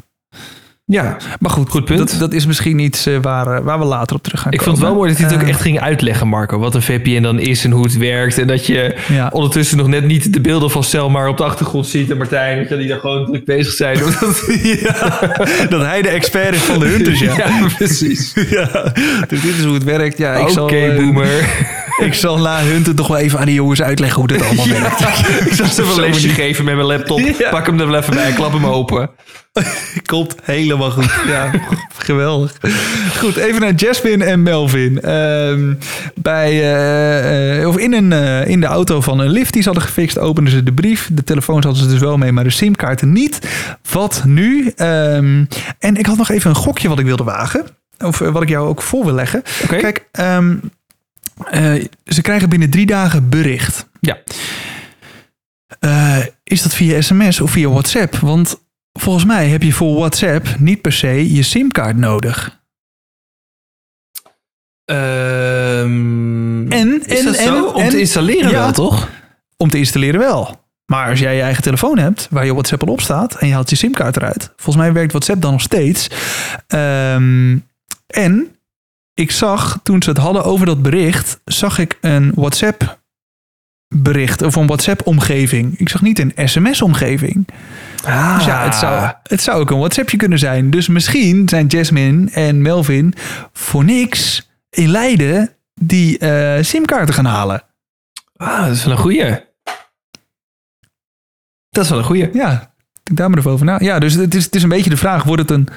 Ja, 0.91 1.17
Maar 1.41 1.51
goed, 1.51 1.69
Goed 1.71 1.85
punt. 1.85 1.99
Dat, 1.99 2.17
dat 2.19 2.33
is 2.33 2.47
misschien 2.47 2.79
iets 2.79 3.07
eh, 3.07 3.17
waar, 3.23 3.47
eh, 3.57 3.65
waar 3.65 3.79
we 3.79 3.85
later 3.85 4.17
op 4.17 4.23
terug 4.23 4.41
gaan 4.41 4.53
ik 4.53 4.63
vond 4.63 4.77
het 4.77 4.87
wel 4.87 4.95
mooi 4.95 5.09
dat 5.09 5.19
hij 5.19 5.27
het 5.27 5.37
ook 5.37 5.43
Eh, 5.43 5.49
echt 5.49 5.61
ging 5.61 5.81
uitleggen, 5.81 6.29
Marco. 6.29 6.59
Wat 6.59 6.75
een 6.75 6.83
VPN 6.83 7.23
dan 7.23 7.39
is 7.39 7.65
en 7.65 7.71
hoe 7.71 7.85
het 7.85 7.97
werkt. 7.97 8.39
En 8.39 8.47
dat 8.47 8.67
je 8.67 8.95
Ja. 9.09 9.29
ondertussen 9.33 9.77
nog 9.77 9.87
net 9.87 10.05
niet 10.05 10.33
de 10.33 10.41
beelden 10.41 10.71
van 10.71 10.85
Selma 10.85 11.29
op 11.29 11.37
de 11.37 11.45
achtergrond 11.45 11.87
ziet. 11.87 12.11
En 12.11 12.17
Martijn, 12.17 12.67
je, 12.69 12.77
die 12.77 12.89
daar 12.89 12.99
gewoon 12.99 13.27
druk 13.27 13.45
bezig 13.45 13.73
zijn. 13.73 13.97
Omdat- 14.05 14.45
dat 15.71 15.83
hij 15.83 16.03
de 16.03 16.09
expert 16.09 16.55
is 16.55 16.61
van 16.61 16.79
de 16.79 16.87
hunters, 16.87 17.21
ja. 17.21 17.37
ja, 17.47 17.67
precies. 17.77 18.33
Ja, 18.51 18.93
dus 19.29 19.41
dit 19.41 19.57
is 19.57 19.65
hoe 19.65 19.75
het 19.75 19.85
werkt. 19.85 20.19
Ja, 20.19 20.35
ik 20.35 20.41
Oké, 20.43 20.51
zal, 20.53 20.69
eh, 20.69 20.97
boomer. 20.97 21.29
Ik 21.99 22.15
zal 22.15 22.39
na 22.39 22.63
Hunter 22.63 22.95
toch 22.95 23.07
wel 23.07 23.17
even 23.17 23.39
aan 23.39 23.47
die 23.47 23.55
jongens 23.55 23.83
uitleggen 23.83 24.19
hoe 24.19 24.29
dit 24.29 24.43
allemaal 24.43 24.69
werkt. 24.69 25.01
Ik 25.47 25.53
zal 25.53 25.67
ze 25.67 25.85
Zo 25.85 25.91
een 25.91 26.01
lesje 26.01 26.29
geven 26.29 26.65
met 26.65 26.75
mijn 26.75 26.87
laptop. 26.87 27.21
Pak 27.51 27.67
hem 27.67 27.81
er 27.81 27.87
wel 27.87 28.01
even 28.01 28.15
bij, 28.15 28.33
klap 28.33 28.53
hem 28.53 28.67
open. 28.67 29.11
Komt 30.13 30.35
helemaal 30.43 30.91
goed. 30.91 31.11
Ja, 31.27 31.51
geweldig. 31.99 32.57
Goed, 33.19 33.37
even 33.37 33.61
naar 33.61 33.75
Jasmine 33.75 34.25
en 34.25 34.43
Melvin. 34.43 35.01
Ehm, 35.01 35.75
bij, 36.15 36.51
eh, 36.51 37.61
eh, 37.61 37.69
of 37.69 37.79
in, 37.79 37.93
een, 37.93 38.13
eh, 38.13 38.47
in 38.47 38.61
de 38.61 38.67
auto 38.67 39.01
van 39.01 39.19
een 39.19 39.31
lift 39.31 39.53
die 39.53 39.63
ze 39.63 39.69
hadden 39.69 39.87
gefixt, 39.87 40.19
openden 40.19 40.53
ze 40.53 40.63
de 40.63 40.73
brief. 40.73 41.11
De 41.13 41.25
telefoons 41.25 41.65
hadden 41.65 41.83
ze 41.83 41.89
dus 41.89 42.01
wel 42.01 42.17
mee, 42.17 42.33
maar 42.33 42.45
de 42.45 42.51
simkaarten 42.51 43.13
niet. 43.13 43.39
Wat 43.91 44.23
nu? 44.27 44.73
Ehm, 44.77 45.45
en 45.79 45.97
ik 45.97 46.07
had 46.07 46.17
nog 46.17 46.31
even 46.31 46.51
een 46.51 46.57
gokje 46.57 46.89
wat 46.89 46.99
ik 46.99 47.07
wilde 47.07 47.25
wagen. 47.25 47.67
Of 48.05 48.19
wat 48.19 48.43
ik 48.43 48.49
jou 48.49 48.69
ook 48.69 48.83
voor 48.83 49.05
wil 49.05 49.15
leggen. 49.15 49.43
Kijk, 49.69 50.09
ehm, 50.13 50.55
eh, 51.51 51.85
ze 52.05 52.23
krijgen 52.23 52.49
binnen 52.49 52.71
drie 52.71 52.87
dagen 52.87 53.29
bericht. 53.29 53.87
Ja. 54.01 54.19
Eh, 55.81 56.19
is 56.45 56.63
dat 56.63 56.75
via 56.75 57.01
sms 57.01 57.41
of 57.41 57.51
via 57.51 57.69
WhatsApp? 57.69 58.17
Want 58.17 58.57
volgens 58.93 59.25
mij 59.25 59.49
heb 59.49 59.63
je 59.63 59.73
voor 59.73 59.95
WhatsApp 59.99 60.55
niet 60.59 60.81
per 60.83 60.93
se 60.93 61.35
je 61.35 61.43
simkaart 61.43 61.97
nodig. 61.97 62.57
Ehm, 64.85 66.73
En, 66.73 67.03
is 67.07 67.19
en, 67.19 67.25
dat 67.25 67.37
en, 67.37 67.45
zo? 67.45 67.65
Om 67.67 67.89
te 67.89 68.01
installeren 68.01 68.51
Ja. 68.51 68.59
wel, 68.59 68.73
toch? 68.73 69.09
Om 69.57 69.69
te 69.71 69.79
installeren 69.79 70.21
wel. 70.21 70.67
Maar 70.87 71.11
als 71.11 71.19
jij 71.19 71.37
je 71.37 71.43
eigen 71.43 71.63
telefoon 71.63 71.99
hebt, 71.99 72.29
waar 72.31 72.45
je 72.45 72.53
WhatsApp 72.53 72.83
al 72.83 72.93
op 72.93 73.01
staat, 73.01 73.35
en 73.35 73.47
je 73.47 73.53
haalt 73.53 73.71
je 73.71 73.77
simkaart 73.77 74.17
eruit, 74.17 74.53
volgens 74.57 74.77
mij 74.85 74.93
werkt 74.93 75.13
WhatsApp 75.13 75.43
dan 75.43 75.53
nog 75.53 75.61
steeds. 75.61 76.11
Ehm, 76.67 77.59
en 78.07 78.57
ik 79.19 79.31
zag, 79.31 79.81
toen 79.83 80.03
ze 80.03 80.09
het 80.09 80.19
hadden 80.19 80.45
over 80.45 80.67
dat 80.67 80.83
bericht, 80.83 81.41
zag 81.45 81.79
ik 81.79 81.99
een 82.01 82.33
WhatsApp 82.35 83.01
bericht 83.95 84.43
of 84.43 84.57
een 84.57 84.67
WhatsApp 84.67 85.07
omgeving. 85.07 85.79
Ik 85.79 85.89
zag 85.89 86.03
niet 86.03 86.19
een 86.19 86.49
sms 86.49 86.83
omgeving. 86.83 87.49
Ah, 88.05 88.35
Dus 88.37 88.45
ja, 88.45 88.65
het 88.65 88.75
zou, 88.75 89.13
het 89.23 89.41
zou 89.41 89.61
ook 89.61 89.71
een 89.71 89.79
WhatsAppje 89.79 90.17
kunnen 90.17 90.39
zijn. 90.39 90.71
Dus 90.71 90.89
misschien 90.89 91.49
zijn 91.49 91.67
Jasmine 91.67 92.31
en 92.31 92.63
Melvin 92.63 93.15
voor 93.53 93.85
niks 93.85 94.49
in 94.71 94.89
Leiden 94.89 95.55
die 95.75 96.19
eh, 96.19 96.63
simkaarten 96.63 97.15
gaan 97.15 97.25
halen. 97.25 97.63
Ah, 98.37 98.67
dat 98.67 98.77
is 98.77 98.85
wel 98.85 98.93
een 98.93 99.01
goeie. 99.01 99.47
Dat 101.71 101.85
is 101.85 101.91
wel 101.91 101.99
een 101.99 102.05
goeie. 102.05 102.31
Ja, 102.33 102.75
denk 103.03 103.19
daar 103.19 103.31
maar 103.31 103.39
even 103.39 103.51
over 103.51 103.67
na. 103.67 103.79
Ja, 103.81 103.99
dus 103.99 104.15
het 104.15 104.35
is, 104.35 104.45
het 104.45 104.55
is 104.55 104.63
een 104.63 104.69
beetje 104.69 104.91
de 104.91 104.97
vraag, 104.97 105.23
wordt 105.23 105.43
het 105.43 105.51
een 105.51 105.69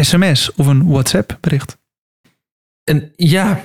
sms 0.00 0.54
of 0.54 0.66
een 0.66 0.88
WhatsApp 0.88 1.38
bericht? 1.40 1.78
En 2.88 3.12
ja. 3.16 3.60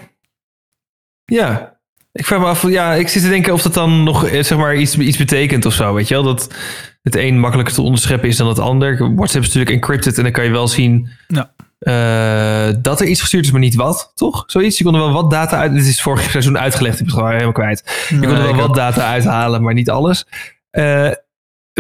Ja. 1.26 1.72
Ik 2.12 2.26
vraag 2.26 2.40
me 2.40 2.46
af, 2.46 2.68
ja, 2.70 2.94
ik 2.94 3.08
zit 3.08 3.22
te 3.24 3.30
denken 3.30 3.54
of 3.54 3.62
dat 3.62 3.74
dan 3.74 4.04
nog 4.04 4.26
eh, 4.26 4.44
zeg 4.44 4.58
maar 4.58 4.76
iets, 4.76 4.98
iets 4.98 5.18
betekent 5.18 5.66
of 5.66 5.74
zo, 5.74 5.94
weet 5.94 6.08
je 6.08 6.14
wel? 6.14 6.24
Dat 6.24 6.54
het 7.02 7.16
een 7.16 7.40
makkelijker 7.40 7.74
te 7.76 7.82
onderscheppen 7.82 8.30
is 8.30 8.38
dan 8.38 8.48
het 8.48 8.60
ander. 8.60 8.98
WhatsApp 8.98 9.44
is 9.46 9.54
natuurlijk 9.54 9.72
encrypted 9.72 10.18
en 10.18 10.24
dan 10.24 10.32
kan 10.32 10.44
je 10.44 10.50
wel 10.52 10.68
zien 10.68 11.10
Ja. 11.28 11.54
eh, 11.80 12.76
dat 12.82 13.02
er 13.02 13.08
iets 13.08 13.22
gestuurd 13.22 13.46
is, 13.46 13.52
maar 13.52 13.60
niet 13.60 13.76
wat, 13.76 14.12
toch? 14.16 14.44
Zoiets. 14.48 14.78
Je 14.78 14.84
kon 14.84 14.94
er 14.94 15.00
wel 15.00 15.12
wat 15.12 15.32
data 15.32 15.58
uit. 15.58 15.74
Dit 15.74 15.86
is 15.86 16.02
vorig 16.02 16.30
seizoen 16.30 16.58
uitgelegd, 16.58 16.94
ik 16.94 17.00
heb 17.00 17.08
het 17.08 17.16
gewoon 17.18 17.32
helemaal 17.32 17.54
kwijt. 17.54 18.06
Je 18.10 18.20
kon 18.20 18.36
er 18.36 18.44
wel 18.44 18.56
wat 18.56 18.76
data 18.76 19.08
uithalen, 19.12 19.62
maar 19.64 19.74
niet 19.74 19.90
alles. 19.90 20.26
Eh, 20.70 21.10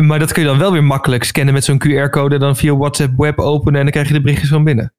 maar 0.01 0.19
dat 0.19 0.32
kun 0.32 0.41
je 0.41 0.47
dan 0.47 0.58
wel 0.58 0.71
weer 0.71 0.84
makkelijk 0.84 1.23
scannen 1.23 1.53
met 1.53 1.63
zo'n 1.63 1.82
QR-code, 1.88 2.38
dan 2.39 2.56
via 2.56 2.75
WhatsApp 2.75 3.17
web 3.17 3.39
openen 3.39 3.75
en 3.75 3.82
dan 3.84 3.91
krijg 3.91 4.08
je 4.08 4.13
de 4.13 4.21
berichtjes 4.21 4.49
gewoon 4.49 4.63
binnen. 4.63 4.93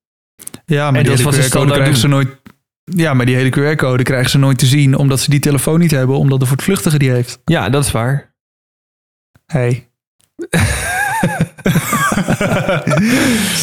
Ja, 0.66 0.90
maar 0.90 1.01
En 1.01 1.07
die 1.07 1.16
hele 1.16 1.42
QR-code 1.42 1.73
krijgen 1.73 1.97
ze 1.97 2.09
nooit... 2.09 2.29
Ja, 2.85 3.14
maar 3.14 3.27
die 3.27 3.37
hele 3.37 3.75
QR-code 3.75 4.03
krijgen 4.03 4.31
ze 4.31 4.38
nooit 4.38 4.59
te 4.59 4.66
zien, 4.66 4.97
omdat 4.97 5.20
ze 5.20 5.31
die 5.31 5.40
telefoon 5.40 5.81
niet 5.81 5.90
hebben, 5.90 6.18
omdat 6.18 6.40
de 6.40 6.47
voortvluchtige 6.47 6.99
die 6.99 7.11
heeft. 7.11 7.38
Ja, 7.44 7.70
dat 7.70 7.85
is 7.85 7.90
waar. 7.90 8.35
Hey. 9.47 9.88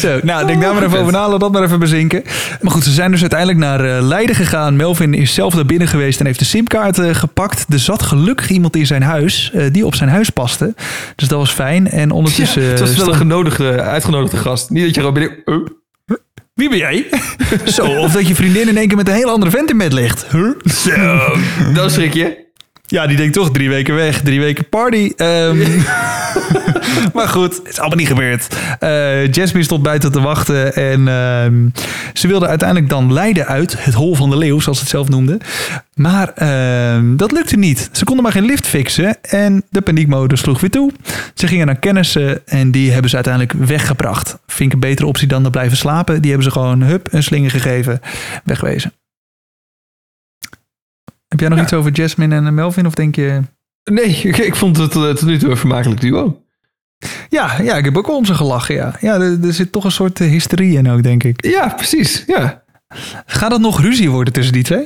Zo, 0.02 0.20
nou, 0.22 0.46
denk 0.46 0.62
daar 0.62 0.74
maar 0.74 0.82
even 0.82 0.98
over 0.98 1.12
na. 1.12 1.28
Laat 1.28 1.40
dat 1.40 1.52
maar 1.52 1.62
even 1.62 1.78
bezinken. 1.78 2.22
Maar 2.60 2.72
goed, 2.72 2.84
ze 2.84 2.90
zijn 2.90 3.10
dus 3.10 3.20
uiteindelijk 3.20 3.58
naar 3.58 3.84
eh, 3.84 4.02
Leiden 4.02 4.36
gegaan. 4.36 4.76
Melvin 4.76 5.14
is 5.14 5.34
zelf 5.34 5.54
daar 5.54 5.66
binnen 5.66 5.88
geweest 5.88 6.20
en 6.20 6.26
heeft 6.26 6.38
de 6.38 6.44
simkaart 6.44 6.98
eh, 6.98 7.14
gepakt. 7.14 7.66
Er 7.68 7.78
zat 7.78 8.02
gelukkig 8.02 8.50
iemand 8.50 8.76
in 8.76 8.86
zijn 8.86 9.02
huis 9.02 9.50
eh, 9.52 9.64
die 9.72 9.86
op 9.86 9.94
zijn 9.94 10.10
huis 10.10 10.30
paste. 10.30 10.74
Dus 11.16 11.28
dat 11.28 11.38
was 11.38 11.52
fijn. 11.52 11.88
En 11.90 12.10
ondertussen... 12.10 12.62
het 12.62 12.80
was 12.80 12.96
wel 12.96 13.08
een 13.08 13.14
genodigde, 13.14 13.80
uitgenodigde 13.80 14.36
gast. 14.36 14.70
Niet 14.70 14.84
dat 14.84 14.94
je 14.94 15.00
gewoon 15.00 15.14
binnen... 15.14 15.72
Wie 16.62 16.70
ben 16.70 16.78
jij? 16.78 17.06
Zo, 17.64 17.84
of 17.84 18.12
dat 18.12 18.28
je 18.28 18.34
vriendin 18.34 18.68
in 18.68 18.76
één 18.76 18.88
keer 18.88 18.96
met 18.96 19.08
een 19.08 19.14
heel 19.14 19.30
andere 19.30 19.50
vent 19.50 19.70
in 19.70 19.78
bed 19.78 19.92
ligt. 19.92 20.26
Huh? 20.30 20.50
Zo, 20.64 21.36
dan 21.74 21.90
schrik 21.90 22.14
je. 22.14 22.50
Ja, 22.92 23.06
die 23.06 23.16
denkt 23.16 23.34
toch 23.34 23.50
drie 23.50 23.68
weken 23.68 23.94
weg, 23.94 24.20
drie 24.20 24.40
weken 24.40 24.68
party. 24.68 25.12
Ehm, 25.16 25.58
maar 27.14 27.28
goed, 27.28 27.56
het 27.56 27.68
is 27.68 27.78
allemaal 27.78 27.98
niet 27.98 28.06
gebeurd. 28.06 28.56
Eh 28.78 29.32
Jasmine 29.32 29.64
stond 29.64 29.82
buiten 29.82 30.12
te 30.12 30.20
wachten 30.20 30.74
en 30.74 31.08
ehm, 31.08 31.68
ze 32.12 32.28
wilde 32.28 32.46
uiteindelijk 32.46 32.88
dan 32.88 33.12
leiden 33.12 33.46
uit 33.46 33.84
het 33.84 33.94
hol 33.94 34.14
van 34.14 34.30
de 34.30 34.36
leeuw, 34.36 34.60
zoals 34.60 34.78
ze 34.78 34.84
het 34.84 34.92
zelf 34.92 35.08
noemde. 35.08 35.40
Maar 35.94 36.32
ehm, 36.34 37.16
dat 37.16 37.32
lukte 37.32 37.56
niet. 37.56 37.88
Ze 37.92 38.04
konden 38.04 38.22
maar 38.22 38.32
geen 38.32 38.44
lift 38.44 38.66
fixen 38.66 39.16
en 39.22 39.64
de 39.70 39.80
paniekmodus 39.80 40.40
sloeg 40.40 40.60
weer 40.60 40.70
toe. 40.70 40.92
Ze 41.34 41.46
gingen 41.46 41.66
naar 41.66 41.78
kennissen 41.78 42.46
en 42.46 42.70
die 42.70 42.90
hebben 42.92 43.10
ze 43.10 43.16
uiteindelijk 43.16 43.54
weggebracht. 43.66 44.38
Vind 44.46 44.68
ik 44.68 44.74
een 44.74 44.88
betere 44.88 45.08
optie 45.08 45.28
dan 45.28 45.42
te 45.42 45.50
blijven 45.50 45.76
slapen. 45.76 46.20
Die 46.20 46.30
hebben 46.30 46.50
ze 46.50 46.58
gewoon 46.58 46.82
hup 46.82 47.08
een 47.10 47.22
slinger 47.22 47.50
gegeven, 47.50 48.00
wegwezen. 48.44 48.92
Heb 51.32 51.40
jij 51.40 51.48
nog 51.48 51.58
Ja. 51.58 51.64
iets 51.64 51.72
over 51.72 51.92
Jasmine 51.92 52.34
en 52.34 52.54
Melvin 52.54 52.86
of 52.86 52.94
denk 52.94 53.14
je... 53.14 53.40
Nee, 53.90 54.04
ik, 54.08 54.36
ik 54.36 54.56
vond 54.56 54.76
het 54.76 54.94
eh, 54.94 55.02
tot 55.10 55.22
nu 55.22 55.38
toe 55.38 55.50
een 55.50 55.56
vermakelijk 55.56 56.00
duo. 56.00 56.42
Ja, 57.28 57.60
ja, 57.62 57.76
ik 57.76 57.84
heb 57.84 57.96
ook 57.96 58.06
wel 58.06 58.16
om 58.16 58.24
ze 58.24 58.34
gelachen, 58.34 58.74
ja. 58.74 58.96
Ja, 59.00 59.14
er, 59.20 59.38
er 59.44 59.52
zit 59.52 59.72
toch 59.72 59.84
een 59.84 59.90
soort 59.92 60.20
eh, 60.20 60.28
hysterie 60.28 60.76
in 60.78 60.90
ook, 60.90 61.02
denk 61.02 61.22
ik. 61.24 61.46
Ja, 61.46 61.68
precies. 61.68 62.24
Ja. 62.26 62.62
Gaat 63.26 63.52
het 63.52 63.60
nog 63.60 63.80
ruzie 63.80 64.10
worden 64.10 64.32
tussen 64.32 64.52
die 64.52 64.62
twee? 64.62 64.84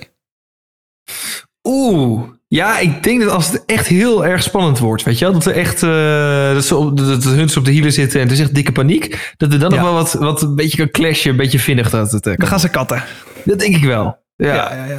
Oeh. 1.63 2.23
Ja, 2.49 2.79
ik 2.79 3.03
denk 3.03 3.21
dat 3.21 3.31
als 3.31 3.51
het 3.51 3.63
echt 3.67 3.87
heel 3.87 4.27
erg 4.27 4.43
spannend 4.43 4.79
wordt, 4.79 5.03
weet 5.03 5.19
je 5.19 5.25
wel, 5.25 5.35
dat 5.35 5.45
er 5.47 5.55
echt 5.55 5.83
eh, 5.83 6.53
dat, 6.55 6.65
ze 6.65 6.77
op, 6.77 6.97
dat 6.97 7.23
de 7.23 7.29
huns 7.29 7.57
op 7.57 7.65
de 7.65 7.71
hielen 7.71 7.93
zitten 7.93 8.21
en 8.21 8.27
het 8.27 8.37
is 8.37 8.43
echt 8.43 8.55
dikke 8.55 8.73
paniek, 8.73 9.35
dat 9.37 9.53
er 9.53 9.59
dan 9.59 9.71
Ja. 9.71 9.77
nog 9.77 9.85
wel 9.85 9.95
wat, 9.95 10.13
wat 10.13 10.43
een 10.43 10.55
beetje 10.55 10.77
kan 10.77 10.91
clashen, 10.91 11.31
een 11.31 11.37
beetje 11.37 11.59
vinnig 11.59 11.91
dat 11.91 12.13
het. 12.13 12.23
kan. 12.23 12.35
Dan 12.37 12.49
gaan 12.49 12.61
ze 12.61 12.69
katten. 12.69 13.03
Dat 13.45 13.59
denk 13.59 13.77
ik 13.77 13.85
wel. 13.85 14.19
Ja. 14.37 14.55
ja, 14.55 14.85
ja. 14.85 14.99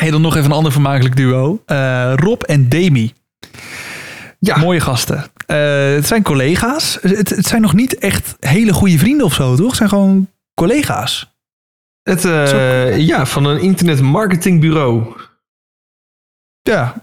Hey, 0.00 0.10
dan 0.10 0.20
nog 0.20 0.36
even 0.36 0.50
een 0.50 0.56
ander 0.56 0.72
vermakelijk 0.72 1.16
duo. 1.16 1.62
Eh, 1.66 2.12
Rob 2.14 2.42
en 2.42 2.68
Demi. 2.68 3.12
Ja. 4.38 4.56
Mooie 4.56 4.80
gasten. 4.80 5.24
Eh, 5.46 5.94
het 5.94 6.06
zijn 6.06 6.22
collega's. 6.22 6.98
Het, 7.00 7.30
het 7.30 7.46
zijn 7.46 7.62
nog 7.62 7.74
niet 7.74 7.98
echt 7.98 8.36
hele 8.40 8.72
goede 8.72 8.98
vrienden 8.98 9.26
of 9.26 9.34
zo, 9.34 9.56
toch? 9.56 9.66
Het 9.66 9.76
zijn 9.76 9.88
gewoon 9.88 10.28
collega's. 10.54 11.34
Het, 12.02 12.24
eh, 12.24 12.98
ja, 12.98 13.26
van 13.26 13.44
een 13.44 13.60
internet 13.60 14.00
marketingbureau. 14.00 15.14
Ja, 16.62 16.94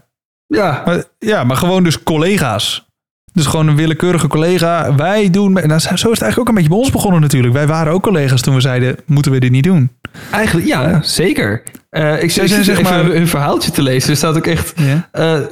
Ja. 0.46 0.82
maar, 0.84 1.04
ja, 1.18 1.44
maar 1.44 1.56
gewoon 1.56 1.84
dus 1.84 2.02
collega's. 2.02 2.86
Dus 3.32 3.46
gewoon 3.46 3.68
een 3.68 3.76
willekeurige 3.76 4.26
collega. 4.26 4.94
Wij 4.94 5.30
doen... 5.30 5.52
Nou, 5.52 5.78
zo 5.80 5.86
is 5.88 5.90
het 5.90 6.04
eigenlijk 6.04 6.38
ook 6.38 6.48
een 6.48 6.54
beetje 6.54 6.68
bij 6.68 6.78
ons 6.78 6.90
begonnen 6.90 7.20
natuurlijk. 7.20 7.54
Wij 7.54 7.66
waren 7.66 7.92
ook 7.92 8.02
collega's 8.02 8.40
toen 8.40 8.54
we 8.54 8.60
zeiden, 8.60 8.96
moeten 9.06 9.32
we 9.32 9.40
dit 9.40 9.50
niet 9.50 9.64
doen? 9.64 9.90
Eigenlijk, 10.30 10.66
ja, 10.66 11.02
zeker. 11.02 11.62
Eh, 11.90 12.22
ik 12.22 12.30
zit 12.30 12.50
zeg 12.64 12.82
maar- 12.82 13.04
hun 13.04 13.28
verhaaltje 13.28 13.70
te 13.70 13.82
lezen. 13.82 14.10
Er 14.10 14.16
staat 14.16 14.36
ook 14.36 14.46
echt... 14.46 14.72
Ja. 14.76 15.08
eh, 15.12 15.34
eh, 15.36 15.44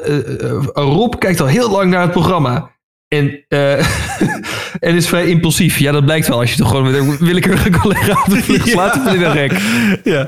Rob 0.75 1.15
kijkt 1.19 1.41
al 1.41 1.47
heel 1.47 1.71
lang 1.71 1.91
naar 1.91 2.03
het 2.03 2.11
programma. 2.11 2.71
En, 3.09 3.45
en 4.81 4.95
is 4.95 5.09
vrij 5.09 5.27
impulsief. 5.27 5.79
Ja, 5.79 5.93
dat 5.93 6.05
blijkt 6.05 6.29
wel 6.29 6.41
als 6.41 6.51
je 6.51 6.57
toch 6.57 6.69
gewoon 6.69 6.85
met 6.91 6.95
een 6.95 7.17
willekeurige 7.19 7.71
collega 7.71 8.13
op 8.27 8.31
de 8.35 8.43
vlucht 8.43 8.69
slaat. 8.75 8.95
Ja. 9.05 9.13
in 9.13 9.23
een 9.23 9.33
rek. 9.33 9.53
ja. 10.05 10.27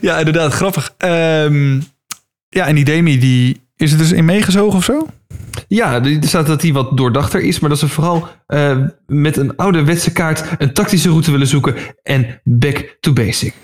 ja, 0.00 0.18
inderdaad, 0.18 0.52
grappig. 0.52 0.94
Ehm, 0.98 1.80
ja, 2.48 2.66
en 2.66 2.74
die 2.74 2.84
Demi, 2.84 3.18
die 3.18 3.60
is 3.76 3.92
er 3.92 3.98
dus 3.98 4.12
in 4.12 4.24
meegezogen 4.24 4.78
of 4.78 4.84
zo? 4.84 5.06
Ja, 5.72 6.04
er 6.04 6.16
staat 6.20 6.46
dat 6.46 6.62
hij 6.62 6.72
wat 6.72 6.96
doordachter 6.96 7.40
is. 7.40 7.60
Maar 7.60 7.70
dat 7.70 7.78
ze 7.78 7.88
vooral 7.88 8.28
eh, 8.46 8.76
met 9.06 9.36
een 9.36 9.56
ouderwetse 9.56 10.12
kaart 10.12 10.44
een 10.58 10.72
tactische 10.72 11.08
route 11.08 11.30
willen 11.30 11.46
zoeken. 11.46 11.74
En 12.02 12.40
back 12.44 12.96
to 13.00 13.12
basic. 13.12 13.54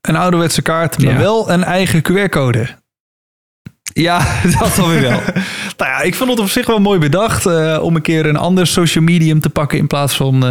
Een 0.00 0.16
ouderwetse 0.16 0.62
kaart, 0.62 0.98
maar 1.02 1.12
Ja. 1.12 1.18
wel 1.18 1.50
een 1.50 1.64
eigen 1.64 2.02
QR-code. 2.02 2.68
Ja, 3.92 4.18
dat 4.58 4.74
dan 4.76 4.88
weer 4.88 5.00
wel. 5.00 5.20
Nou 5.76 5.90
ja, 5.92 6.00
ik 6.00 6.14
vond 6.14 6.30
het 6.30 6.38
op 6.38 6.48
zich 6.48 6.66
wel 6.66 6.78
mooi 6.78 6.98
bedacht 6.98 7.46
eh, 7.46 7.78
om 7.82 7.96
een 7.96 8.02
keer 8.02 8.26
een 8.26 8.36
ander 8.36 8.66
social 8.66 9.04
medium 9.04 9.40
te 9.40 9.50
pakken 9.50 9.78
in 9.78 9.86
plaats 9.86 10.16
van 10.16 10.46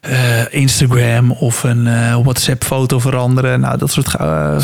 eh, 0.00 0.42
Instagram 0.50 1.30
of 1.32 1.62
een 1.62 1.84
WhatsApp-foto 2.22 2.98
veranderen. 2.98 3.60
Nou, 3.60 3.78
dat 3.78 3.90
soort. 3.90 4.08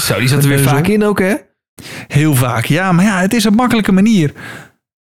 Zo, 0.01 0.19
die 0.19 0.29
zat 0.29 0.43
er 0.43 0.49
weer 0.49 0.61
vaak 0.61 0.87
in 0.87 1.05
ook, 1.05 1.19
hè? 1.19 1.35
Heel 2.09 2.35
vaak, 2.35 2.65
ja. 2.65 2.93
Maar 2.93 3.05
ja, 3.05 3.21
het 3.21 3.35
is 3.35 3.45
een 3.45 3.55
makkelijke 3.55 3.93
manier. 3.93 4.33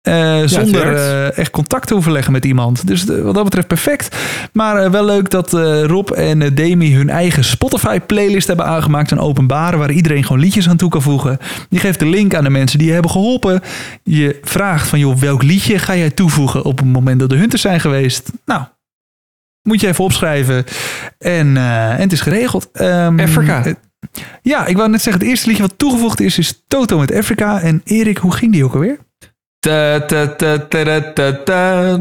Eh, 0.03 0.43
zonder 0.45 0.95
eh, 0.97 1.39
echt 1.39 1.51
contact 1.51 1.87
te 1.87 1.95
hoeven 1.95 2.13
leggen 2.13 2.33
met 2.33 2.45
iemand. 2.45 2.87
Dus 2.87 3.05
de- 3.05 3.23
wat 3.23 3.35
dat 3.35 3.45
betreft 3.45 3.67
perfect. 3.67 4.17
Maar 4.53 4.77
eh, 4.77 4.91
wel 4.91 5.05
leuk 5.05 5.31
dat 5.31 5.55
eh, 5.55 5.83
Rob 5.85 6.11
en 6.11 6.43
eh, 6.43 6.51
Demi 6.55 6.95
hun 6.95 7.11
eigen 7.11 7.45
Spotify-playlist 7.45 8.47
hebben 8.47 8.67
aangemaakt. 8.67 9.11
Een 9.11 9.19
openbare 9.19 9.77
waar 9.77 9.91
iedereen 9.91 10.25
gewoon 10.25 10.43
liedjes 10.43 10.69
aan 10.69 10.77
toe 10.77 10.91
kan 10.91 11.03
voegen. 11.03 11.39
Je 11.69 11.79
geeft 11.79 11.99
de 11.99 12.07
link 12.07 12.35
aan 12.35 12.45
de 12.45 12.51
mensen 12.51 12.79
die 12.79 12.87
je 12.87 12.93
hebben 12.93 13.11
geholpen. 13.11 13.61
Je 14.03 14.39
vraagt 14.43 14.89
van, 14.89 14.99
joh, 14.99 15.17
welk 15.17 15.43
liedje 15.43 15.79
ga 15.79 15.97
jij 15.97 16.11
toevoegen 16.11 16.65
op 16.65 16.79
het 16.79 16.87
moment 16.93 17.21
dat 17.21 17.31
de 17.31 17.37
hunters 17.37 17.63
zijn 17.63 17.81
geweest? 17.81 18.31
Nou, 18.45 18.63
moet 19.63 19.81
je 19.81 19.87
even 19.89 20.05
opschrijven. 20.05 20.65
En, 21.19 21.57
eh, 21.57 21.91
en 21.93 22.01
het 22.01 22.13
is 22.13 22.21
geregeld. 22.21 22.69
Ehm, 22.73 23.21
Afrika. 23.21 23.65
eh, 23.65 23.73
ja, 24.43 24.67
ik 24.67 24.77
wou 24.77 24.91
net 24.91 25.03
zeggen, 25.03 25.23
het 25.23 25.31
eerste 25.31 25.47
liedje 25.49 25.63
wat 25.63 25.79
toegevoegd 25.79 26.21
is, 26.21 26.39
is 26.39 26.63
Toto 26.69 26.99
met 26.99 27.15
Afrika. 27.15 27.61
En 27.61 27.81
Erik, 27.85 28.19
hoe 28.19 28.33
ging 28.33 28.53
die 28.53 28.65
ook 28.65 28.75
alweer? 28.75 28.99
Ta 29.63 30.01
ta 30.07 30.27
ta 30.27 30.59
ta 30.59 30.85
ta 30.85 31.13
ta 31.15 31.33
ta. 31.47 31.99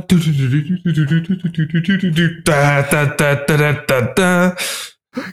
Ta 2.43 2.81
ta 2.89 3.05
ta 3.15 3.35
ta 3.45 3.55
ta 3.57 3.73
ta 3.85 3.97
ta. 4.15 4.55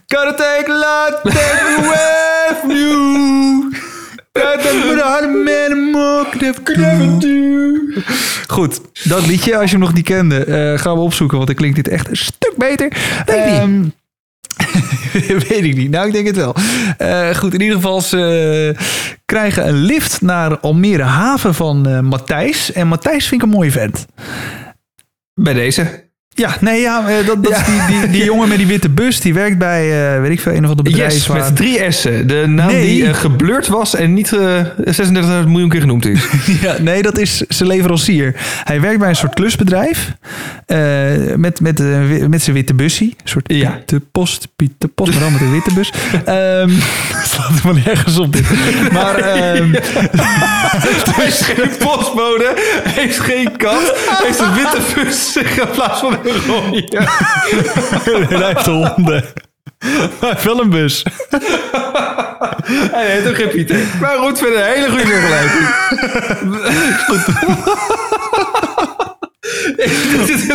Gotta 0.06 0.34
take 0.36 0.68
a 0.68 0.74
lot, 0.74 1.22
take 1.24 1.62
me 1.64 1.74
away 1.84 2.54
from 2.60 2.70
you. 2.70 3.72
Goed, 8.46 8.80
dat 9.04 9.26
liedje, 9.26 9.56
als 9.56 9.64
je 9.64 9.70
hem 9.70 9.80
nog 9.80 9.94
niet 9.94 10.04
kende, 10.04 10.44
eh, 10.44 10.78
gaan 10.78 10.94
we 10.94 11.00
opzoeken, 11.00 11.36
want 11.36 11.48
dan 11.48 11.56
klinkt 11.56 11.76
dit 11.76 11.88
echt 11.88 12.08
een 12.08 12.16
stuk 12.16 12.54
beter. 12.56 12.92
Ehm, 13.26 13.84
Weet 15.48 15.64
ik 15.64 15.76
niet. 15.76 15.90
Nou, 15.90 16.06
ik 16.06 16.12
denk 16.12 16.26
het 16.26 16.36
wel. 16.36 16.54
Eh, 16.98 17.34
goed, 17.34 17.54
in 17.54 17.60
ieder 17.60 17.76
geval, 17.76 18.00
ze 18.00 18.74
krijgen 19.24 19.68
een 19.68 19.76
lift 19.76 20.20
naar 20.20 20.58
Almere 20.58 21.02
Haven 21.02 21.54
van 21.54 21.86
eh, 21.86 22.00
Matthijs. 22.00 22.72
En 22.72 22.88
Matthijs 22.88 23.26
vind 23.26 23.42
ik 23.42 23.48
een 23.48 23.54
mooie 23.54 23.70
vent. 23.70 24.06
Bij 25.34 25.54
deze. 25.54 26.07
Ja, 26.38 26.56
nee, 26.60 26.80
ja, 26.80 27.08
eh, 27.08 27.26
dat, 27.26 27.44
dat 27.44 27.52
Ja. 27.52 27.58
is 27.58 27.66
die, 27.66 28.00
die, 28.00 28.10
die 28.10 28.24
jongen 28.24 28.48
met 28.48 28.58
die 28.58 28.66
witte 28.66 28.88
bus. 28.88 29.20
Die 29.20 29.34
werkt 29.34 29.58
bij, 29.58 30.14
eh, 30.14 30.20
weet 30.20 30.30
ik 30.30 30.40
veel, 30.40 30.52
een 30.52 30.64
of 30.64 30.70
ander 30.70 30.84
bedrijf. 30.84 31.12
Yes, 31.12 31.26
waar- 31.26 31.38
met 31.38 31.56
drie 31.56 31.90
S'en. 31.92 32.26
De 32.26 32.44
naam 32.46 32.66
Nee. 32.66 32.82
die 32.86 33.14
geblurred 33.14 33.66
was 33.66 33.94
en 33.94 34.14
niet 34.14 34.32
eh 34.32 34.60
36 34.84 35.46
miljoen 35.46 35.68
keer 35.68 35.80
genoemd 35.80 36.06
is. 36.06 36.26
Ja, 36.62 36.74
nee, 36.80 37.02
dat 37.02 37.18
is 37.18 37.36
zijn 37.48 37.68
leverancier. 37.68 38.34
Hij 38.64 38.80
werkt 38.80 38.98
bij 38.98 39.08
een 39.08 39.16
soort 39.16 39.34
klusbedrijf. 39.34 40.12
met, 41.36 41.60
met, 41.60 41.82
met 42.28 42.42
zijn 42.42 42.56
witte 42.56 42.74
bussie. 42.74 43.08
Een 43.22 43.28
soort 43.28 43.52
Ja. 43.52 43.70
Piet 43.70 43.88
de 43.88 44.00
Post, 44.12 44.48
Piet 44.56 44.72
de 44.78 44.88
Post, 44.88 45.10
maar 45.12 45.20
dan 45.20 45.32
met 45.32 45.40
een 45.40 45.50
witte 45.52 45.74
bus. 45.74 45.92
Ehm 46.24 46.70
slaat 47.30 47.48
helemaal 47.48 47.82
nergens 47.84 48.18
op 48.18 48.32
dit. 48.32 48.44
Maar 48.92 49.14
ehm, 49.18 49.72
Hij 51.10 51.26
is 51.26 51.40
geen 51.40 51.70
postbode, 51.78 52.52
hij 52.88 53.04
is 53.04 53.18
geen 53.18 53.56
kat, 53.56 53.94
hij 54.08 54.28
is 54.30 54.38
een 54.38 54.54
witte 54.54 54.78
bus 54.94 55.36
in 55.36 55.68
plaats 55.72 56.00
van 56.00 56.16
rode. 56.46 56.86
hij 58.36 58.46
heeft 58.46 58.66
honden. 58.66 59.24
Maar 59.78 60.08
hij 60.20 60.28
heeft 60.30 60.44
wel 60.44 60.60
een 60.60 60.70
bus. 60.70 61.02
Hij 62.92 63.10
heet 63.10 63.28
ook 63.28 63.34
geen 63.34 63.48
Pieter. 63.48 63.78
Maar 64.00 64.16
goed, 64.18 64.38
verder 64.38 64.58
een 64.58 64.64
hele 64.64 64.88
goede 64.90 65.06
vergelijking. 65.06 65.68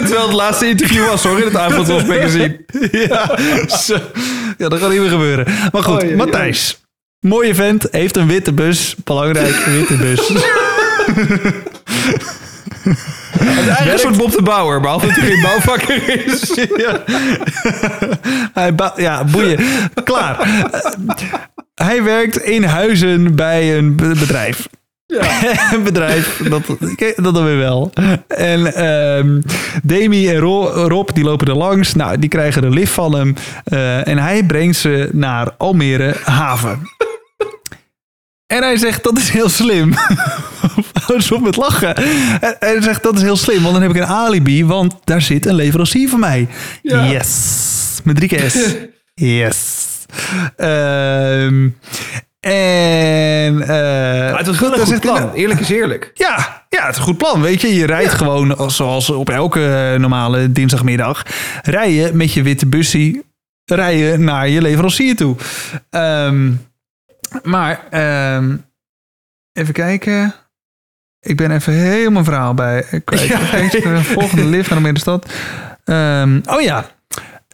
Wel 0.10 0.26
het 0.26 0.34
laatste 0.36 0.68
interview 0.68 1.06
was 1.08 1.24
hoor, 1.24 1.40
in 1.40 1.46
het 1.46 1.56
avondwasmagazine. 1.58 2.66
ja, 2.92 3.38
zo. 3.78 3.98
ja, 4.58 4.70
dat 4.70 4.80
gaat 4.80 4.90
niet 4.90 5.00
meer 5.00 5.10
gebeuren. 5.10 5.46
Maar 5.72 5.84
goed, 5.84 5.96
Oh, 5.96 6.02
ja, 6.02 6.08
ja. 6.08 6.16
Matthijs. 6.16 6.82
Mooie 7.20 7.56
vent, 7.56 7.88
heeft 7.92 8.18
een 8.18 8.28
witte 8.28 8.54
bus. 8.54 8.96
Belangrijk, 9.04 9.56
witte 9.56 9.96
bus. 9.96 10.32
Het 13.40 13.42
is 13.42 13.68
eigenlijk 13.68 13.92
een 13.92 14.00
soort 14.00 14.18
Bob 14.18 14.32
de 14.32 14.42
Bouwer, 14.42 14.80
behalve 14.82 15.08
dat 15.08 15.16
hij 15.16 15.26
geen 15.30 15.42
bouwvakker 15.42 16.26
is. 16.26 16.54
ja. 16.86 17.04
Hij 18.54 18.74
ja, 18.96 19.24
boeien. 19.24 19.60
Klaar. 20.04 20.48
Hij 21.76 22.04
werkt 22.04 22.38
in 22.38 22.64
huizen 22.64 23.36
bij 23.36 23.78
een 23.78 23.96
be- 23.96 24.16
bedrijf. 24.20 24.68
een 25.74 25.84
bedrijf, 25.84 26.42
dat, 26.50 26.62
dat 27.16 27.34
dan 27.34 27.46
weer 27.46 27.58
wel. 27.58 27.92
En 28.28 28.74
ehm 28.74 29.42
Demi 29.84 30.30
en 30.30 30.40
Ro- 30.40 30.88
Rob, 30.88 31.10
die 31.14 31.24
lopen 31.24 31.48
er 31.48 31.56
langs. 31.56 31.94
Nou, 31.94 32.20
die 32.20 32.30
krijgen 32.30 32.64
een 32.64 32.74
lift 32.74 32.92
van 32.92 33.16
hem. 33.16 33.36
Eh, 33.64 34.08
en 34.08 34.18
hij 34.18 34.44
brengt 34.44 34.78
ze 34.78 35.10
naar 35.12 35.52
Almere 35.58 36.16
Haven. 36.24 36.90
En 38.48 38.64
hij 38.64 38.78
zegt, 38.78 39.04
dat 39.04 39.18
is 39.18 39.30
heel 39.30 39.50
slim. 39.50 39.94
Hou 41.06 41.14
eens 41.20 41.32
op 41.32 41.42
met 41.42 41.56
lachen. 41.56 41.96
En 41.96 42.56
Hij 42.60 42.82
zegt, 42.82 43.04
dat 43.04 43.16
is 43.16 43.22
heel 43.22 43.38
slim, 43.38 43.62
want 43.62 43.74
dan 43.74 43.82
heb 43.82 43.92
ik 43.92 43.98
een 44.02 44.08
alibi, 44.08 44.66
want 44.66 44.96
daar 45.04 45.22
zit 45.22 45.46
een 45.46 45.56
leverancier 45.56 46.10
van 46.10 46.20
mij. 46.20 46.48
Ja. 46.82 47.06
Yes. 47.06 48.00
Met 48.04 48.16
drie 48.16 48.28
keer 48.30 48.52
S. 48.52 48.58
Yes. 49.16 49.88
Ehm, 50.56 51.68
En 52.40 53.54
uh, 53.54 54.38
het 54.38 54.46
was 54.48 54.60
wel 54.60 54.74
een 54.80 54.86
goed 54.86 55.00
plan. 55.00 55.34
Eerlijk 55.34 55.60
is 55.60 55.70
eerlijk. 55.70 56.12
Ja, 56.14 56.66
ja, 56.70 56.82
het 56.86 56.92
is 56.92 56.98
een 56.98 57.04
goed 57.04 57.18
plan. 57.18 57.42
Weet 57.42 57.62
je, 57.62 57.76
je 57.76 57.86
rijdt 57.86 58.12
gewoon 58.12 58.72
zoals 58.72 59.10
op 59.10 59.30
elke 59.30 59.96
normale 60.00 60.52
dinsdagmiddag. 60.52 61.24
Rij 61.62 61.92
je 61.92 62.14
met 62.14 62.34
je 62.34 62.44
witte 62.44 62.66
bussie 62.66 63.24
rijden 63.66 64.24
naar 64.24 64.50
je 64.50 64.62
leverancier 64.62 65.16
toe. 65.16 65.36
Um, 65.90 66.66
maar 67.44 67.80
um, 68.36 68.66
even 69.54 69.74
kijken. 69.74 70.34
Ik 71.24 71.38
ben 71.38 71.52
even 71.52 71.74
helemaal 71.74 72.12
mijn 72.12 72.26
verhaal 72.26 72.54
bij. 72.54 72.86
Ik 72.92 73.16
ja. 73.16 74.02
volgende 74.02 74.46
lift 74.46 74.70
naar 74.70 74.78
de 74.78 74.84
middenstad. 74.84 75.32
Um, 75.86 76.42
oh 76.46 76.62
ja. 76.62 76.86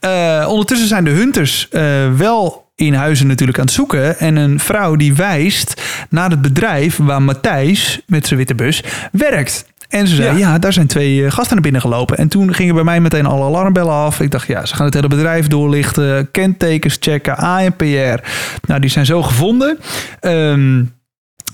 Uh, 0.05 0.47
ondertussen 0.49 0.87
zijn 0.87 1.03
de 1.03 1.09
hunters 1.09 1.67
uh, 1.71 1.81
wel 2.17 2.67
in 2.75 2.93
huizen 2.93 3.27
natuurlijk 3.27 3.59
aan 3.59 3.65
het 3.65 3.73
zoeken. 3.73 4.19
En 4.19 4.35
een 4.35 4.59
vrouw 4.59 4.95
die 4.95 5.15
wijst 5.15 5.81
naar 6.09 6.29
het 6.29 6.41
bedrijf 6.41 6.97
waar 6.97 7.21
Matthijs 7.21 8.01
met 8.07 8.27
zijn 8.27 8.39
witte 8.39 8.55
bus 8.55 8.83
werkt. 9.11 9.65
En 9.89 10.07
ze 10.07 10.15
zei, 10.15 10.37
ja. 10.37 10.59
daar 10.59 10.73
zijn 10.73 10.87
twee 10.87 11.25
eh, 11.25 11.31
gasten 11.31 11.53
naar 11.53 11.63
binnen 11.63 11.81
gelopen. 11.81 12.17
En 12.17 12.27
toen 12.27 12.53
gingen 12.53 12.75
bij 12.75 12.83
mij 12.83 13.01
meteen 13.01 13.25
alle 13.25 13.45
alarmbellen 13.45 13.93
af. 13.93 14.19
Ik 14.19 14.31
dacht, 14.31 14.47
ja, 14.47 14.65
ze 14.65 14.75
gaan 14.75 14.85
het 14.85 14.93
hele 14.93 15.07
bedrijf 15.07 15.47
doorlichten. 15.47 16.31
Kentekens 16.31 16.97
checken, 16.99 17.37
ANPR. 17.37 18.19
Nou, 18.67 18.79
die 18.79 18.89
zijn 18.89 19.05
zo 19.05 19.21
gevonden. 19.23 19.79
Um, 20.21 20.97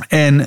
en 0.07 0.39
uh, 0.39 0.43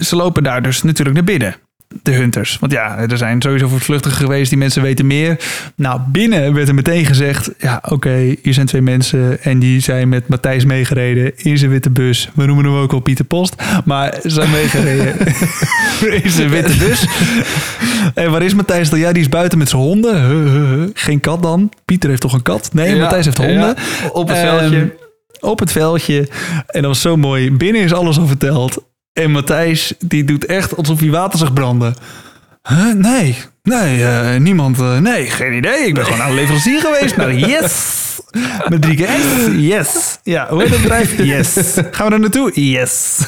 ze 0.00 0.16
lopen 0.16 0.42
daar 0.42 0.62
dus 0.62 0.82
natuurlijk 0.82 1.16
naar 1.16 1.24
binnen 1.24 1.56
de 2.02 2.12
hunters. 2.12 2.56
Want 2.60 2.72
ja, 2.72 2.98
er 2.98 3.18
zijn 3.18 3.42
sowieso 3.42 3.68
voortvluchtigen 3.68 4.18
geweest, 4.18 4.48
die 4.48 4.58
mensen 4.58 4.82
weten 4.82 5.06
meer. 5.06 5.36
Nou, 5.76 6.00
binnen 6.06 6.54
werd 6.54 6.68
er 6.68 6.74
meteen 6.74 7.06
gezegd, 7.06 7.50
ja, 7.58 7.82
oké, 7.88 8.34
hier 8.42 8.54
zijn 8.54 8.66
twee 8.66 8.82
mensen 8.82 9.42
en 9.42 9.58
die 9.58 9.80
zijn 9.80 10.08
met 10.08 10.28
Matthijs 10.28 10.64
meegereden 10.64 11.32
in 11.36 11.58
zijn 11.58 11.70
witte 11.70 11.90
bus. 11.90 12.30
We 12.34 12.46
noemen 12.46 12.64
hem 12.64 12.74
ook 12.74 12.92
al 12.92 13.00
Pieter 13.00 13.24
Post, 13.24 13.62
maar 13.84 14.14
ze 14.22 14.30
zijn 14.30 14.50
meegereden 14.50 15.14
in 16.22 16.30
zijn 16.30 16.48
witte 16.48 16.76
bus. 16.76 17.06
en 18.14 18.30
waar 18.30 18.42
is 18.42 18.54
Matthijs 18.54 18.90
dan? 18.90 18.98
Ja, 18.98 19.12
die 19.12 19.22
is 19.22 19.28
buiten 19.28 19.58
met 19.58 19.68
zijn 19.68 19.82
honden. 19.82 20.90
Geen 20.94 21.20
kat 21.20 21.42
dan. 21.42 21.72
Pieter 21.84 22.08
heeft 22.08 22.20
toch 22.22 22.32
een 22.32 22.42
kat? 22.42 22.70
Nee, 22.72 22.96
Matthijs 22.96 23.24
heeft 23.24 23.38
honden. 23.38 23.76
op 24.12 24.28
het 24.28 24.38
veldje. 24.38 24.76
Um, 24.76 24.92
op 25.44 25.58
het 25.58 25.72
veldje. 25.72 26.28
En 26.66 26.82
dat 26.82 26.84
was 26.84 27.00
zo 27.00 27.16
mooi. 27.16 27.52
Binnen 27.52 27.82
is 27.82 27.92
alles 27.92 28.18
al 28.18 28.26
verteld. 28.26 28.84
En 29.12 29.30
Matthijs, 29.30 29.94
die 29.98 30.24
doet 30.24 30.46
echt 30.46 30.76
alsof 30.76 31.00
hij 31.00 31.10
water 31.10 31.38
zag 31.38 31.52
branden. 31.52 31.94
Huh? 32.68 32.94
Nee, 32.94 33.36
nee, 33.62 33.98
uh, 33.98 34.36
niemand. 34.36 34.78
Uh, 34.78 34.98
nee, 34.98 35.30
geen 35.30 35.52
idee. 35.52 35.86
Ik 35.86 35.94
ben 35.94 36.04
gewoon 36.04 36.22
aan 36.22 36.28
de 36.30 36.34
leverancier 36.34 36.80
geweest. 36.80 37.16
Nou, 37.16 37.32
yes. 37.32 38.02
Met 38.68 38.82
drie 38.82 38.96
keer. 38.96 39.50
Yes. 39.56 40.18
Ja, 40.22 40.46
hoe 40.50 40.62
heet 40.62 40.70
het 40.70 40.80
bedrijf? 40.80 41.18
Yes. 41.34 41.54
Gaan 41.90 42.08
we 42.08 42.12
er 42.12 42.20
naartoe? 42.20 42.70
Yes. 42.70 43.18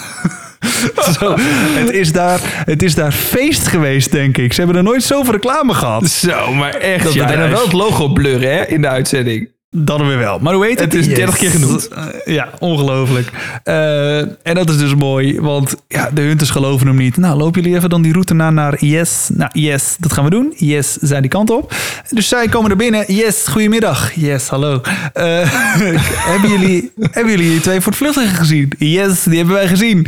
Zo, 1.18 1.34
het, 1.38 1.90
is 1.90 2.12
daar, 2.12 2.40
het 2.64 2.82
is 2.82 2.94
daar 2.94 3.12
feest 3.12 3.66
geweest, 3.66 4.12
denk 4.12 4.38
ik. 4.38 4.52
Ze 4.52 4.60
hebben 4.60 4.76
er 4.76 4.82
nooit 4.82 5.02
zoveel 5.02 5.32
reclame 5.32 5.74
gehad. 5.74 6.08
Zo, 6.08 6.54
maar 6.54 6.74
echt. 6.74 7.04
Dat 7.04 7.12
ja, 7.12 7.30
en 7.30 7.38
dan 7.38 7.50
wel 7.50 7.62
het 7.62 7.72
logo 7.72 8.08
blurren 8.08 8.56
hè, 8.56 8.64
in 8.64 8.80
de 8.80 8.88
uitzending. 8.88 9.48
Dan 9.70 10.06
weer 10.06 10.18
wel. 10.18 10.38
Maar 10.38 10.54
hoe 10.54 10.64
heet 10.64 10.80
het? 10.80 10.92
Het 10.92 11.06
is 11.06 11.14
30 11.14 11.36
keer 11.36 11.50
genoemd. 11.50 11.88
Uh, 11.92 12.04
ja, 12.36 12.48
ongelooflijk. 12.58 13.30
Uh, 13.64 14.18
en 14.18 14.54
dat 14.54 14.70
is 14.70 14.78
dus 14.78 14.94
mooi, 14.94 15.40
want 15.40 15.74
ja, 15.88 16.10
de 16.10 16.20
hunters 16.20 16.50
geloven 16.50 16.86
hem 16.86 16.96
niet. 16.96 17.16
Nou, 17.16 17.38
lopen 17.38 17.62
jullie 17.62 17.76
even 17.76 17.90
dan 17.90 18.02
die 18.02 18.12
route 18.12 18.34
na 18.34 18.50
naar 18.50 18.84
Yes? 18.84 19.28
Nou, 19.32 19.50
Yes, 19.52 19.96
dat 19.98 20.12
gaan 20.12 20.24
we 20.24 20.30
doen. 20.30 20.52
Yes, 20.56 20.92
zijn 20.92 21.20
die 21.22 21.30
kant 21.30 21.50
op. 21.50 21.74
Dus 22.10 22.28
zij 22.28 22.48
komen 22.48 22.70
er 22.70 22.76
binnen. 22.76 23.14
Yes, 23.14 23.46
goedemiddag. 23.46 24.12
Yes, 24.14 24.48
hallo. 24.48 24.72
Uh, 24.74 24.82
hebben, 26.32 26.50
jullie, 26.50 26.92
hebben 27.10 27.38
jullie 27.38 27.60
twee 27.60 27.80
voortvluchtigen 27.80 28.34
gezien? 28.34 28.72
Yes, 28.78 29.22
die 29.22 29.36
hebben 29.36 29.54
wij 29.54 29.68
gezien. 29.68 30.06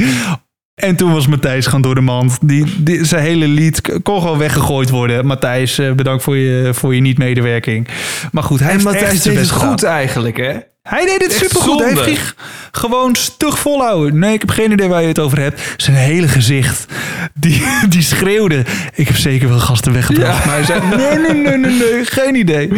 En 0.78 0.96
toen 0.96 1.12
was 1.12 1.26
Matthijs 1.26 1.66
gewoon 1.66 1.82
door 1.82 1.94
de 1.94 2.00
mand. 2.00 2.38
Die, 2.42 2.82
die, 2.82 3.04
zijn 3.04 3.22
hele 3.22 3.48
lied 3.48 4.02
kon 4.02 4.20
gewoon 4.20 4.38
weggegooid 4.38 4.90
worden. 4.90 5.26
Matthijs, 5.26 5.78
eh, 5.78 5.92
bedankt 5.92 6.22
voor 6.22 6.36
je, 6.36 6.74
voor 6.74 6.94
je 6.94 7.00
niet-medewerking. 7.00 7.88
Maar 8.32 8.42
goed, 8.42 8.60
hij 8.60 8.72
en 8.72 8.82
Matthijs 8.82 9.22
deed 9.22 9.36
het 9.36 9.50
goed 9.50 9.82
eigenlijk, 9.82 10.36
hè? 10.36 10.56
Hij 10.82 11.04
deed 11.06 11.22
het 11.22 11.32
supergoed. 11.32 11.80
Hij 11.80 12.04
heeft 12.04 12.34
gewoon 12.70 13.14
stug 13.14 13.58
volhouden. 13.58 14.18
Nee, 14.18 14.32
ik 14.32 14.40
heb 14.40 14.50
geen 14.50 14.72
idee 14.72 14.88
waar 14.88 15.02
je 15.02 15.08
het 15.08 15.18
over 15.18 15.40
hebt. 15.40 15.74
Zijn 15.76 15.96
hele 15.96 16.28
gezicht, 16.28 16.86
die, 17.34 17.62
die 17.88 18.02
schreeuwde. 18.02 18.64
Ik 18.94 19.06
heb 19.06 19.16
zeker 19.16 19.48
wel 19.48 19.58
gasten 19.58 19.92
weggebracht. 19.92 20.44
Maar 20.44 20.54
hij 20.54 20.64
zei, 20.64 20.80
nee, 20.96 21.18
nee, 21.18 21.42
nee, 21.42 21.56
nee, 21.56 21.78
nee, 21.78 22.04
geen 22.04 22.34
idee. 22.34 22.72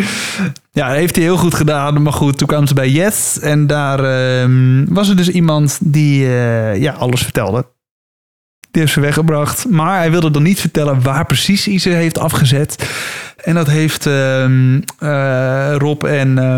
Ja, 0.73 0.89
dat 0.89 0.97
heeft 0.97 1.15
hij 1.15 1.25
heel 1.25 1.37
goed 1.37 1.55
gedaan. 1.55 2.03
Maar 2.03 2.13
goed, 2.13 2.39
toen 2.39 2.49
kwamen 2.49 2.69
ze 2.69 2.75
bij 2.75 2.91
Yes. 2.91 3.39
En 3.41 3.67
daar 3.67 4.01
uh, 4.01 4.85
was 4.89 5.09
er 5.09 5.17
dus 5.17 5.29
iemand 5.29 5.79
die 5.81 6.25
uh, 6.25 6.77
ja, 6.77 6.93
alles 6.93 7.23
vertelde. 7.23 7.67
Die 8.71 8.81
heeft 8.81 8.93
ze 8.93 9.01
weggebracht. 9.01 9.69
Maar 9.69 9.99
hij 9.99 10.11
wilde 10.11 10.31
dan 10.31 10.43
niet 10.43 10.61
vertellen 10.61 11.03
waar 11.03 11.27
precies 11.27 11.65
hij 11.65 11.79
ze 11.79 11.89
heeft 11.89 12.19
afgezet. 12.19 12.91
En 13.45 13.55
dat 13.55 13.67
heeft 13.67 14.07
uh, 14.07 14.45
uh, 15.03 15.75
Rob 15.77 16.05
en 16.05 16.37
uh, 16.37 16.57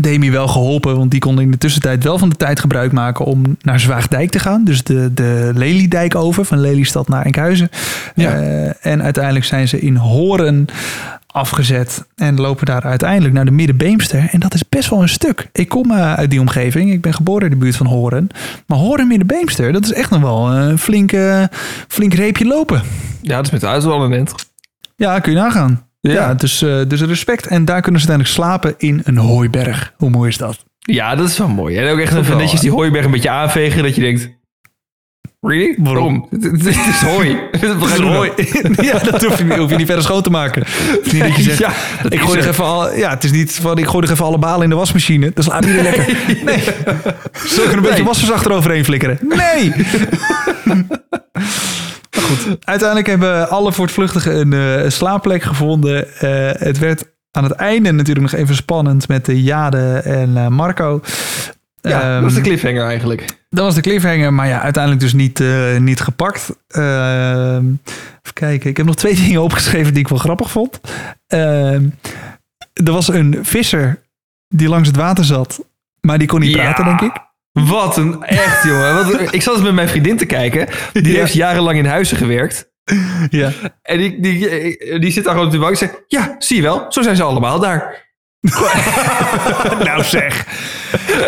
Demi 0.00 0.30
wel 0.30 0.48
geholpen. 0.48 0.96
Want 0.96 1.10
die 1.10 1.20
konden 1.20 1.44
in 1.44 1.50
de 1.50 1.58
tussentijd 1.58 2.04
wel 2.04 2.18
van 2.18 2.28
de 2.28 2.36
tijd 2.36 2.60
gebruik 2.60 2.92
maken 2.92 3.24
om 3.24 3.56
naar 3.60 3.80
Zwaagdijk 3.80 4.30
te 4.30 4.38
gaan. 4.38 4.64
Dus 4.64 4.82
de, 4.82 5.14
de 5.14 5.50
Lelydijk 5.54 6.14
over, 6.14 6.44
van 6.44 6.60
Lelystad 6.60 7.08
naar 7.08 7.24
Enkhuizen. 7.24 7.68
Ja. 8.14 8.40
Uh, 8.40 8.70
en 8.80 9.02
uiteindelijk 9.02 9.44
zijn 9.44 9.68
ze 9.68 9.80
in 9.80 9.96
Horen 9.96 10.66
afgezet 11.32 12.06
en 12.14 12.40
lopen 12.40 12.66
daar 12.66 12.82
uiteindelijk 12.82 13.34
naar 13.34 13.44
de 13.44 13.50
Middenbeemster. 13.50 14.28
En 14.30 14.40
dat 14.40 14.54
is 14.54 14.68
best 14.68 14.90
wel 14.90 15.02
een 15.02 15.08
stuk. 15.08 15.48
Ik 15.52 15.68
kom 15.68 15.90
uh, 15.90 16.14
uit 16.14 16.30
die 16.30 16.40
omgeving. 16.40 16.92
Ik 16.92 17.00
ben 17.00 17.14
geboren 17.14 17.44
in 17.44 17.50
de 17.50 17.56
buurt 17.56 17.76
van 17.76 17.86
Horen. 17.86 18.28
Maar 18.66 18.78
Horen 18.78 19.08
Middenbeemster, 19.08 19.72
dat 19.72 19.84
is 19.84 19.92
echt 19.92 20.10
nog 20.10 20.20
wel 20.20 20.52
een 20.52 20.78
flink, 20.78 21.12
uh, 21.12 21.44
flink 21.88 22.14
reepje 22.14 22.44
lopen. 22.44 22.82
Ja, 23.22 23.36
dat 23.36 23.44
is 23.44 23.50
met 23.50 23.60
de 23.60 23.66
een 23.66 24.28
Ja, 24.96 25.18
kun 25.18 25.32
je 25.32 25.38
nagaan. 25.38 25.86
Ja, 26.00 26.12
ja 26.12 26.34
dus, 26.34 26.62
uh, 26.62 26.80
dus 26.88 27.02
respect. 27.02 27.46
En 27.46 27.64
daar 27.64 27.80
kunnen 27.80 28.00
ze 28.00 28.08
uiteindelijk 28.08 28.28
slapen 28.28 28.74
in 28.88 29.00
een 29.04 29.16
hooiberg. 29.16 29.94
Hoe 29.96 30.10
mooi 30.10 30.28
is 30.28 30.38
dat? 30.38 30.64
Ja, 30.78 31.14
dat 31.14 31.28
is 31.28 31.38
wel 31.38 31.48
mooi. 31.48 31.76
En 31.76 31.92
ook 31.92 31.98
echt 31.98 32.14
even 32.14 32.36
netjes 32.36 32.60
die 32.60 32.70
hooiberg 32.70 33.04
een 33.04 33.10
beetje 33.10 33.30
aanvegen. 33.30 33.82
Dat 33.82 33.94
je 33.94 34.00
denkt, 34.00 34.30
Really? 35.46 35.74
Waarom? 35.78 36.26
Het 36.30 36.66
is 36.66 37.00
hooi. 37.00 37.38
Het 37.50 37.62
is 37.62 37.98
hooi. 37.98 38.32
ja, 38.90 38.98
dat 38.98 39.24
hoef 39.24 39.38
je, 39.38 39.56
hoef 39.58 39.70
je 39.70 39.76
niet 39.76 39.86
verder 39.86 40.04
schoon 40.04 40.22
te 40.22 40.30
maken. 40.30 40.62
Het 40.62 41.06
is 41.06 41.12
niet 41.12 41.22
dat 41.22 41.36
je 41.36 41.42
zegt, 41.52 41.58
ja, 41.58 41.72
ik 42.08 42.20
gooi 42.20 42.40
er 42.40 42.48
even 42.48 42.64
al, 42.64 42.96
ja, 42.96 43.10
het 43.10 43.24
is 43.24 43.30
niet 43.30 43.54
van, 43.54 43.78
ik 43.78 43.86
gooi 43.86 44.06
er 44.06 44.12
even 44.12 44.24
alle 44.24 44.38
balen 44.38 44.62
in 44.62 44.70
de 44.70 44.76
wasmachine. 44.76 45.30
Dat 45.34 45.44
slaat 45.44 45.64
niet 45.64 45.74
lekker. 45.74 46.16
Nee. 46.44 46.62
Zullen 47.32 47.70
we 47.70 47.76
een 47.76 47.82
beetje 47.82 48.04
wassers 48.04 48.32
achteroverheen 48.32 48.84
flikkeren? 48.84 49.18
Nee. 49.22 49.72
Maar 52.10 52.22
goed, 52.22 52.56
uiteindelijk 52.64 53.08
hebben 53.08 53.48
alle 53.48 53.72
voortvluchtigen 53.72 54.40
een 54.40 54.82
uh, 54.82 54.90
slaapplek 54.90 55.42
gevonden. 55.42 56.06
Uh, 56.06 56.50
het 56.52 56.78
werd 56.78 57.04
aan 57.30 57.44
het 57.44 57.52
einde 57.52 57.92
natuurlijk 57.92 58.32
nog 58.32 58.40
even 58.40 58.54
spannend 58.54 59.08
met 59.08 59.24
de 59.24 59.42
Jade 59.42 60.00
en 60.04 60.30
uh, 60.30 60.48
Marco. 60.48 61.00
Ja, 61.90 62.06
um, 62.06 62.12
dat 62.14 62.22
was 62.22 62.34
de 62.34 62.40
cliffhanger 62.40 62.84
eigenlijk. 62.84 63.24
Dat 63.50 63.64
was 63.64 63.74
de 63.74 63.80
cliffhanger, 63.80 64.32
maar 64.32 64.48
ja, 64.48 64.60
uiteindelijk 64.60 65.02
dus 65.02 65.12
niet, 65.12 65.40
uh, 65.40 65.76
niet 65.76 66.00
gepakt. 66.00 66.56
Uh, 66.76 67.56
even 67.56 68.32
kijken, 68.32 68.70
ik 68.70 68.76
heb 68.76 68.86
nog 68.86 68.94
twee 68.94 69.14
dingen 69.24 69.42
opgeschreven 69.42 69.92
die 69.92 70.02
ik 70.02 70.08
wel 70.08 70.18
grappig 70.18 70.50
vond. 70.50 70.80
Uh, 71.34 71.74
er 72.72 72.92
was 72.92 73.08
een 73.08 73.38
visser 73.42 74.02
die 74.48 74.68
langs 74.68 74.88
het 74.88 74.96
water 74.96 75.24
zat, 75.24 75.64
maar 76.00 76.18
die 76.18 76.28
kon 76.28 76.40
niet 76.40 76.54
ja. 76.54 76.62
praten, 76.62 76.84
denk 76.84 77.00
ik. 77.00 77.30
Wat 77.52 77.96
een 77.96 78.22
echt, 78.22 78.64
jongen. 78.64 78.94
Wat, 78.94 79.34
ik 79.34 79.42
zat 79.42 79.54
eens 79.54 79.64
met 79.64 79.74
mijn 79.74 79.88
vriendin 79.88 80.16
te 80.16 80.26
kijken. 80.26 80.68
Die 80.92 81.12
ja. 81.12 81.18
heeft 81.18 81.32
jarenlang 81.32 81.78
in 81.78 81.86
huizen 81.86 82.16
gewerkt. 82.16 82.70
Ja. 83.30 83.52
En 83.82 83.98
die, 83.98 84.20
die, 84.20 84.98
die 84.98 85.10
zit 85.10 85.24
daar 85.24 85.32
gewoon 85.32 85.46
op 85.46 85.52
de 85.52 85.58
bank 85.58 85.72
en 85.72 85.78
zegt... 85.78 86.02
Ja, 86.06 86.34
zie 86.38 86.56
je 86.56 86.62
wel, 86.62 86.86
zo 86.88 87.02
zijn 87.02 87.16
ze 87.16 87.22
allemaal 87.22 87.60
daar. 87.60 88.01
nou 89.84 90.04
zeg. 90.04 90.46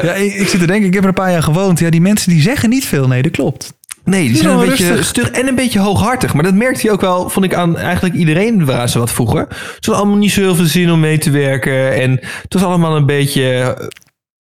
Ja, 0.02 0.12
ik, 0.12 0.34
ik, 0.34 0.48
zit 0.48 0.60
te 0.60 0.66
denken, 0.66 0.86
ik 0.86 0.94
heb 0.94 1.02
er 1.02 1.08
een 1.08 1.14
paar 1.14 1.30
jaar 1.30 1.42
gewoond. 1.42 1.78
Ja, 1.78 1.90
die 1.90 2.00
mensen 2.00 2.30
die 2.30 2.42
zeggen 2.42 2.68
niet 2.68 2.84
veel. 2.84 3.08
Nee, 3.08 3.22
dat 3.22 3.32
klopt. 3.32 3.72
Nee, 4.04 4.26
die 4.26 4.36
zijn 4.36 4.58
een 4.58 4.68
beetje 4.68 5.02
stug 5.02 5.30
en 5.30 5.46
een 5.46 5.54
beetje 5.54 5.78
hooghartig. 5.78 6.34
Maar 6.34 6.42
dat 6.42 6.54
merkte 6.54 6.86
je 6.86 6.92
ook 6.92 7.00
wel, 7.00 7.30
vond 7.30 7.44
ik 7.44 7.54
aan 7.54 7.78
eigenlijk 7.78 8.14
iedereen 8.14 8.64
waar 8.64 8.88
ze 8.88 8.98
wat 8.98 9.12
vroeger. 9.12 9.46
Ze 9.50 9.56
hadden 9.74 9.96
allemaal 9.96 10.16
niet 10.16 10.32
zoveel 10.32 10.64
zin 10.64 10.90
om 10.90 11.00
mee 11.00 11.18
te 11.18 11.30
werken. 11.30 11.94
En 11.94 12.10
het 12.42 12.54
was 12.54 12.62
allemaal 12.62 12.96
een 12.96 13.06
beetje, 13.06 13.76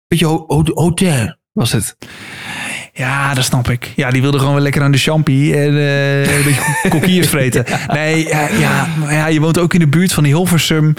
beetje 0.08 0.26
hotel 0.74 1.36
was 1.52 1.72
het. 1.72 1.96
Ja, 2.92 3.34
dat 3.34 3.44
snap 3.44 3.70
ik. 3.70 3.92
Ja, 3.96 4.10
die 4.10 4.22
wilde 4.22 4.38
gewoon 4.38 4.54
wel 4.54 4.62
lekker 4.62 4.82
aan 4.82 4.92
de 4.92 4.98
champie 4.98 5.56
en 5.56 5.72
uh, 5.72 6.36
een 6.36 6.44
beetje 6.44 6.88
kokkiers 6.90 7.28
vreten. 7.28 7.64
Nee, 7.88 8.28
ja, 8.28 8.48
ja, 8.48 8.88
maar 8.98 9.12
ja, 9.12 9.26
je 9.26 9.40
woont 9.40 9.58
ook 9.58 9.74
in 9.74 9.80
de 9.80 9.88
buurt 9.88 10.12
van 10.12 10.22
die 10.22 10.34
Hilversum. 10.34 10.94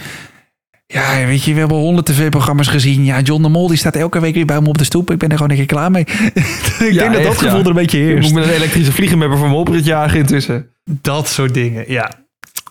Ja, 0.93 1.25
weet 1.25 1.43
je, 1.43 1.53
we 1.53 1.59
hebben 1.59 1.77
honderd 1.77 2.05
tv-programma's 2.05 2.67
gezien. 2.67 3.03
Ja, 3.05 3.19
John 3.19 3.41
de 3.43 3.49
Mol 3.49 3.67
die 3.67 3.77
staat 3.77 3.95
elke 3.95 4.19
week 4.19 4.33
weer 4.33 4.45
bij 4.45 4.61
me 4.61 4.67
op 4.67 4.77
de 4.77 4.83
stoep. 4.83 5.11
Ik 5.11 5.17
ben 5.17 5.29
er 5.29 5.35
gewoon 5.35 5.51
een 5.51 5.57
keer 5.57 5.65
klaar 5.65 5.91
mee. 5.91 6.01
ik 6.33 6.91
ja, 6.91 6.99
denk 6.99 7.13
dat 7.13 7.23
dat 7.23 7.37
gevoel 7.37 7.57
ja. 7.57 7.63
er 7.63 7.67
een 7.67 7.73
beetje 7.73 7.97
heerst. 7.97 8.27
Je 8.27 8.33
moet 8.33 8.41
met 8.41 8.49
een 8.49 8.55
elektrische 8.55 8.91
vliegenmapper 8.91 9.37
voor 9.37 9.49
me 9.49 9.55
op 9.55 9.67
het 9.67 9.85
jagen 9.85 10.19
intussen. 10.19 10.67
Dat 10.83 11.27
soort 11.27 11.53
dingen, 11.53 11.83
ja. 11.87 12.11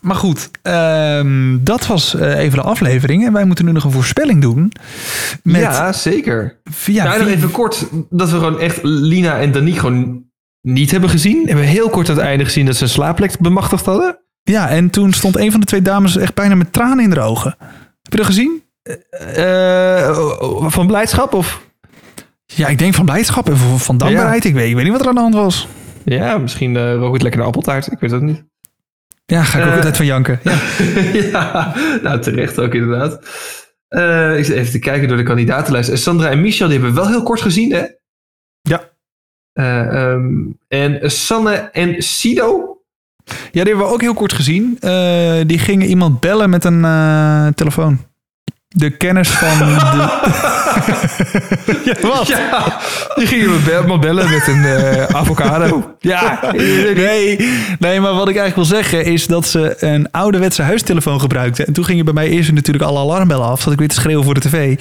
maar 0.00 0.16
goed, 0.16 0.50
ehm, 0.62 1.58
dat 1.60 1.86
was 1.86 2.14
eh, 2.14 2.38
even 2.38 2.58
de 2.58 2.64
aflevering. 2.64 3.26
En 3.26 3.32
wij 3.32 3.44
moeten 3.44 3.64
nu 3.64 3.72
nog 3.72 3.84
een 3.84 3.90
voorspelling 3.92 4.40
doen. 4.40 4.72
Met, 5.42 5.60
Ja, 5.60 5.92
zeker. 5.92 6.60
via, 6.64 7.04
Ja, 7.04 7.24
wie- 7.24 7.34
even 7.34 7.50
kort, 7.50 7.86
dat 8.10 8.30
we 8.30 8.36
gewoon 8.36 8.60
echt 8.60 8.78
Lina 8.82 9.38
en 9.40 9.52
Danique 9.52 9.80
gewoon 9.80 10.22
niet 10.60 10.90
hebben 10.90 11.10
gezien. 11.10 11.42
We 11.42 11.48
hebben 11.48 11.66
heel 11.66 11.88
kort 11.88 12.08
aan 12.10 12.16
het 12.16 12.24
einde 12.24 12.44
gezien 12.44 12.66
dat 12.66 12.76
ze 12.76 12.82
een 12.82 12.88
slaapplek 12.88 13.38
bemachtigd 13.38 13.84
hadden. 13.86 14.18
ja, 14.42 14.68
en 14.68 14.90
toen 14.90 15.12
stond 15.12 15.36
een 15.36 15.50
van 15.50 15.60
de 15.60 15.66
twee 15.66 15.82
dames 15.82 16.16
echt 16.16 16.34
bijna 16.34 16.54
met 16.54 16.72
tranen 16.72 17.04
in 17.04 17.10
de 17.10 17.20
ogen. 17.20 17.56
Heb 18.12 18.20
je 18.20 18.26
dat 18.26 18.36
gezien? 18.36 18.62
Eh, 19.34 20.70
van 20.70 20.86
blijdschap 20.86 21.32
of? 21.32 21.62
Ja, 22.46 22.68
ik 22.68 22.78
denk 22.78 22.94
van 22.94 23.04
blijdschap 23.04 23.48
en 23.48 23.56
van, 23.56 23.98
dankbaarheid. 23.98 24.44
Ik, 24.44 24.54
weet, 24.54 24.68
ik 24.68 24.74
weet 24.74 24.84
niet 24.84 24.92
wat 24.92 25.00
er 25.02 25.08
aan 25.08 25.14
de 25.14 25.20
hand 25.20 25.34
was. 25.34 25.68
Ja, 26.04 26.38
misschien 26.38 26.74
uh, 26.74 26.94
rook 26.94 27.12
het 27.12 27.22
lekker 27.22 27.40
naar 27.40 27.48
appeltaart. 27.48 27.92
Ik 27.92 27.98
weet 28.00 28.10
het 28.10 28.22
niet. 28.22 28.44
Ja, 29.24 29.42
ga 29.42 29.58
ik 29.58 29.64
ook 29.64 29.70
Eh. 29.70 29.76
altijd 29.76 29.96
van 29.96 30.06
janken. 30.06 30.40
Ja. 30.42 30.58
ja, 31.32 31.74
nou 32.02 32.20
terecht 32.20 32.58
ook 32.58 32.74
inderdaad. 32.74 33.20
Eh, 33.88 34.38
ik 34.38 34.44
zit 34.44 34.56
even 34.56 34.72
te 34.72 34.78
kijken 34.78 35.08
door 35.08 35.16
de 35.16 35.22
kandidatenlijst. 35.22 35.88
Eh, 35.90 35.96
Sandra 35.96 36.30
en 36.30 36.40
Michel, 36.40 36.68
die 36.68 36.76
hebben 36.78 36.94
we 36.94 37.00
wel 37.00 37.10
heel 37.10 37.22
kort 37.22 37.40
gezien, 37.40 37.72
hè? 37.72 37.84
Ja. 38.60 38.90
Eh, 39.52 40.12
ehm, 40.12 40.34
en 40.68 41.10
Sanne 41.10 41.54
en 41.54 42.02
Sido. 42.02 42.71
Ja, 43.52 43.64
die 43.64 43.72
hebben 43.72 43.86
we 43.86 43.92
ook 43.92 44.00
heel 44.00 44.14
kort 44.14 44.32
gezien. 44.32 44.76
Eh, 44.80 45.32
die 45.46 45.58
gingen 45.58 45.86
iemand 45.88 46.20
bellen 46.20 46.50
met 46.50 46.64
een 46.64 46.84
eh, 46.84 47.46
telefoon. 47.54 47.98
De 48.74 48.90
kennis 48.96 49.28
van 49.28 49.58
de... 49.68 49.74
ja, 51.84 52.08
wat? 52.08 52.26
Ja, 52.26 52.78
die 53.14 53.26
gingen 53.26 53.50
me 53.50 53.58
be- 53.64 53.82
me 53.86 53.98
bellen 53.98 54.30
met 54.30 54.46
een 54.46 54.64
eh, 54.64 55.04
avocado. 55.04 55.94
Ja, 56.00 56.40
Nee, 56.94 57.36
nee, 57.78 58.00
maar 58.00 58.14
wat 58.14 58.28
ik 58.28 58.36
eigenlijk 58.36 58.54
wil 58.68 58.78
zeggen 58.80 59.04
is 59.04 59.26
dat 59.26 59.46
ze 59.46 59.76
een 59.78 60.10
ouderwetse 60.10 60.62
huistelefoon 60.62 61.20
gebruikten. 61.20 61.66
En 61.66 61.72
toen 61.72 61.84
gingen 61.84 62.04
bij 62.04 62.14
mij 62.14 62.28
eerst 62.28 62.52
natuurlijk 62.52 62.84
alle 62.84 62.98
alarmbellen 63.00 63.46
af. 63.46 63.60
Zat 63.60 63.72
ik 63.72 63.78
weer 63.78 63.88
te 63.88 63.94
schreeuwen 63.94 64.24
voor 64.24 64.34
de 64.34 64.40
tv. 64.40 64.80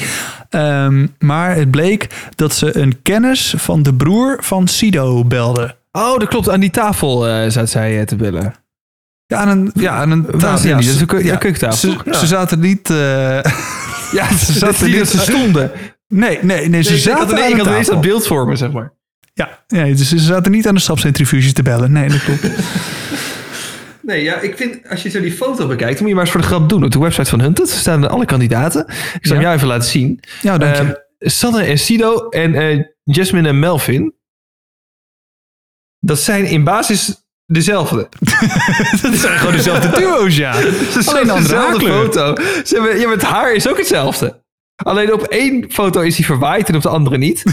Ehm, 0.49 1.07
maar 1.19 1.55
het 1.55 1.71
bleek 1.71 2.07
dat 2.35 2.53
ze 2.53 2.77
een 2.77 3.01
kennis 3.01 3.53
van 3.57 3.83
de 3.83 3.93
broer 3.93 4.37
van 4.39 4.67
Sido 4.67 5.25
belden. 5.25 5.75
Oh, 5.91 6.17
dat 6.19 6.27
klopt. 6.27 6.49
Aan 6.49 6.59
die 6.59 6.69
tafel 6.69 7.27
eh 7.27 7.49
zat 7.49 7.69
zij 7.69 7.99
eh, 7.99 8.05
te 8.05 8.15
bellen. 8.15 8.53
Ja, 9.25 9.37
aan 9.37 9.47
een, 9.47 9.71
ja, 9.73 9.91
aan 9.91 10.11
een 10.11 10.25
een 10.33 11.05
keu- 11.05 11.17
ja, 11.17 11.23
ja, 11.25 11.35
keukentafel, 11.35 11.93
Ze, 12.13 12.27
zaten 12.27 12.59
niet... 12.59 12.89
eh, 12.89 12.95
Ja, 14.11 14.33
ze 14.37 14.51
zaten 14.65 14.91
niet 14.91 15.07
ze 15.07 15.19
stonden. 15.19 15.71
nee, 16.07 16.39
nee, 16.41 16.69
nee, 16.69 16.81
ze 16.81 16.93
ik 16.93 16.99
zaten 16.99 17.27
had, 17.27 17.31
aan 17.41 17.49
ik 17.49 17.55
de 17.55 17.61
had 17.63 17.65
tafel. 17.67 17.93
dat 17.93 18.01
beeld 18.01 18.27
voor 18.27 18.47
me, 18.47 18.55
zeg 18.55 18.71
maar. 18.71 18.93
Ja, 19.33 19.59
nee, 19.67 19.93
dus 19.95 20.09
ze 20.09 20.19
zaten 20.19 20.51
niet 20.51 20.67
aan 20.67 20.75
de 20.75 20.81
stapcentrifuges 20.81 21.53
te 21.53 21.63
bellen. 21.63 21.91
Nee, 21.91 22.09
dat 22.09 22.23
klopt. 22.23 22.47
Nee, 24.03 24.23
ja, 24.23 24.39
ik 24.39 24.57
vind, 24.57 24.89
als 24.89 25.03
je 25.03 25.09
zo 25.09 25.21
die 25.21 25.31
foto 25.31 25.67
bekijkt, 25.67 25.93
dan 25.93 25.99
moet 26.01 26.07
je 26.07 26.13
maar 26.15 26.23
eens 26.23 26.31
voor 26.31 26.41
de 26.41 26.47
grap 26.47 26.69
doen. 26.69 26.83
Op 26.83 26.91
de 26.91 26.99
website 26.99 27.29
van 27.29 27.39
Hunted 27.41 27.69
staan 27.69 28.09
alle 28.09 28.25
kandidaten. 28.25 28.85
Ik 28.87 29.19
zal 29.21 29.35
hem 29.35 29.35
Ja. 29.35 29.41
jou 29.41 29.55
even 29.55 29.67
laten 29.67 29.89
zien. 29.89 30.19
Ja, 30.41 30.57
dank 30.57 30.75
je. 30.75 30.81
Ehm, 30.81 30.91
Sanne 31.29 31.63
en 31.63 31.77
Sido 31.79 32.27
en 32.29 32.87
Jasmine 33.03 33.47
en 33.47 33.59
Melvin. 33.59 34.13
Dat 36.05 36.19
zijn 36.19 36.45
in 36.45 36.63
basis 36.63 37.25
dezelfde. 37.45 38.09
dat 39.01 39.13
zijn 39.13 39.37
gewoon 39.37 39.53
dezelfde 39.55 39.99
duo's, 39.99 40.35
ja. 40.35 40.53
Ze 40.53 41.01
Alleen 41.05 41.23
een 41.23 41.29
andere 41.29 41.55
haarkleur. 41.55 42.03
foto. 42.03 42.35
Ze 42.65 42.75
hebben, 42.75 42.99
ja, 42.99 43.09
het 43.09 43.21
haar 43.21 43.53
is 43.53 43.67
ook 43.67 43.77
hetzelfde. 43.77 44.39
Alleen 44.83 45.13
op 45.13 45.21
één 45.23 45.65
foto 45.71 46.01
is 46.01 46.15
hij 46.17 46.25
verwaaid 46.25 46.69
en 46.69 46.75
op 46.75 46.81
de 46.81 46.89
andere 46.89 47.17
niet. 47.17 47.43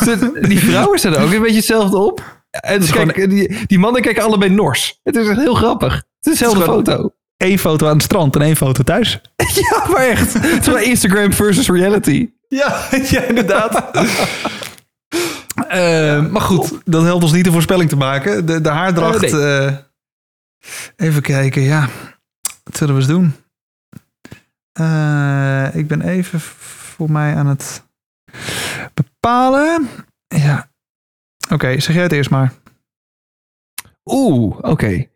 Die 0.48 0.58
vrouwen 0.58 0.98
staan 0.98 1.14
er 1.14 1.22
ook 1.22 1.32
een 1.32 1.40
beetje 1.40 1.56
hetzelfde 1.56 1.96
op. 1.96 2.36
En 2.50 2.90
kijk, 2.90 3.30
die, 3.30 3.66
die 3.66 3.78
mannen 3.78 4.02
kijken 4.02 4.22
allebei 4.22 4.50
nors. 4.50 5.00
Het 5.02 5.16
is 5.16 5.28
echt 5.28 5.38
heel 5.38 5.54
grappig. 5.54 5.92
Het 5.94 6.32
is 6.32 6.38
dezelfde 6.38 6.64
foto. 6.64 7.10
Eén 7.36 7.58
foto 7.58 7.86
aan 7.86 7.92
het 7.92 8.02
strand 8.02 8.34
en 8.34 8.42
één 8.42 8.56
foto 8.56 8.82
thuis. 8.82 9.20
Ja, 9.70 9.84
maar 9.90 10.06
echt. 10.08 10.32
Het 10.32 10.60
is 10.60 10.66
wel 10.66 10.78
Instagram 10.78 11.32
versus 11.32 11.68
reality. 11.68 12.30
Ja, 12.48 12.80
ja 13.10 13.22
inderdaad. 13.22 13.84
Eh, 15.68 16.26
maar 16.26 16.40
goed, 16.40 16.72
dat 16.84 17.02
helpt 17.02 17.22
ons 17.22 17.32
niet 17.32 17.44
de 17.44 17.52
voorspelling 17.52 17.88
te 17.88 17.96
maken. 17.96 18.46
De, 18.46 18.60
de 18.60 18.68
haardracht. 18.68 19.22
Eh, 19.22 19.32
nee. 19.32 19.66
eh, 19.66 19.76
even 20.96 21.22
kijken, 21.22 21.62
ja. 21.62 21.88
Wat 22.64 22.76
zullen 22.76 22.94
we 22.94 23.00
eens 23.00 23.10
doen? 23.10 23.34
Eh, 24.72 25.74
ik 25.74 25.88
ben 25.88 26.02
even 26.02 26.40
voor 26.40 27.10
mij 27.10 27.34
aan 27.34 27.46
het 27.46 27.82
bepalen. 28.94 29.88
Ja. 30.28 30.70
Oké, 31.52 31.80
zeg 31.80 31.94
jij 31.94 32.02
het 32.02 32.12
eerst 32.12 32.30
maar. 32.30 32.52
Oeh, 34.04 34.56
oké. 34.60 35.06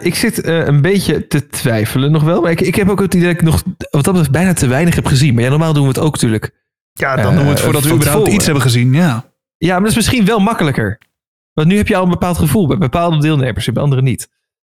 Ik 0.00 0.14
zit 0.14 0.46
een 0.46 0.80
beetje 0.80 1.26
te 1.26 1.46
twijfelen 1.46 2.12
nog 2.12 2.22
wel. 2.22 2.40
Maar 2.40 2.50
ik, 2.50 2.60
ik 2.60 2.74
heb 2.74 2.88
ook 2.88 3.00
het 3.00 3.14
idee 3.14 3.26
dat 3.26 3.36
ik 3.36 3.42
nog 3.42 3.62
wat 3.90 4.04
dat 4.04 4.04
betreft 4.04 4.30
bijna 4.30 4.52
te 4.52 4.66
weinig 4.66 4.94
heb 4.94 5.06
gezien. 5.06 5.34
Maar 5.34 5.42
ja, 5.42 5.50
normaal 5.50 5.72
doen 5.72 5.82
we 5.82 5.88
het 5.88 5.98
ook 5.98 6.12
natuurlijk. 6.12 6.54
Ja, 6.92 7.16
dan 7.16 7.34
doen 7.34 7.44
we 7.44 7.50
het 7.50 7.60
voordat 7.60 7.82
we 7.82 7.92
überhaupt 7.92 8.28
iets 8.28 8.44
hebben 8.44 8.62
gezien. 8.62 8.92
Ja. 8.92 9.31
Ja, 9.64 9.72
maar 9.72 9.80
dat 9.80 9.90
is 9.90 9.96
misschien 9.96 10.24
wel 10.24 10.38
makkelijker. 10.38 10.98
Want 11.52 11.68
nu 11.68 11.76
heb 11.76 11.88
je 11.88 11.96
al 11.96 12.02
een 12.04 12.10
bepaald 12.10 12.38
gevoel 12.38 12.66
bij 12.66 12.78
bepaalde 12.78 13.18
deelnemers 13.20 13.66
en 13.66 13.74
bij 13.74 13.82
anderen 13.82 14.04
niet. 14.04 14.28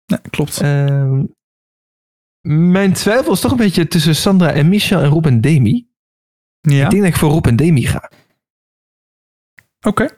ja 0.04 0.20
klopt. 0.30 0.60
Ehm, 0.60 1.24
mijn 2.48 2.92
twijfel 2.92 3.32
is 3.32 3.40
toch 3.40 3.50
een 3.50 3.56
beetje 3.56 3.88
tussen 3.88 4.16
Sandra 4.16 4.52
en 4.52 4.68
Michel 4.68 5.00
en 5.00 5.08
Rob 5.08 5.26
en 5.26 5.40
Demi. 5.40 5.88
ja, 6.60 6.84
Ik 6.84 6.90
denk 6.90 7.02
dat 7.02 7.12
ik 7.12 7.16
voor 7.18 7.30
Rob 7.30 7.46
en 7.46 7.56
Demi 7.56 7.86
ga. 7.86 8.10
oké. 9.86 10.08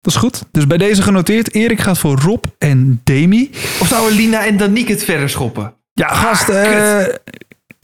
Dat 0.00 0.12
is 0.14 0.16
goed. 0.20 0.44
Dus 0.50 0.66
bij 0.66 0.78
deze 0.78 1.02
genoteerd. 1.02 1.54
Erik 1.54 1.80
gaat 1.80 1.98
voor 1.98 2.18
Rob 2.18 2.44
en 2.58 3.00
Demi. 3.04 3.50
Of 3.80 3.86
zouden 3.86 4.16
Lina 4.16 4.46
en 4.46 4.56
Danique 4.56 4.92
het 4.92 5.04
verder 5.04 5.28
schoppen? 5.30 5.74
Ja, 5.92 6.08
gast. 6.08 6.48
eh, 6.48 7.04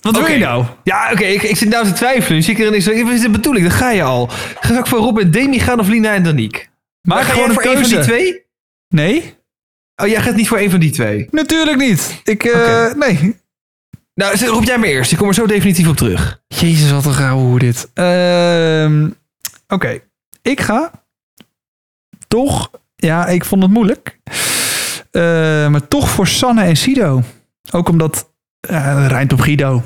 wat 0.00 0.12
wil 0.14 0.22
Oké. 0.22 0.32
je 0.32 0.38
nou? 0.38 0.64
Ja, 0.84 1.08
oké, 1.12 1.24
ik, 1.24 1.42
ik 1.42 1.56
zit 1.56 1.68
nou 1.68 1.84
te 1.84 1.92
twijfelen. 1.92 2.38
Dus 2.38 2.48
ik 2.48 2.58
er 2.58 3.04
wat 3.04 3.12
is 3.12 3.20
de 3.20 3.30
bedoeling? 3.30 3.66
Dan 3.68 3.76
ga 3.76 3.90
je 3.90 4.02
al. 4.02 4.28
Ga 4.60 4.78
ik 4.78 4.86
voor 4.86 4.98
Rob 4.98 5.18
en 5.18 5.30
Demi 5.30 5.58
gaan 5.58 5.80
of 5.80 5.88
Lina 5.88 6.14
en 6.14 6.22
Danique? 6.22 6.62
Maak 7.02 7.16
Maar 7.16 7.24
ga 7.26 7.32
gewoon 7.32 7.52
voor 7.52 7.64
een 7.64 7.78
van 7.78 7.88
die 7.88 7.98
twee? 8.00 8.42
Nee, 8.88 9.38
Oh, 10.02 10.06
jij 10.08 10.20
gaat 10.22 10.34
niet 10.34 10.48
voor 10.48 10.58
een 10.58 10.70
van 10.70 10.80
die 10.80 10.90
twee. 10.90 11.28
natuurlijk 11.30 11.76
niet. 11.78 12.20
Ik, 12.24 12.44
eh, 12.44 12.50
Oké. 12.52 12.94
nee. 12.96 13.36
Nou, 14.14 14.46
roep 14.46 14.64
jij 14.64 14.78
maar 14.78 14.88
eerst. 14.88 15.12
Ik 15.12 15.18
kom 15.18 15.28
er 15.28 15.34
zo 15.34 15.46
definitief 15.46 15.88
op 15.88 15.96
terug. 15.96 16.42
Jezus, 16.48 16.90
wat 16.90 17.04
een 17.04 17.12
gauw 17.14 17.38
hoe 17.38 17.58
dit. 17.58 17.90
Ehm, 17.94 19.08
Oké, 19.68 20.00
ik 20.42 20.60
ga 20.60 20.90
toch. 22.28 22.70
Ja, 22.96 23.26
ik 23.26 23.44
vond 23.44 23.62
het 23.62 23.70
moeilijk. 23.72 24.18
Eh, 25.10 25.22
maar 25.68 25.88
toch 25.88 26.08
voor 26.10 26.26
Sanne 26.26 26.62
en 26.62 26.76
Sido. 26.76 27.22
Ook 27.70 27.88
omdat. 27.88 28.29
Eh 28.60 28.96
het 29.02 29.10
rijmt 29.10 29.32
op 29.32 29.40
Guido. 29.40 29.82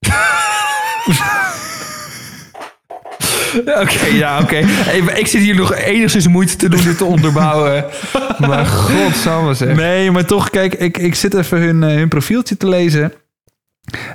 Oké, 3.82 4.06
ja, 4.12 4.40
oké. 4.40 4.56
Ik 5.14 5.26
zit 5.26 5.40
hier 5.40 5.54
nog 5.54 5.74
enigszins 5.74 6.28
moeite 6.28 6.56
te 6.56 6.68
doen 6.68 6.82
dit 6.82 6.98
te 6.98 7.04
onderbouwen. 7.04 7.84
Maar 8.46 8.66
godsamme 8.66 9.54
zeg. 9.54 9.76
Nee, 9.76 10.10
maar 10.10 10.24
toch, 10.24 10.50
kijk, 10.50 10.74
ik, 10.74 10.98
ik 10.98 11.14
zit 11.14 11.34
even 11.34 11.58
hun, 11.58 11.82
eh, 11.82 11.94
hun 11.94 12.08
profieltje 12.08 12.56
te 12.56 12.68
lezen. 12.68 13.12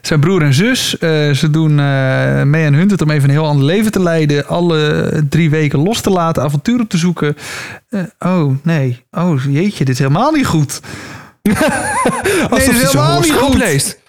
Zijn 0.02 0.20
broer 0.20 0.42
en 0.42 0.54
zus, 0.54 0.98
eh, 0.98 1.32
ze 1.32 1.50
doen 1.50 1.80
eh, 1.80 2.44
mee 2.44 2.66
aan 2.66 2.74
hun 2.74 3.02
om 3.02 3.10
even 3.10 3.24
een 3.24 3.36
heel 3.36 3.46
ander 3.46 3.66
leven 3.66 3.92
te 3.92 4.02
leiden. 4.02 4.48
Alle 4.48 5.12
drie 5.30 5.50
weken 5.50 5.80
los 5.80 6.02
te 6.02 6.10
laten, 6.10 6.44
avonturen 6.44 6.88
te 6.88 6.98
zoeken. 6.98 7.38
Eh, 7.90 8.02
oh, 8.20 8.56
nee. 8.64 9.06
Oh, 9.12 9.44
jeetje, 9.50 9.86
dit 9.86 9.94
is 9.94 10.00
helemaal 10.00 10.32
niet 10.32 10.46
goed. 10.46 10.82
Alsof 12.50 12.66
dit 12.66 12.82
is 12.82 12.92
helemaal 12.92 13.20
niet 13.20 13.32
goed. 13.32 13.58
leest. 13.58 14.00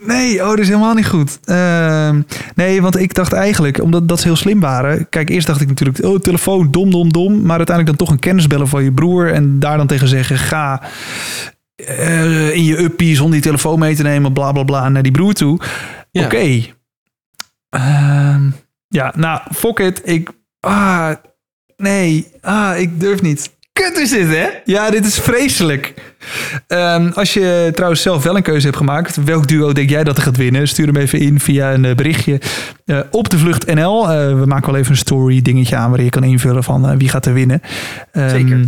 Nee, 0.00 0.42
oh, 0.42 0.50
dit 0.50 0.58
is 0.58 0.68
helemaal 0.68 0.94
niet 0.94 1.06
goed. 1.06 1.38
Ehm, 1.44 2.22
nee, 2.54 2.82
want 2.82 2.98
ik 2.98 3.14
dacht 3.14 3.32
eigenlijk, 3.32 3.82
omdat 3.82 4.08
dat 4.08 4.20
ze 4.20 4.26
heel 4.26 4.36
slim 4.36 4.60
waren. 4.60 5.08
Kijk, 5.08 5.28
eerst 5.28 5.46
dacht 5.46 5.60
ik 5.60 5.68
natuurlijk, 5.68 6.04
oh, 6.04 6.18
telefoon, 6.18 6.70
dom, 6.70 6.90
dom, 6.90 7.12
dom. 7.12 7.42
Maar 7.42 7.56
uiteindelijk 7.56 7.98
dan 7.98 8.06
toch 8.06 8.14
een 8.14 8.20
kennis 8.20 8.46
bellen 8.46 8.68
van 8.68 8.84
je 8.84 8.92
broer. 8.92 9.32
En 9.32 9.58
daar 9.58 9.76
dan 9.76 9.86
tegen 9.86 10.08
zeggen, 10.08 10.38
ga 10.38 10.82
eh, 11.74 12.54
in 12.54 12.64
je 12.64 12.78
uppie 12.78 13.14
zonder 13.14 13.34
die 13.34 13.42
telefoon 13.42 13.78
mee 13.78 13.94
te 13.94 14.02
nemen, 14.02 14.32
bla, 14.32 14.52
bla, 14.52 14.62
bla, 14.62 14.88
naar 14.88 15.02
die 15.02 15.12
broer 15.12 15.32
toe. 15.32 15.60
Ja. 16.10 16.24
Oké. 16.24 16.62
Ehm, 17.68 18.50
ja, 18.88 19.12
nou, 19.16 19.40
fuck 19.54 19.78
it. 19.78 20.00
Ik, 20.04 20.30
ah, 20.60 21.10
nee, 21.76 22.26
ah, 22.40 22.78
ik 22.78 23.00
durf 23.00 23.22
niet. 23.22 23.50
Kut 23.72 23.96
is 23.98 24.10
dit, 24.10 24.28
hè? 24.28 24.46
Ja, 24.64 24.90
dit 24.90 25.06
is 25.06 25.18
vreselijk. 25.18 25.94
Ehm, 26.66 27.10
als 27.14 27.32
je 27.34 27.70
trouwens 27.74 28.02
zelf 28.02 28.22
wel 28.22 28.36
een 28.36 28.42
keuze 28.42 28.66
hebt 28.66 28.76
gemaakt, 28.78 29.24
welk 29.24 29.48
duo 29.48 29.72
denk 29.72 29.90
jij 29.90 30.04
dat 30.04 30.16
er 30.16 30.22
gaat 30.22 30.36
winnen? 30.36 30.68
Stuur 30.68 30.86
hem 30.86 30.96
even 30.96 31.18
in 31.18 31.40
via 31.40 31.72
een 31.72 31.84
eh, 31.84 31.94
berichtje 31.94 32.40
eh, 32.84 33.00
op 33.10 33.28
de 33.28 33.38
Vlucht 33.38 33.74
NL. 33.74 34.10
Eh, 34.10 34.38
we 34.38 34.46
maken 34.46 34.70
wel 34.70 34.80
even 34.80 34.90
een 34.90 34.96
story 34.96 35.42
dingetje 35.42 35.76
aan 35.76 35.90
waar 35.90 36.02
je 36.02 36.10
kan 36.10 36.24
invullen 36.24 36.64
van 36.64 36.98
wie 36.98 37.08
gaat 37.08 37.26
er 37.26 37.34
winnen. 37.34 37.60
Ehm, 38.12 38.28
Zeker. 38.28 38.60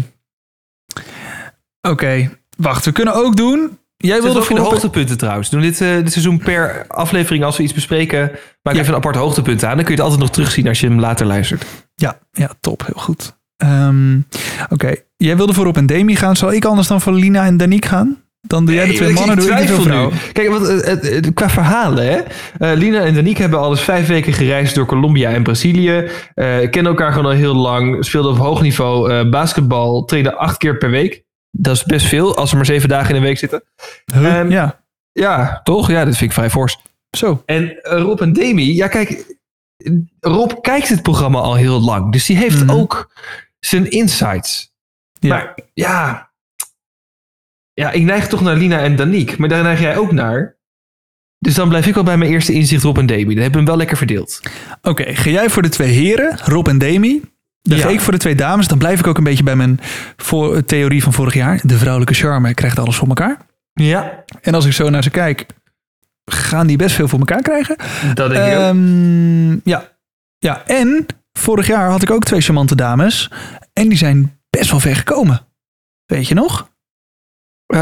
Oké, 1.81 2.31
wacht. 2.57 2.85
We 2.85 2.93
kunnen 2.93 3.15
ook 3.15 3.37
doen. 3.37 3.79
Jij 3.97 4.23
wilde 4.23 4.29
in 4.39 4.41
de 4.41 4.47
voor 4.47 4.59
hoogtepunten 4.59 5.19
trouwens. 5.19 5.49
We 5.51 5.57
doen 5.57 5.65
dit, 5.65 5.81
eh, 5.81 5.95
dit 5.95 6.13
seizoen 6.13 6.39
per 6.39 6.85
aflevering 6.89 7.45
als 7.45 7.57
we 7.57 7.63
iets 7.63 7.73
bespreken. 7.75 8.31
Maak 8.63 8.75
Ja. 8.75 8.81
even 8.81 8.93
een 8.93 8.99
apart 8.99 9.17
hoogtepunt 9.17 9.65
aan. 9.65 9.77
Dan 9.77 9.85
kun 9.85 9.95
je 9.95 10.01
het 10.01 10.11
altijd 10.11 10.21
nog 10.21 10.31
terugzien 10.31 10.69
als 10.69 10.81
je 10.81 10.87
hem 10.87 11.01
later 11.01 11.27
luistert. 11.27 11.65
Ja, 11.95 12.19
ja, 12.33 12.51
top. 12.61 12.83
Heel 12.87 13.03
goed. 13.03 13.37
Ehm, 13.65 14.19
Oké, 14.69 14.95
jij 15.17 15.37
wilde 15.37 15.53
voor 15.55 15.65
Rob 15.65 15.77
en 15.77 15.87
Demi 15.87 16.17
gaan. 16.17 16.37
Zal 16.37 16.53
ik 16.53 16.65
anders 16.65 16.89
dan 16.89 17.01
voor 17.01 17.13
Lina 17.13 17.45
en 17.45 17.57
Danique 17.57 17.89
gaan? 17.89 18.23
Dan 18.47 18.65
doe 18.67 18.75
jij 18.75 18.87
de 18.87 18.93
twee 18.93 19.13
mannen, 19.13 19.37
ik 19.39 19.43
doe 19.43 19.51
ik 19.61 19.67
de 19.67 19.81
vrouw. 19.83 20.11
nu. 20.11 20.17
Kijk, 20.33 20.49
want, 20.49 20.67
eh, 20.69 20.87
het- 20.91 21.09
het- 21.11 21.35
qua 21.35 21.51
verhalen, 21.51 22.07
hè. 22.07 22.19
Eh, 22.59 22.79
Lina 22.79 23.01
en 23.01 23.15
Danique 23.15 23.41
hebben 23.43 23.59
al 23.61 23.71
eens 23.71 23.81
vijf 23.83 24.07
weken 24.07 24.33
gereisd 24.33 24.75
door 24.75 24.87
Colombia 24.87 25.31
en 25.31 25.43
Brazilië. 25.43 26.09
Eh 26.35 26.71
kennen 26.71 26.93
elkaar 26.93 27.13
gewoon 27.13 27.27
al 27.31 27.37
heel 27.39 27.55
lang. 27.55 28.05
Speelden 28.05 28.33
op 28.33 28.39
hoog 28.39 28.63
niveau 28.63 29.13
eh, 29.13 29.31
basketbal. 29.31 30.05
Trainen 30.05 30.37
acht 30.37 30.57
keer 30.57 30.77
per 30.79 30.91
week. 30.91 31.23
Dat 31.51 31.75
is 31.77 31.85
best 31.85 32.07
veel, 32.07 32.37
als 32.37 32.51
ze 32.51 32.57
maar 32.57 32.67
zeven 32.67 32.89
dagen 32.89 33.11
in 33.11 33.17
een 33.17 33.23
week 33.23 33.39
zitten. 33.39 33.63
Huh? 34.15 34.39
Ehm, 34.39 34.51
ja, 34.51 34.83
Ja, 35.13 35.61
toch? 35.63 35.91
Ja, 35.91 36.05
dat 36.05 36.17
vind 36.17 36.31
ik 36.31 36.37
vrij 36.37 36.51
fors. 36.51 36.79
zo. 37.17 37.43
En 37.47 37.83
eh, 37.83 38.01
Rob 38.01 38.21
en 38.21 38.33
Demi, 38.33 38.75
ja 38.75 38.89
kijk, 38.89 39.37
Rob 40.21 40.51
kijkt 40.61 40.89
het 40.89 41.03
programma 41.03 41.39
al 41.39 41.55
heel 41.55 41.81
lang. 41.81 42.13
Dus 42.13 42.27
die 42.27 42.37
heeft 42.37 42.65
Mhm. 42.65 42.71
ook 42.77 43.13
zijn 43.67 43.91
insights. 43.91 44.73
Ja. 45.13 45.29
Maar 45.29 45.55
ja, 45.75 46.31
ja, 47.73 47.91
ik 47.91 48.03
neig 48.03 48.27
toch 48.29 48.41
naar 48.41 48.57
Lina 48.57 48.79
en 48.79 48.97
Danique. 48.97 49.35
Maar 49.39 49.49
daar 49.49 49.63
neig 49.63 49.81
jij 49.81 49.97
ook 49.97 50.13
naar. 50.13 50.57
Dus 51.39 51.55
dan 51.55 51.69
blijf 51.69 51.87
ik 51.87 51.95
wel 51.95 52.05
bij 52.05 52.17
mijn 52.17 52.31
eerste 52.31 52.53
inzicht 52.53 52.83
Rob 52.83 52.99
en 52.99 53.07
Demi. 53.07 53.23
Dan 53.35 53.43
hebben 53.43 53.51
we 53.51 53.57
hem 53.57 53.67
wel 53.67 53.77
lekker 53.77 53.97
verdeeld. 53.97 54.41
Oké, 54.83 55.15
ga 55.15 55.31
jij 55.31 55.51
voor 55.51 55.63
de 55.63 55.69
twee 55.69 55.91
heren, 55.93 56.39
Rob 56.39 56.69
en 56.69 56.79
Demi? 56.79 57.23
Dan 57.63 57.79
Ja. 57.79 57.85
ga 57.85 57.91
ik 57.91 58.01
voor 58.01 58.13
de 58.13 58.19
twee 58.19 58.35
dames. 58.35 58.69
Dan 58.69 58.79
blijf 58.79 58.99
ik 59.01 59.07
ook 59.07 59.19
een 59.19 59.25
beetje 59.25 59.45
bij 59.45 59.57
mijn 59.57 59.81
voor, 60.17 60.65
theorie 60.65 61.03
van 61.03 61.13
vorig 61.13 61.35
jaar. 61.35 61.61
De 61.63 61.77
vrouwelijke 61.79 62.15
charme 62.15 62.55
krijgt 62.55 62.79
alles 62.79 62.97
voor 62.97 63.09
elkaar. 63.09 63.39
Ja, 63.73 64.25
En 64.41 64.55
als 64.55 64.65
ik 64.67 64.73
zo 64.73 64.91
naar 64.91 65.03
ze 65.03 65.11
kijk, 65.11 65.47
gaan 66.25 66.67
die 66.67 66.77
best 66.77 66.95
veel 66.95 67.09
voor 67.09 67.19
elkaar 67.19 67.43
krijgen. 67.43 67.77
dat 68.15 68.31
denk 68.31 68.47
ik 68.53 68.59
ook. 68.59 68.63
Ehm, 68.63 69.53
ja. 69.71 69.99
ja, 70.39 70.67
en 70.67 71.07
vorig 71.39 71.67
jaar 71.67 71.91
had 71.91 72.03
ik 72.03 72.11
ook 72.11 72.25
twee 72.25 72.41
charmante 72.41 72.75
dames. 72.77 73.31
En 73.73 73.89
die 73.89 73.99
zijn 73.99 74.39
best 74.51 74.71
wel 74.71 74.81
ver 74.81 74.97
gekomen. 74.97 75.47
Weet 76.07 76.29
je 76.29 76.35
nog? 76.35 76.73
Eh, 77.67 77.81